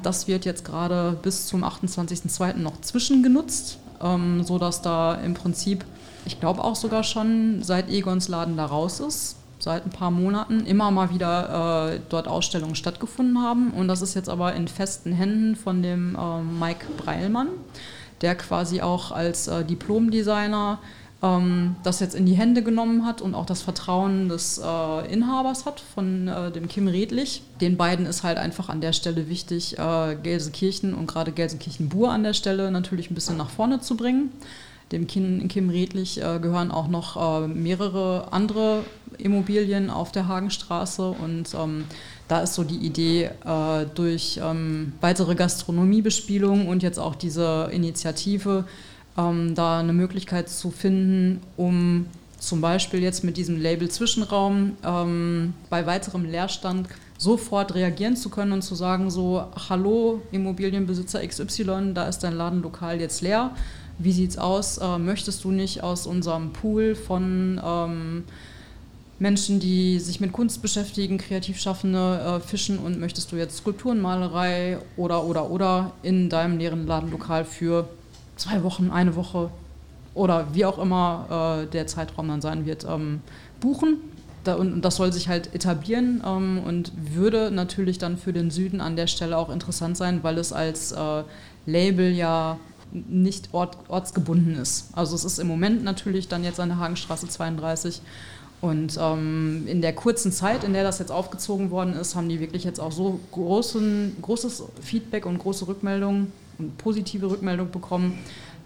Das 0.01 0.27
wird 0.27 0.45
jetzt 0.45 0.65
gerade 0.65 1.17
bis 1.21 1.45
zum 1.45 1.63
28.02. 1.63 2.57
noch 2.57 2.81
zwischengenutzt, 2.81 3.77
ähm, 4.01 4.43
sodass 4.43 4.81
da 4.81 5.15
im 5.15 5.33
Prinzip 5.35 5.85
ich 6.25 6.39
glaube 6.39 6.63
auch 6.63 6.75
sogar 6.75 7.03
schon, 7.03 7.61
seit 7.63 7.89
Egons 7.89 8.27
Laden 8.27 8.57
da 8.57 8.65
raus 8.65 8.99
ist, 8.99 9.35
seit 9.59 9.85
ein 9.85 9.89
paar 9.89 10.11
Monaten, 10.11 10.65
immer 10.65 10.91
mal 10.91 11.09
wieder 11.09 11.93
äh, 11.93 11.99
dort 12.09 12.27
Ausstellungen 12.27 12.75
stattgefunden 12.75 13.41
haben. 13.41 13.71
Und 13.71 13.87
das 13.87 14.01
ist 14.01 14.13
jetzt 14.13 14.29
aber 14.29 14.53
in 14.53 14.67
festen 14.67 15.13
Händen 15.13 15.55
von 15.55 15.81
dem 15.81 16.15
äh, 16.15 16.41
Mike 16.41 16.85
Breilmann, 16.97 17.49
der 18.23 18.35
quasi 18.35 18.81
auch 18.81 19.11
als 19.11 19.47
äh, 19.47 19.63
Diplomdesigner 19.63 20.79
ähm, 21.23 21.77
das 21.83 22.01
jetzt 22.01 22.13
in 22.13 22.25
die 22.25 22.33
Hände 22.33 22.61
genommen 22.61 23.05
hat 23.05 23.21
und 23.21 23.33
auch 23.33 23.45
das 23.45 23.61
Vertrauen 23.61 24.27
des 24.29 24.59
äh, 24.63 25.13
Inhabers 25.13 25.65
hat, 25.65 25.79
von 25.79 26.27
äh, 26.27 26.51
dem 26.51 26.67
Kim 26.67 26.87
Redlich. 26.87 27.41
Den 27.61 27.77
beiden 27.77 28.05
ist 28.05 28.23
halt 28.23 28.37
einfach 28.37 28.69
an 28.69 28.81
der 28.81 28.93
Stelle 28.93 29.29
wichtig, 29.29 29.79
äh, 29.79 30.15
Gelsenkirchen 30.21 30.93
und 30.93 31.07
gerade 31.07 31.31
Gelsenkirchen-Bur 31.31 32.11
an 32.11 32.23
der 32.23 32.33
Stelle 32.33 32.69
natürlich 32.69 33.09
ein 33.09 33.15
bisschen 33.15 33.37
nach 33.37 33.49
vorne 33.49 33.79
zu 33.79 33.95
bringen. 33.95 34.31
Dem 34.91 35.07
Kim, 35.07 35.47
Kim 35.47 35.69
Redlich 35.69 36.21
äh, 36.21 36.39
gehören 36.39 36.71
auch 36.71 36.89
noch 36.89 37.43
äh, 37.43 37.47
mehrere 37.47 38.27
andere 38.31 38.83
Immobilien 39.17 39.89
auf 39.89 40.11
der 40.11 40.27
Hagenstraße 40.27 41.09
und 41.09 41.53
ähm, 41.53 41.85
da 42.33 42.39
ist 42.39 42.55
so 42.55 42.63
die 42.63 42.77
Idee, 42.77 43.29
äh, 43.45 43.85
durch 43.93 44.39
ähm, 44.43 44.93
weitere 45.01 45.35
Gastronomiebespielung 45.35 46.67
und 46.67 46.81
jetzt 46.81 46.97
auch 46.97 47.13
diese 47.13 47.69
Initiative 47.71 48.65
ähm, 49.15 49.53
da 49.53 49.77
eine 49.77 49.93
Möglichkeit 49.93 50.49
zu 50.49 50.71
finden, 50.71 51.41
um 51.57 52.07
zum 52.39 52.59
Beispiel 52.59 53.03
jetzt 53.03 53.23
mit 53.23 53.37
diesem 53.37 53.61
Label 53.61 53.87
Zwischenraum 53.87 54.71
ähm, 54.83 55.53
bei 55.69 55.85
weiterem 55.85 56.25
Leerstand 56.25 56.89
sofort 57.19 57.75
reagieren 57.75 58.15
zu 58.15 58.29
können 58.29 58.51
und 58.51 58.63
zu 58.63 58.73
sagen 58.73 59.11
so, 59.11 59.45
hallo 59.69 60.23
Immobilienbesitzer 60.31 61.25
XY, 61.27 61.93
da 61.93 62.07
ist 62.07 62.23
dein 62.23 62.33
Ladenlokal 62.33 62.99
jetzt 62.99 63.21
leer 63.21 63.51
wie 63.99 64.11
sieht's 64.11 64.37
aus? 64.37 64.79
Äh, 64.79 64.97
möchtest 64.97 65.43
du 65.43 65.51
nicht 65.51 65.83
aus 65.83 66.07
unserem 66.07 66.51
Pool 66.51 66.95
von 66.95 67.61
ähm, 67.63 68.23
Menschen, 69.19 69.59
die 69.59 69.99
sich 69.99 70.19
mit 70.19 70.33
Kunst 70.33 70.61
beschäftigen, 70.61 71.17
Kreativschaffende 71.17 72.19
äh, 72.19 72.39
fischen 72.39 72.79
und 72.79 72.99
möchtest 72.99 73.31
du 73.31 73.35
jetzt 73.35 73.57
Skulpturenmalerei 73.57 74.79
oder 74.97 75.23
oder 75.23 75.49
oder 75.49 75.91
in 76.01 76.29
deinem 76.29 76.57
leeren 76.57 76.87
Ladenlokal 76.87 77.45
für 77.45 77.87
zwei 78.35 78.63
Wochen, 78.63 78.89
eine 78.89 79.15
Woche 79.15 79.49
oder 80.13 80.47
wie 80.53 80.65
auch 80.65 80.77
immer 80.77 81.63
äh, 81.63 81.71
der 81.71 81.87
Zeitraum 81.87 82.27
dann 82.27 82.41
sein 82.41 82.65
wird, 82.65 82.85
ähm, 82.89 83.21
buchen? 83.59 83.97
Da, 84.43 84.55
und, 84.55 84.81
das 84.81 84.97
soll 84.97 85.13
sich 85.13 85.29
halt 85.29 85.55
etablieren 85.55 86.21
ähm, 86.25 86.61
und 86.65 86.91
würde 87.13 87.49
natürlich 87.49 87.97
dann 87.97 88.17
für 88.17 88.33
den 88.33 88.51
Süden 88.51 88.81
an 88.81 88.95
der 88.95 89.07
Stelle 89.07 89.37
auch 89.37 89.49
interessant 89.49 89.95
sein, 89.95 90.19
weil 90.21 90.37
es 90.37 90.51
als 90.51 90.91
äh, 90.91 91.23
Label 91.65 92.11
ja 92.11 92.59
nicht 92.91 93.53
ort, 93.53 93.77
ortsgebunden 93.87 94.55
ist. 94.55 94.89
Also 94.93 95.15
es 95.15 95.23
ist 95.23 95.39
im 95.39 95.47
Moment 95.47 95.83
natürlich 95.83 96.27
dann 96.27 96.43
jetzt 96.43 96.59
an 96.59 96.69
der 96.69 96.77
Hagenstraße 96.77 97.27
32 97.27 98.01
und 98.63 98.97
ähm, 98.97 99.67
in 99.67 99.81
der 99.81 99.91
kurzen 99.91 100.31
Zeit, 100.31 100.63
in 100.63 100.71
der 100.71 100.83
das 100.83 100.97
jetzt 100.97 101.11
aufgezogen 101.11 101.69
worden 101.69 101.95
ist, 101.95 102.15
haben 102.15 102.29
die 102.29 102.39
wirklich 102.39 102.63
jetzt 102.63 102.79
auch 102.79 102.93
so 102.93 103.19
großen, 103.33 104.15
großes 104.21 104.63
Feedback 104.79 105.25
und 105.25 105.37
große 105.37 105.67
Rückmeldungen 105.67 106.31
und 106.57 106.77
positive 106.77 107.29
Rückmeldung 107.29 107.71
bekommen, 107.71 108.19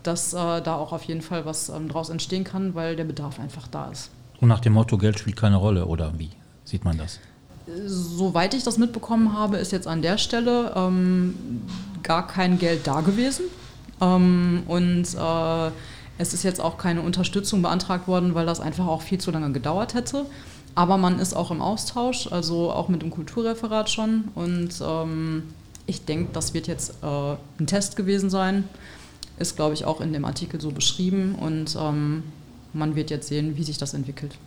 dass 0.03 0.33
äh, 0.33 0.61
da 0.61 0.75
auch 0.75 0.93
auf 0.93 1.01
jeden 1.05 1.23
Fall 1.23 1.47
was 1.47 1.69
ähm, 1.69 1.87
draus 1.87 2.09
entstehen 2.09 2.43
kann, 2.43 2.75
weil 2.75 2.95
der 2.95 3.05
Bedarf 3.05 3.39
einfach 3.39 3.67
da 3.67 3.89
ist. 3.89 4.11
Und 4.39 4.49
nach 4.49 4.59
dem 4.59 4.73
Motto, 4.73 4.99
Geld 4.99 5.17
spielt 5.17 5.35
keine 5.35 5.55
Rolle, 5.55 5.87
oder 5.87 6.13
wie 6.19 6.29
sieht 6.63 6.85
man 6.85 6.99
das? 6.99 7.19
Soweit 7.87 8.53
ich 8.53 8.61
das 8.61 8.77
mitbekommen 8.77 9.33
habe, 9.33 9.57
ist 9.57 9.71
jetzt 9.71 9.87
an 9.87 10.03
der 10.03 10.19
Stelle 10.19 10.73
ähm, 10.75 11.33
gar 12.03 12.27
kein 12.27 12.59
Geld 12.59 12.85
da 12.85 13.01
gewesen. 13.01 13.45
Ähm, 13.99 14.61
und 14.67 15.07
äh, 15.15 15.71
es 16.17 16.33
ist 16.33 16.43
jetzt 16.43 16.59
auch 16.59 16.77
keine 16.77 17.01
Unterstützung 17.01 17.61
beantragt 17.61 18.07
worden, 18.07 18.35
weil 18.35 18.45
das 18.45 18.59
einfach 18.59 18.87
auch 18.87 19.01
viel 19.01 19.19
zu 19.19 19.31
lange 19.31 19.51
gedauert 19.51 19.93
hätte. 19.93 20.25
Aber 20.75 20.97
man 20.97 21.19
ist 21.19 21.33
auch 21.33 21.49
im 21.51 21.61
Austausch, 21.61 22.31
also 22.31 22.71
auch 22.71 22.87
mit 22.87 23.01
dem 23.01 23.09
Kulturreferat 23.09 23.89
schon. 23.89 24.25
Und 24.35 24.69
ähm, 24.81 25.43
ich 25.87 26.05
denke, 26.05 26.29
das 26.33 26.53
wird 26.53 26.67
jetzt 26.67 26.91
äh, 27.01 27.35
ein 27.59 27.65
Test 27.65 27.95
gewesen 27.95 28.29
sein. 28.29 28.65
Ist, 29.39 29.55
glaube 29.55 29.73
ich, 29.73 29.85
auch 29.85 30.01
in 30.01 30.13
dem 30.13 30.25
Artikel 30.25 30.61
so 30.61 30.71
beschrieben. 30.71 31.35
Und 31.35 31.75
ähm, 31.79 32.23
man 32.73 32.95
wird 32.95 33.09
jetzt 33.09 33.27
sehen, 33.27 33.57
wie 33.57 33.63
sich 33.63 33.77
das 33.77 33.93
entwickelt. 33.93 34.37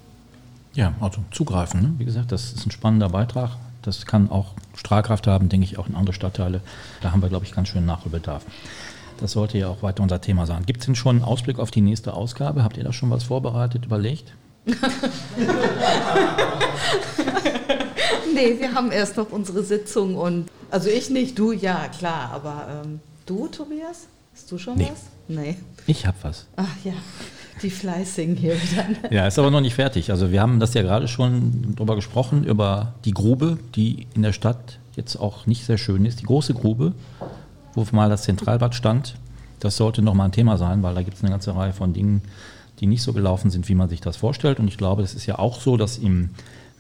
Ja, 0.75 0.95
also 1.01 1.23
zugreifen. 1.33 1.83
Ne? 1.83 1.95
Wie 1.99 2.05
gesagt, 2.05 2.31
das 2.31 2.53
ist 2.53 2.65
ein 2.65 2.71
spannender 2.71 3.09
Beitrag. 3.09 3.57
Das 3.83 4.07
kann 4.07 4.31
auch 4.31 4.55
Strahlkraft 4.77 5.27
haben, 5.27 5.49
denke 5.49 5.65
ich, 5.65 5.79
auch 5.79 5.89
in 5.89 5.95
andere 5.95 6.15
Stadtteile. 6.15 6.61
Da 7.01 7.13
haben 7.13 7.23
wir, 7.23 7.29
glaube 7.29 7.45
ich, 7.45 7.53
ganz 7.53 7.69
schön 7.69 7.87
Nachholbedarf. 7.87 8.45
Das 9.21 9.33
sollte 9.33 9.59
ja 9.59 9.69
auch 9.69 9.83
weiter 9.83 10.03
unser 10.03 10.21
Thema 10.21 10.47
sein. 10.47 10.65
Gibt 10.65 10.81
es 10.81 10.87
denn 10.87 10.95
schon 10.95 11.17
einen 11.17 11.25
Ausblick 11.25 11.59
auf 11.59 11.71
die 11.71 11.83
nächste 11.83 12.15
Ausgabe? 12.15 12.65
Habt 12.65 12.77
ihr 12.77 12.85
da 12.85 12.93
schon 12.93 13.11
was 13.11 13.25
vorbereitet, 13.25 13.85
überlegt? 13.85 14.33
nee, 18.35 18.59
wir 18.59 18.75
haben 18.75 18.91
erst 18.93 19.17
noch 19.17 19.31
unsere 19.31 19.63
Sitzung 19.63 20.17
und 20.17 20.49
also 20.71 20.89
ich 20.89 21.11
nicht, 21.11 21.39
du 21.39 21.53
ja, 21.53 21.89
klar, 21.89 22.31
aber 22.33 22.83
ähm, 22.85 23.01
du, 23.27 23.49
Tobias? 23.49 24.07
Hast 24.33 24.51
du 24.53 24.59
schon 24.59 24.77
nee. 24.79 24.89
was? 24.91 25.05
Nee. 25.29 25.57
Ich 25.87 26.07
habe 26.07 26.17
was. 26.23 26.47
Ach 26.57 26.77
ja. 26.85 26.95
Die 27.63 27.71
Fleißigen 27.71 28.37
hier 28.37 28.55
wieder. 28.55 28.87
Ja, 29.11 29.27
ist 29.27 29.39
aber 29.39 29.51
noch 29.51 29.61
nicht 29.61 29.75
fertig. 29.75 30.11
Also 30.11 30.31
wir 30.33 30.41
haben 30.41 30.61
das 30.61 30.73
ja 30.73 30.83
gerade 30.83 31.09
schon 31.09 31.75
drüber 31.77 31.95
gesprochen, 31.95 32.45
über 32.45 32.95
die 33.05 33.13
Grube, 33.13 33.59
die 33.75 34.07
in 34.15 34.23
der 34.23 34.33
Stadt 34.33 34.79
jetzt 34.97 35.17
auch 35.17 35.47
nicht 35.47 35.67
sehr 35.67 35.77
schön 35.77 36.07
ist. 36.07 36.21
Die 36.21 36.25
große 36.25 36.55
Grube, 36.55 36.95
wo 37.75 37.87
mal 37.93 38.09
das 38.09 38.23
Zentralbad 38.23 38.75
stand. 38.75 39.15
Das 39.61 39.77
sollte 39.77 40.03
nochmal 40.03 40.29
ein 40.29 40.33
Thema 40.33 40.57
sein, 40.57 40.83
weil 40.83 40.95
da 40.95 41.03
gibt 41.03 41.17
es 41.17 41.23
eine 41.23 41.31
ganze 41.31 41.55
Reihe 41.55 41.73
von 41.73 41.93
Dingen, 41.93 42.23
die 42.81 42.87
nicht 42.87 43.03
so 43.03 43.13
gelaufen 43.13 43.51
sind, 43.51 43.69
wie 43.69 43.75
man 43.75 43.89
sich 43.89 44.01
das 44.01 44.17
vorstellt. 44.17 44.59
Und 44.59 44.69
ich 44.69 44.79
glaube, 44.79 45.03
es 45.03 45.15
ist 45.15 45.27
ja 45.27 45.39
auch 45.39 45.61
so, 45.61 45.77
dass 45.77 45.99
im 45.99 46.31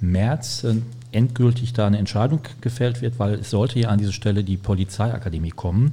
März 0.00 0.64
äh, 0.64 0.76
endgültig 1.12 1.72
da 1.72 1.86
eine 1.86 1.98
Entscheidung 1.98 2.40
gefällt 2.60 3.02
wird, 3.02 3.18
weil 3.18 3.34
es 3.34 3.50
sollte 3.50 3.78
ja 3.78 3.88
an 3.88 3.98
diese 3.98 4.12
Stelle 4.12 4.44
die 4.44 4.56
Polizeiakademie 4.56 5.50
kommen. 5.50 5.92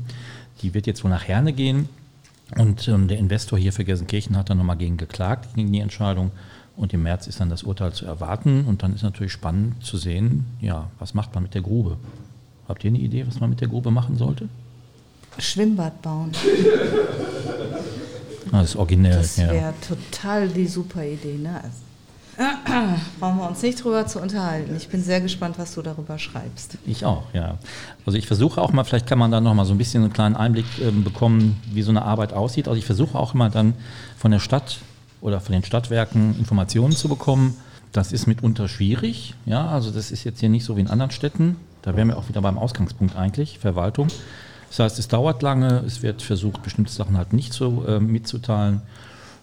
Die 0.62 0.74
wird 0.74 0.88
jetzt 0.88 1.04
wohl 1.04 1.12
nach 1.12 1.28
Herne 1.28 1.54
gehen. 1.54 1.90
Und 2.56 2.88
ähm, 2.88 3.10
der 3.10 3.18
Investor 3.18 3.60
hier 3.60 3.74
für 3.74 3.84
Gelsenkirchen 3.84 4.38
hat 4.38 4.50
dann 4.50 4.58
nochmal 4.58 4.78
gegen 4.78 4.96
geklagt, 4.96 5.56
gegen 5.56 5.72
die 5.72 5.82
Entscheidung. 5.82 6.32
Und 6.78 6.94
im 6.94 7.04
März 7.04 7.28
ist 7.28 7.40
dann 7.40 7.50
das 7.50 7.64
Urteil 7.64 7.92
zu 7.92 8.06
erwarten. 8.06 8.66
Und 8.66 8.84
dann 8.84 8.94
ist 8.94 9.04
natürlich 9.04 9.34
spannend 9.34 9.84
zu 9.84 9.98
sehen, 9.98 10.46
ja, 10.62 10.90
was 11.00 11.14
macht 11.14 11.34
man 11.34 11.44
mit 11.44 11.54
der 11.54 11.62
Grube? 11.62 11.98
Habt 12.68 12.84
ihr 12.86 12.90
eine 12.90 13.00
Idee, 13.00 13.28
was 13.28 13.40
man 13.40 13.50
mit 13.50 13.60
der 13.60 13.68
Grube 13.68 13.92
machen 13.92 14.18
sollte? 14.18 14.48
Schwimmbad 15.40 16.02
bauen. 16.02 16.32
Ah, 18.50 18.62
das 18.62 18.70
ist 18.70 18.76
originell. 18.78 19.14
Das 19.14 19.38
wäre 19.38 19.56
ja. 19.58 19.74
total 19.86 20.48
die 20.48 20.68
super 20.68 21.04
Idee. 21.04 21.38
Ne? 21.38 21.60
Also 21.62 21.88
Brauchen 23.20 23.38
wir 23.38 23.48
uns 23.48 23.62
nicht 23.64 23.84
drüber 23.84 24.06
zu 24.06 24.20
unterhalten. 24.20 24.76
Ich 24.78 24.90
bin 24.90 25.02
sehr 25.02 25.22
gespannt, 25.22 25.58
was 25.58 25.74
du 25.74 25.82
darüber 25.82 26.20
schreibst. 26.20 26.78
Ich 26.86 27.04
auch, 27.04 27.24
ja. 27.34 27.58
Also 28.06 28.18
ich 28.18 28.28
versuche 28.28 28.62
auch 28.62 28.72
mal, 28.72 28.84
vielleicht 28.84 29.08
kann 29.08 29.18
man 29.18 29.32
da 29.32 29.42
noch 29.42 29.54
mal 29.56 29.66
so 29.66 29.74
ein 29.74 29.78
bisschen 29.78 30.04
einen 30.04 30.14
kleinen 30.14 30.36
Einblick 30.36 30.66
äh, 30.80 30.92
bekommen, 30.92 31.60
wie 31.74 31.82
so 31.82 31.90
eine 31.90 32.04
Arbeit 32.04 32.34
aussieht. 32.34 32.68
Also 32.68 32.78
ich 32.78 32.86
versuche 32.86 33.18
auch 33.18 33.34
immer 33.34 33.50
dann 33.50 33.74
von 34.18 34.32
der 34.32 34.40
Stadt 34.40 34.78
oder 35.20 35.40
von 35.40 35.54
den 35.54 35.64
Stadtwerken 35.64 36.38
Informationen 36.38 36.96
zu 36.96 37.10
bekommen. 37.10 37.58
Das 37.92 38.12
ist 38.12 38.28
mitunter 38.28 38.68
schwierig, 38.68 39.34
ja. 39.46 39.68
Also 39.68 39.90
das 39.90 40.12
ist 40.12 40.24
jetzt 40.24 40.40
hier 40.40 40.50
nicht 40.50 40.66
so 40.66 40.78
wie 40.78 40.82
in 40.82 40.90
anderen 40.90 41.12
Städten. 41.12 41.56
Da 41.82 41.96
wären 41.96 42.10
wir 42.10 42.18
auch 42.18 42.30
wieder 42.30 42.42
beim 42.42 42.60
Ausgangspunkt 42.60 43.16
eigentlich, 43.16 43.58
Verwaltung. 43.60 44.10
Das 44.70 44.80
heißt, 44.80 45.00
es 45.00 45.08
dauert 45.08 45.42
lange, 45.42 45.84
es 45.86 46.02
wird 46.02 46.22
versucht, 46.22 46.64
bestimmte 46.64 46.92
Sachen 46.92 47.18
halt 47.18 47.34
nicht 47.34 47.54
so 47.54 47.86
äh, 47.86 48.00
mitzuteilen. 48.00 48.82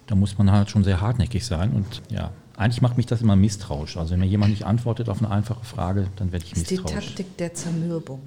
Da 0.07 0.15
muss 0.15 0.37
man 0.37 0.53
halt 0.53 0.71
schon 0.71 0.85
sehr 0.85 1.01
hartnäckig 1.01 1.47
sein 1.47 1.73
und 1.73 2.03
ja, 2.11 2.31
eigentlich 2.57 2.83
macht 2.83 2.97
mich 2.97 3.07
das 3.07 3.23
immer 3.23 3.37
misstrauisch. 3.37 3.97
Also 3.97 4.13
wenn 4.13 4.21
mir 4.21 4.27
jemand 4.27 4.51
nicht 4.51 4.65
antwortet 4.65 5.09
auf 5.09 5.19
eine 5.19 5.31
einfache 5.31 5.65
Frage, 5.65 6.09
dann 6.17 6.31
werde 6.31 6.45
ich 6.45 6.51
das 6.51 6.61
misstrauisch. 6.61 6.83
Das 6.83 7.05
ist 7.05 7.11
die 7.11 7.23
Taktik 7.23 7.37
der 7.39 7.55
Zermürbung. 7.55 8.21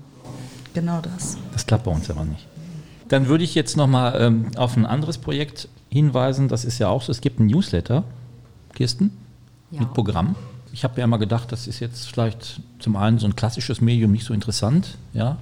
Genau 0.73 1.01
das. 1.01 1.37
Das 1.53 1.65
klappt 1.65 1.85
bei 1.85 1.91
uns 1.91 2.09
aber 2.09 2.25
nicht. 2.25 2.45
Dann 3.07 3.27
würde 3.27 3.43
ich 3.43 3.55
jetzt 3.55 3.77
nochmal 3.77 4.19
ähm, 4.19 4.51
auf 4.57 4.75
ein 4.75 4.85
anderes 4.85 5.17
Projekt 5.17 5.69
hinweisen. 5.89 6.47
Das 6.47 6.65
ist 6.65 6.79
ja 6.79 6.89
auch 6.89 7.01
so, 7.01 7.11
es 7.11 7.21
gibt 7.21 7.39
ein 7.39 7.47
Newsletter, 7.47 8.03
Kirsten, 8.73 9.11
ja. 9.71 9.81
mit 9.81 9.93
Programm. 9.93 10.35
Ich 10.73 10.83
habe 10.83 10.99
ja 10.99 11.05
immer 11.05 11.17
gedacht, 11.17 11.51
das 11.51 11.67
ist 11.67 11.79
jetzt 11.79 12.07
vielleicht 12.07 12.61
zum 12.79 12.95
einen 12.95 13.17
so 13.17 13.25
ein 13.25 13.35
klassisches 13.35 13.81
Medium 13.81 14.11
nicht 14.11 14.25
so 14.25 14.33
interessant, 14.33 14.97
ja. 15.13 15.37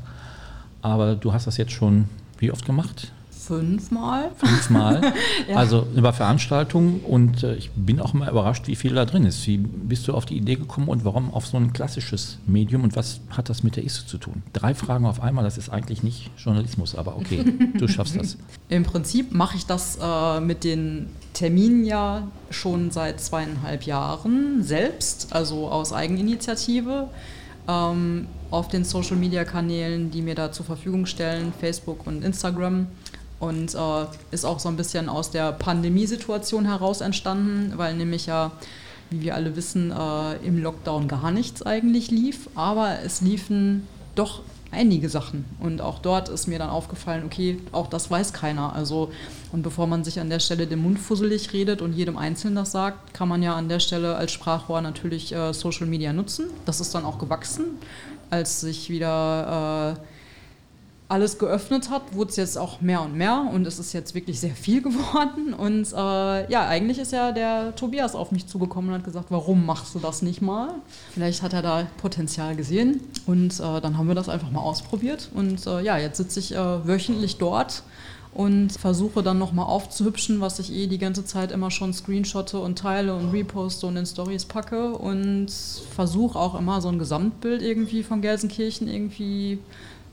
Aber 0.86 1.15
du 1.15 1.34
hast 1.34 1.48
das 1.48 1.58
jetzt 1.58 1.71
schon 1.71 2.06
wie 2.38 2.52
oft 2.52 2.63
gemacht? 2.63 3.12
Fünfmal. 3.32 4.32
Fünfmal. 4.38 5.02
ja. 5.50 5.56
Also 5.56 5.88
über 5.95 6.13
Veranstaltungen 6.13 7.00
und 7.00 7.41
äh, 7.41 7.56
ich 7.56 7.71
bin 7.71 8.00
auch 8.00 8.13
immer 8.13 8.30
überrascht, 8.30 8.67
wie 8.67 8.76
viel 8.76 8.93
da 8.93 9.06
drin 9.06 9.26
ist. 9.26 9.48
Wie 9.48 9.58
bist 9.58 10.08
du 10.08 10.13
auf 10.13 10.28
die 10.28 10.38
Idee 10.38 10.56
gekommen 10.56 10.88
und 10.88 11.04
warum 11.04 11.34
auf 11.34 11.48
so 11.48 11.58
ein 11.58 11.74
klassisches 11.74 12.38
Medium 12.45 12.84
und 12.84 12.95
was 12.95 13.19
hat 13.32 13.50
das 13.50 13.63
mit 13.63 13.78
der 13.78 13.84
ISO 13.84 14.06
zu 14.06 14.19
tun? 14.19 14.43
Drei 14.54 14.76
Fragen 14.76 15.08
auf 15.08 15.24
einmal, 15.24 15.43
das 15.43 15.58
ist 15.58 15.69
eigentlich 15.69 16.04
nicht 16.04 16.30
Journalismus, 16.38 16.93
aber 16.93 17.17
okay, 17.17 17.43
du 17.80 17.88
schaffst 17.88 18.15
das. 18.15 18.38
Im 18.69 18.84
Prinzip 18.84 19.34
mache 19.34 19.58
ich 19.58 19.65
das 19.65 19.98
äh, 20.00 20.39
mit 20.39 20.63
den 20.63 21.08
Terminen 21.34 21.84
ja 21.84 22.28
schon 22.52 22.91
seit 22.91 23.19
zweieinhalb 23.19 23.84
Jahren 23.84 24.62
selbst, 24.62 25.34
also 25.34 25.67
aus 25.67 25.93
Eigeninitiative. 25.93 27.10
Ähm, 27.67 28.28
auf 28.51 28.67
den 28.67 28.84
Social-Media-Kanälen, 28.84 30.12
die 30.12 30.21
mir 30.21 30.36
da 30.36 30.51
zur 30.51 30.65
Verfügung 30.65 31.06
stellen, 31.06 31.51
Facebook 31.60 32.06
und 32.08 32.23
Instagram. 32.23 32.88
Und 33.39 33.75
äh, 33.75 34.06
ist 34.32 34.45
auch 34.45 34.60
so 34.60 34.69
ein 34.69 34.78
bisschen 34.78 35.10
aus 35.10 35.30
der 35.32 35.51
Pandemiesituation 35.51 36.65
heraus 36.65 37.01
entstanden, 37.01 37.73
weil 37.75 37.95
nämlich 37.95 38.28
ja, 38.28 38.51
wie 39.10 39.21
wir 39.21 39.36
alle 39.36 39.56
wissen, 39.56 39.91
äh, 39.91 40.36
im 40.45 40.62
Lockdown 40.62 41.08
gar 41.08 41.32
nichts 41.32 41.62
eigentlich 41.62 42.12
lief, 42.12 42.49
aber 42.56 42.99
es 43.04 43.21
liefen 43.21 43.88
doch 44.15 44.41
einige 44.71 45.10
Sachen. 45.10 45.45
Und 45.60 45.82
auch 45.82 45.99
dort 45.99 46.30
ist 46.30 46.47
mir 46.47 46.60
dann 46.60 46.69
aufgefallen, 46.69 47.23
okay, 47.25 47.60
auch 47.71 47.88
das 47.88 48.12
weiß 48.12 48.34
keiner. 48.34 48.73
Also, 48.73 49.12
und 49.51 49.63
bevor 49.63 49.88
man 49.88 50.04
sich 50.04 50.19
an 50.19 50.30
der 50.30 50.39
Stelle 50.39 50.67
den 50.67 50.80
Mund 50.80 50.99
fusselig 50.99 51.54
redet 51.54 51.82
und 51.82 51.93
jedem 51.93 52.17
Einzelnen 52.17 52.56
das 52.56 52.71
sagt, 52.71 53.13
kann 53.13 53.28
man 53.28 53.41
ja 53.43 53.56
an 53.56 53.69
der 53.69 53.80
Stelle 53.80 54.15
als 54.15 54.32
Sprachrohr 54.32 54.82
natürlich 54.82 55.34
äh, 55.34 55.54
Social 55.54 55.88
Media 55.88 56.13
nutzen. 56.13 56.47
Das 56.65 56.82
ist 56.82 56.93
dann 56.93 57.06
auch 57.06 57.19
gewachsen, 57.19 57.65
als 58.30 58.62
sich 58.62 58.89
wieder 58.89 59.97
äh, 59.97 60.14
alles 61.08 61.38
geöffnet 61.38 61.89
hat, 61.91 62.15
wurde 62.15 62.32
es 62.32 62.36
jetzt 62.36 62.58
auch 62.58 62.82
mehr 62.82 63.02
und 63.02 63.15
mehr 63.15 63.48
und 63.54 63.68
es 63.68 63.78
ist 63.78 63.94
jetzt 63.94 64.15
wirklich 64.15 64.39
sehr 64.39 64.56
viel 64.56 64.82
geworden. 64.84 65.54
Und 65.54 65.91
äh, 65.94 66.52
ja, 66.52 66.68
eigentlich 66.68 67.00
ist 67.00 67.12
ja 67.12 67.32
der 67.32 67.76
Tobias 67.76 68.15
auf 68.15 68.32
mich 68.32 68.48
zugekommen 68.48 68.89
und 68.89 68.98
hat 68.98 69.06
gesagt, 69.06 69.28
warum 69.30 69.65
machst 69.65 69.94
du 69.94 70.00
das 70.00 70.22
nicht 70.22 70.41
mal? 70.41 70.70
Vielleicht 71.13 71.41
hat 71.41 71.54
er 71.54 71.62
da 71.62 71.88
Potenzial 71.98 72.56
gesehen 72.56 73.02
und 73.26 73.60
äh, 73.60 73.82
dann 73.82 73.98
haben 73.98 74.08
wir 74.08 74.15
das 74.15 74.30
einfach 74.30 74.52
mal 74.52 74.62
ausprobiert. 74.62 75.30
Und 75.34 75.65
äh, 75.68 75.82
ja, 75.82 75.98
jetzt 75.98 76.18
sitze 76.18 76.39
ich 76.39 76.56
äh, 76.56 76.88
wöchentlich 76.88 77.38
dort 77.38 77.84
und 78.36 78.74
versuche 78.74 79.24
dann 79.24 79.39
nochmal 79.39 79.65
aufzuhübschen, 79.65 80.41
was 80.41 80.60
ich 80.60 80.74
eh 80.74 80.88
die 80.88 80.98
ganze 80.98 81.24
Zeit 81.24 81.54
immer 81.54 81.72
schon 81.72 81.94
screenshotte 81.94 82.60
und 82.60 82.78
teile 82.78 83.15
und 83.15 83.32
reposte 83.32 83.88
und 83.88 83.96
in 83.96 84.06
Stories 84.06 84.44
packe 84.44 84.91
und 84.91 85.48
versuche 85.96 86.38
auch 86.38 86.60
immer 86.60 86.82
so 86.82 86.89
ein 86.89 87.00
Gesamtbild 87.00 87.62
irgendwie 87.62 88.04
von 88.04 88.22
Gelsenkirchen 88.22 88.89
irgendwie 88.89 89.60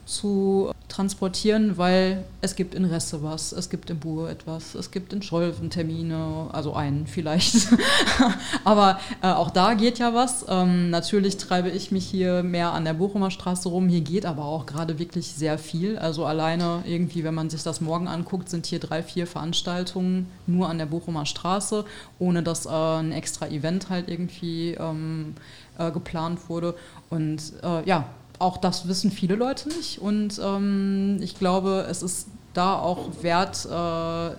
zu 0.05 0.73
transportieren, 0.89 1.79
weil 1.79 2.25
es 2.43 2.55
gibt 2.55 2.75
in 2.75 2.85
Resse 2.85 3.23
was, 3.23 3.53
es 3.53 3.71
gibt 3.71 3.89
in 3.89 3.99
Buhr 3.99 4.29
etwas, 4.29 4.75
es 4.75 4.91
gibt 4.91 5.13
in 5.13 5.23
Scholven 5.23 5.71
Termine, 5.71 6.49
also 6.53 6.75
einen 6.75 7.07
vielleicht. 7.07 7.69
Aber 8.65 8.99
äh, 9.23 9.29
auch 9.29 9.51
da 9.51 9.75
geht 9.75 9.99
ja 9.99 10.13
was. 10.13 10.45
Ähm, 10.49 10.91
natürlich 10.91 11.39
treibe 11.39 11.71
ich 11.71 11.93
mich 11.93 12.05
hier 12.05 12.43
mehr 12.43 12.73
an 12.73 12.85
der 12.85 12.95
Bochumer 12.95 13.31
Straße 13.31 13.69
rum. 13.69 13.89
Hier 13.89 14.03
geht 14.03 14.27
aber 14.27 14.45
auch 14.45 14.67
gerade 14.67 14.99
wirklich 14.99 15.29
sehr 15.29 15.57
viel. 15.59 15.99
Also 15.99 16.27
alleine 16.27 16.83
irgendwie, 16.87 17.25
wenn 17.25 17.35
man 17.35 17.49
sich 17.49 17.63
das 17.63 17.81
morgen 17.81 18.09
anguckt, 18.09 18.51
sind 18.51 18.67
hier 18.67 18.81
drei, 18.81 19.03
vier 19.03 19.27
Veranstaltungen 19.27 20.29
nur 20.47 20.69
an 20.69 20.79
der 20.79 20.87
Bochumer 20.87 21.25
Straße, 21.25 21.85
ohne 22.19 22.43
dass 22.43 22.67
äh, 22.67 22.71
ein 22.71 23.13
extra 23.13 23.47
Event 23.49 23.89
halt 23.89 24.09
irgendwie 24.09 24.73
ähm, 24.73 25.35
äh, 25.79 25.91
geplant 25.91 26.49
wurde. 26.49 26.75
Und 27.09 27.41
äh, 27.63 27.87
ja, 27.89 28.07
auch 28.43 28.57
das 28.59 28.89
wissen 28.89 29.11
viele 29.11 29.37
Leute 29.37 29.69
nicht. 29.69 30.01
Und 30.01 30.41
ähm, 30.43 31.19
ich 31.21 31.39
glaube, 31.39 31.87
es 31.89 32.03
ist 32.03 32.29
da 32.53 32.79
auch 32.79 33.23
Wert, 33.23 33.67
äh, 33.67 34.37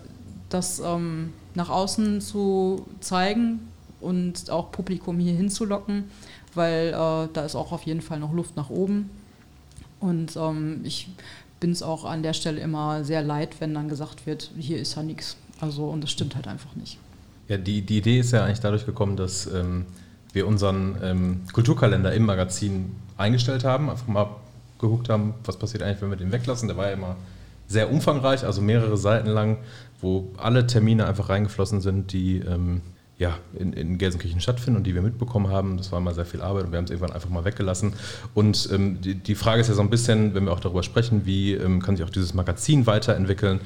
das 0.49 0.79
ähm, 0.79 1.33
nach 1.55 1.69
außen 1.69 2.21
zu 2.21 2.85
zeigen 2.99 3.67
und 4.01 4.49
auch 4.49 4.71
Publikum 4.71 5.19
hier 5.19 5.33
hinzulocken, 5.33 6.05
weil 6.53 6.89
äh, 6.89 7.27
da 7.33 7.45
ist 7.45 7.55
auch 7.55 7.71
auf 7.71 7.83
jeden 7.83 8.01
Fall 8.01 8.19
noch 8.19 8.33
Luft 8.33 8.55
nach 8.55 8.69
oben. 8.69 9.09
Und 9.99 10.35
ähm, 10.35 10.81
ich 10.83 11.09
bin 11.59 11.71
es 11.71 11.81
auch 11.81 12.03
an 12.03 12.23
der 12.23 12.33
Stelle 12.33 12.59
immer 12.59 13.05
sehr 13.05 13.23
leid, 13.23 13.55
wenn 13.59 13.73
dann 13.73 13.87
gesagt 13.87 14.25
wird, 14.25 14.51
hier 14.59 14.77
ist 14.77 14.95
ja 14.95 15.03
nichts. 15.03 15.37
Also, 15.61 15.85
und 15.85 16.01
das 16.01 16.11
stimmt 16.11 16.35
halt 16.35 16.47
einfach 16.47 16.75
nicht. 16.75 16.99
Ja, 17.47 17.57
die, 17.57 17.81
die 17.81 17.99
Idee 17.99 18.19
ist 18.19 18.31
ja 18.31 18.43
eigentlich 18.43 18.59
dadurch 18.59 18.85
gekommen, 18.85 19.15
dass 19.15 19.47
ähm, 19.47 19.85
wir 20.33 20.47
unseren 20.47 20.97
ähm, 21.01 21.41
Kulturkalender 21.53 22.13
im 22.13 22.25
Magazin 22.25 22.95
eingestellt 23.17 23.63
haben, 23.63 23.89
einfach 23.89 24.07
mal 24.07 24.27
geguckt 24.79 25.09
haben, 25.09 25.35
was 25.45 25.57
passiert 25.57 25.83
eigentlich, 25.83 26.01
wenn 26.01 26.09
wir 26.09 26.17
den 26.17 26.31
weglassen. 26.31 26.67
Der 26.67 26.77
war 26.77 26.87
ja 26.87 26.93
immer 26.93 27.15
sehr 27.67 27.91
umfangreich, 27.91 28.43
also 28.43 28.61
mehrere 28.61 28.97
Seiten 28.97 29.29
lang, 29.29 29.57
wo 30.01 30.31
alle 30.37 30.67
Termine 30.67 31.07
einfach 31.07 31.29
reingeflossen 31.29 31.81
sind, 31.81 32.11
die 32.11 32.39
ähm, 32.39 32.81
ja, 33.17 33.37
in, 33.57 33.73
in 33.73 33.97
Gelsenkirchen 33.97 34.41
stattfinden 34.41 34.77
und 34.77 34.87
die 34.87 34.95
wir 34.95 35.01
mitbekommen 35.01 35.49
haben. 35.49 35.77
Das 35.77 35.91
war 35.91 35.99
mal 35.99 36.13
sehr 36.13 36.25
viel 36.25 36.41
Arbeit 36.41 36.65
und 36.65 36.71
wir 36.71 36.77
haben 36.77 36.85
es 36.85 36.91
irgendwann 36.91 37.13
einfach 37.13 37.29
mal 37.29 37.45
weggelassen. 37.45 37.93
Und 38.33 38.69
ähm, 38.73 38.99
die, 39.01 39.15
die, 39.15 39.35
Frage 39.35 39.61
ist 39.61 39.67
ja 39.67 39.75
so 39.75 39.81
ein 39.81 39.89
bisschen, 39.89 40.33
wenn 40.33 40.45
wir 40.45 40.51
auch 40.51 40.59
darüber 40.59 40.83
sprechen, 40.83 41.25
wie 41.25 41.53
ähm, 41.53 41.81
kann 41.81 41.95
sich 41.95 42.05
auch 42.05 42.09
dieses 42.09 42.33
Magazin 42.33 42.85
weiterentwickeln, 42.85 43.61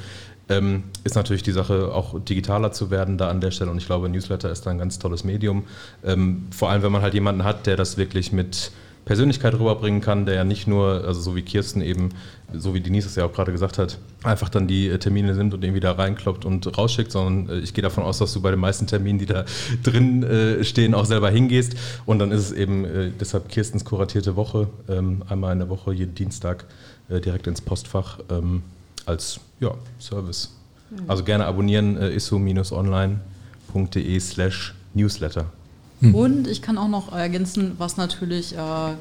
ähm, 0.49 0.83
ist 1.03 1.15
natürlich 1.15 1.43
die 1.43 1.51
Sache 1.51 1.93
auch 1.93 2.19
digitaler 2.19 2.71
zu 2.71 2.89
werden 2.89 3.17
da 3.17 3.29
an 3.29 3.41
der 3.41 3.51
Stelle. 3.51 3.71
Und 3.71 3.77
ich 3.77 3.85
glaube, 3.85 4.09
Newsletter 4.09 4.49
ist 4.49 4.65
da 4.65 4.71
ein 4.71 4.77
ganz 4.77 4.99
tolles 4.99 5.23
Medium. 5.23 5.63
Ähm, 6.03 6.47
vor 6.51 6.69
allem, 6.69 6.83
wenn 6.83 6.91
man 6.91 7.01
halt 7.01 7.13
jemanden 7.13 7.43
hat, 7.43 7.65
der 7.65 7.75
das 7.75 7.97
wirklich 7.97 8.31
mit 8.31 8.71
Persönlichkeit 9.07 9.53
rüberbringen 9.53 10.01
kann, 10.01 10.25
der 10.25 10.35
ja 10.35 10.43
nicht 10.43 10.67
nur, 10.67 11.05
also 11.05 11.21
so 11.21 11.35
wie 11.37 11.41
Kirsten 11.41 11.81
eben, 11.81 12.09
so 12.53 12.73
wie 12.73 12.81
Denise 12.81 13.07
es 13.07 13.15
ja 13.15 13.25
auch 13.25 13.31
gerade 13.31 13.53
gesagt 13.53 13.77
hat, 13.77 13.99
einfach 14.21 14.49
dann 14.49 14.67
die 14.67 14.89
äh, 14.89 14.99
Termine 14.99 15.33
nimmt 15.33 15.53
und 15.53 15.63
irgendwie 15.63 15.79
da 15.79 15.93
reinkloppt 15.93 16.43
und 16.43 16.77
rausschickt, 16.77 17.11
sondern 17.11 17.57
äh, 17.57 17.59
ich 17.59 17.73
gehe 17.73 17.81
davon 17.81 18.03
aus, 18.03 18.17
dass 18.17 18.33
du 18.33 18.41
bei 18.41 18.51
den 18.51 18.59
meisten 18.59 18.85
Terminen, 18.85 19.17
die 19.17 19.25
da 19.25 19.45
drin 19.83 20.23
äh, 20.23 20.63
stehen, 20.65 20.93
auch 20.93 21.05
selber 21.05 21.29
hingehst. 21.29 21.75
Und 22.05 22.19
dann 22.19 22.31
ist 22.31 22.41
es 22.41 22.51
eben 22.51 22.85
deshalb 23.17 23.47
Kirstens 23.47 23.85
kuratierte 23.85 24.35
Woche, 24.35 24.67
ähm, 24.89 25.23
einmal 25.29 25.53
in 25.53 25.59
der 25.59 25.69
Woche, 25.69 25.93
jeden 25.93 26.13
Dienstag 26.13 26.65
direkt 27.09 27.47
ins 27.47 27.61
Postfach 27.61 28.19
ähm, 28.29 28.63
als 29.07 29.39
ja, 29.59 29.73
Service. 29.99 30.51
Mhm. 30.89 31.03
Also 31.07 31.23
gerne 31.23 31.45
abonnieren, 31.45 32.01
isso-online.de 32.01 34.19
slash 34.19 34.73
newsletter. 34.93 35.45
Hm. 36.01 36.15
Und 36.15 36.47
ich 36.47 36.61
kann 36.61 36.77
auch 36.77 36.87
noch 36.87 37.11
ergänzen, 37.11 37.73
was 37.77 37.97
natürlich 37.97 38.55
äh, 38.55 38.93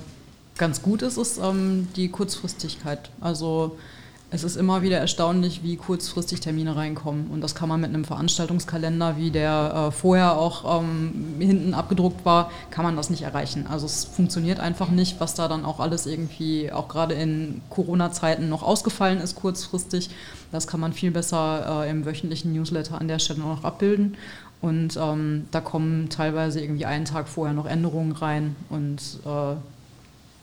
ganz 0.56 0.82
gut 0.82 1.02
ist, 1.02 1.18
ist 1.18 1.38
ähm, 1.38 1.86
die 1.96 2.08
Kurzfristigkeit. 2.08 3.10
Also 3.20 3.76
es 4.30 4.42
ist 4.42 4.56
immer 4.56 4.82
wieder 4.82 4.98
erstaunlich, 4.98 5.62
wie 5.62 5.76
kurzfristig 5.76 6.40
Termine 6.40 6.74
reinkommen. 6.74 7.28
Und 7.28 7.42
das 7.42 7.54
kann 7.54 7.68
man 7.68 7.80
mit 7.80 7.90
einem 7.90 8.04
Veranstaltungskalender, 8.04 9.16
wie 9.16 9.30
der 9.30 9.88
äh, 9.88 9.90
vorher 9.92 10.36
auch 10.36 10.80
ähm, 10.80 11.36
hinten 11.38 11.74
abgedruckt 11.74 12.24
war, 12.24 12.50
kann 12.70 12.84
man 12.84 12.96
das 12.96 13.08
nicht 13.08 13.22
erreichen. 13.22 13.68
Also 13.68 13.86
es 13.86 14.04
funktioniert 14.04 14.58
einfach 14.58 14.88
nicht, 14.88 15.20
was 15.20 15.34
da 15.34 15.46
dann 15.46 15.64
auch 15.64 15.78
alles 15.78 16.06
irgendwie, 16.06 16.72
auch 16.72 16.88
gerade 16.88 17.14
in 17.14 17.60
Corona-Zeiten 17.70 18.48
noch 18.48 18.64
ausgefallen 18.64 19.20
ist 19.20 19.36
kurzfristig. 19.36 20.10
Das 20.50 20.66
kann 20.66 20.80
man 20.80 20.92
viel 20.92 21.12
besser 21.12 21.84
äh, 21.84 21.90
im 21.90 22.04
wöchentlichen 22.04 22.52
Newsletter 22.52 23.00
an 23.00 23.06
der 23.06 23.20
Stelle 23.20 23.40
noch 23.40 23.62
abbilden. 23.62 24.16
Und 24.60 24.96
ähm, 25.00 25.46
da 25.52 25.60
kommen 25.60 26.08
teilweise 26.08 26.60
irgendwie 26.60 26.86
einen 26.86 27.04
Tag 27.04 27.28
vorher 27.28 27.54
noch 27.54 27.66
Änderungen 27.66 28.12
rein 28.12 28.56
und 28.70 29.00
äh, 29.24 29.54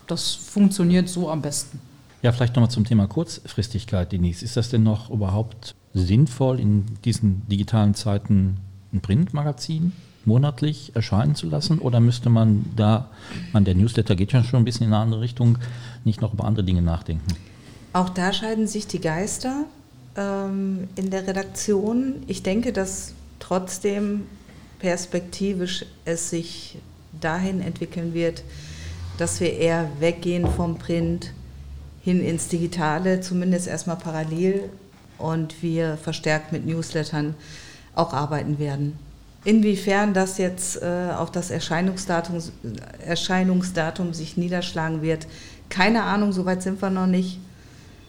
das 0.07 0.35
funktioniert 0.35 1.09
so 1.09 1.29
am 1.29 1.41
besten. 1.41 1.79
Ja, 2.23 2.31
vielleicht 2.31 2.55
nochmal 2.55 2.71
zum 2.71 2.85
Thema 2.85 3.05
Kurzfristigkeit, 3.05 4.13
Denise. 4.13 4.45
Ist 4.45 4.55
das 4.55 4.69
denn 4.69 4.81
noch 4.81 5.09
überhaupt 5.09 5.75
sinnvoll, 5.93 6.57
in 6.57 6.85
diesen 7.03 7.45
digitalen 7.49 7.95
Zeiten 7.95 8.61
ein 8.93 9.01
Printmagazin 9.01 9.91
monatlich 10.23 10.95
erscheinen 10.95 11.35
zu 11.35 11.49
lassen? 11.49 11.79
Oder 11.79 11.99
müsste 11.99 12.29
man 12.29 12.65
da, 12.77 13.09
man, 13.51 13.65
der 13.65 13.75
Newsletter 13.75 14.15
geht 14.15 14.31
ja 14.31 14.41
schon 14.41 14.61
ein 14.61 14.65
bisschen 14.65 14.87
in 14.87 14.93
eine 14.93 15.01
andere 15.01 15.19
Richtung, 15.19 15.57
nicht 16.05 16.21
noch 16.21 16.33
über 16.33 16.45
andere 16.45 16.63
Dinge 16.63 16.81
nachdenken? 16.81 17.27
Auch 17.91 18.07
da 18.07 18.31
scheiden 18.31 18.67
sich 18.67 18.87
die 18.87 19.01
Geister 19.01 19.65
ähm, 20.15 20.87
in 20.95 21.09
der 21.09 21.27
Redaktion. 21.27 22.23
Ich 22.27 22.41
denke, 22.41 22.71
dass 22.71 23.15
trotzdem 23.39 24.21
perspektivisch 24.79 25.85
es 26.05 26.29
sich 26.29 26.77
dahin 27.19 27.59
entwickeln 27.59 28.13
wird, 28.13 28.43
dass 29.17 29.41
wir 29.41 29.51
eher 29.57 29.89
weggehen 29.99 30.47
vom 30.47 30.77
Print 30.77 31.33
hin 32.03 32.23
ins 32.23 32.49
Digitale, 32.49 33.21
zumindest 33.21 33.67
erstmal 33.67 33.95
parallel 33.95 34.69
und 35.17 35.63
wir 35.63 35.97
verstärkt 35.97 36.51
mit 36.51 36.65
Newslettern 36.65 37.35
auch 37.95 38.13
arbeiten 38.13 38.59
werden. 38.59 38.99
Inwiefern 39.45 40.13
das 40.13 40.37
jetzt 40.37 40.81
äh, 40.81 41.09
auf 41.17 41.31
das 41.31 41.49
Erscheinungsdatum, 41.49 42.39
Erscheinungsdatum 43.05 44.13
sich 44.13 44.37
niederschlagen 44.37 45.01
wird, 45.01 45.27
keine 45.69 46.03
Ahnung, 46.03 46.31
soweit 46.31 46.61
sind 46.61 46.81
wir 46.81 46.89
noch 46.89 47.07
nicht. 47.07 47.39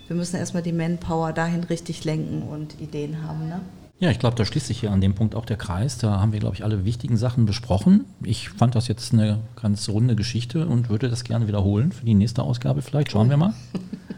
Wir 0.06 0.16
müssen 0.16 0.36
erstmal 0.36 0.62
die 0.62 0.72
Manpower 0.72 1.32
dahin 1.32 1.64
richtig 1.64 2.04
lenken 2.04 2.42
und 2.42 2.80
Ideen 2.80 3.26
haben. 3.26 3.48
Ne? 3.48 3.60
Ja, 4.00 4.10
ich 4.10 4.18
glaube, 4.18 4.36
da 4.36 4.44
schließt 4.44 4.66
sich 4.66 4.80
hier 4.80 4.90
an 4.90 5.00
dem 5.00 5.14
Punkt 5.14 5.34
auch 5.34 5.46
der 5.46 5.56
Kreis. 5.56 5.98
Da 5.98 6.20
haben 6.20 6.32
wir, 6.32 6.40
glaube 6.40 6.56
ich, 6.56 6.64
alle 6.64 6.84
wichtigen 6.84 7.16
Sachen 7.16 7.46
besprochen. 7.46 8.04
Ich 8.24 8.48
fand 8.48 8.74
das 8.74 8.88
jetzt 8.88 9.12
eine 9.12 9.40
ganz 9.60 9.88
runde 9.88 10.16
Geschichte 10.16 10.66
und 10.66 10.88
würde 10.88 11.08
das 11.08 11.22
gerne 11.22 11.46
wiederholen 11.46 11.92
für 11.92 12.04
die 12.04 12.14
nächste 12.14 12.42
Ausgabe 12.42 12.82
vielleicht. 12.82 13.12
Schauen 13.12 13.30
wir 13.30 13.36
mal, 13.36 13.54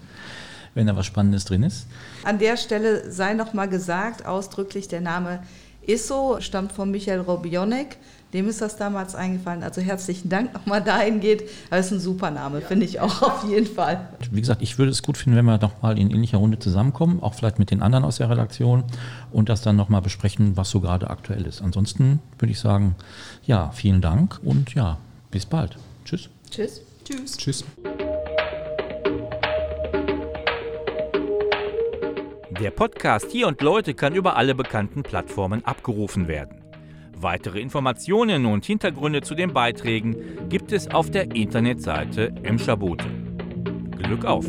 wenn 0.74 0.86
da 0.86 0.96
was 0.96 1.04
Spannendes 1.04 1.44
drin 1.44 1.62
ist. 1.62 1.86
An 2.24 2.38
der 2.38 2.56
Stelle 2.56 3.10
sei 3.12 3.34
noch 3.34 3.52
mal 3.52 3.68
gesagt, 3.68 4.24
ausdrücklich 4.24 4.88
der 4.88 5.02
Name 5.02 5.40
Isso 5.86 6.40
stammt 6.40 6.72
von 6.72 6.90
Michael 6.90 7.20
Robionek. 7.20 7.98
Dem 8.32 8.48
ist 8.48 8.60
das 8.60 8.76
damals 8.76 9.14
eingefallen. 9.14 9.62
Also 9.62 9.80
herzlichen 9.80 10.28
Dank 10.28 10.52
nochmal 10.52 10.82
dahin 10.82 11.20
geht. 11.20 11.48
Das 11.70 11.86
ist 11.86 11.92
ein 11.92 12.00
super 12.00 12.30
Name, 12.30 12.60
ja. 12.60 12.66
finde 12.66 12.84
ich 12.84 12.98
auch 13.00 13.22
auf 13.22 13.44
jeden 13.48 13.66
Fall. 13.66 14.08
Wie 14.30 14.40
gesagt, 14.40 14.62
ich 14.62 14.78
würde 14.78 14.90
es 14.90 15.02
gut 15.02 15.16
finden, 15.16 15.36
wenn 15.38 15.44
wir 15.44 15.58
nochmal 15.58 15.98
in 15.98 16.10
ähnlicher 16.10 16.38
Runde 16.38 16.58
zusammenkommen, 16.58 17.22
auch 17.22 17.34
vielleicht 17.34 17.58
mit 17.58 17.70
den 17.70 17.82
anderen 17.82 18.04
aus 18.04 18.16
der 18.16 18.28
Redaktion 18.28 18.84
und 19.30 19.48
das 19.48 19.62
dann 19.62 19.76
nochmal 19.76 20.02
besprechen, 20.02 20.56
was 20.56 20.70
so 20.70 20.80
gerade 20.80 21.08
aktuell 21.08 21.46
ist. 21.46 21.62
Ansonsten 21.62 22.20
würde 22.38 22.52
ich 22.52 22.58
sagen, 22.58 22.96
ja, 23.44 23.70
vielen 23.70 24.00
Dank 24.00 24.40
und 24.42 24.74
ja, 24.74 24.98
bis 25.30 25.46
bald. 25.46 25.78
Tschüss. 26.04 26.28
Tschüss. 26.50 26.80
Tschüss. 27.04 27.36
Tschüss. 27.36 27.64
Der 32.60 32.70
Podcast 32.70 33.26
Hier 33.30 33.46
und 33.46 33.60
Leute 33.60 33.94
kann 33.94 34.14
über 34.14 34.36
alle 34.36 34.54
bekannten 34.54 35.02
Plattformen 35.02 35.64
abgerufen 35.64 36.26
werden. 36.26 36.65
Weitere 37.18 37.60
Informationen 37.60 38.44
und 38.44 38.66
Hintergründe 38.66 39.22
zu 39.22 39.34
den 39.34 39.54
Beiträgen 39.54 40.48
gibt 40.50 40.70
es 40.72 40.90
auf 40.90 41.10
der 41.10 41.34
Internetseite 41.34 42.28
Emscher 42.42 42.76
Emscherbote. 42.76 43.06
Glück 44.02 44.26
auf! 44.26 44.44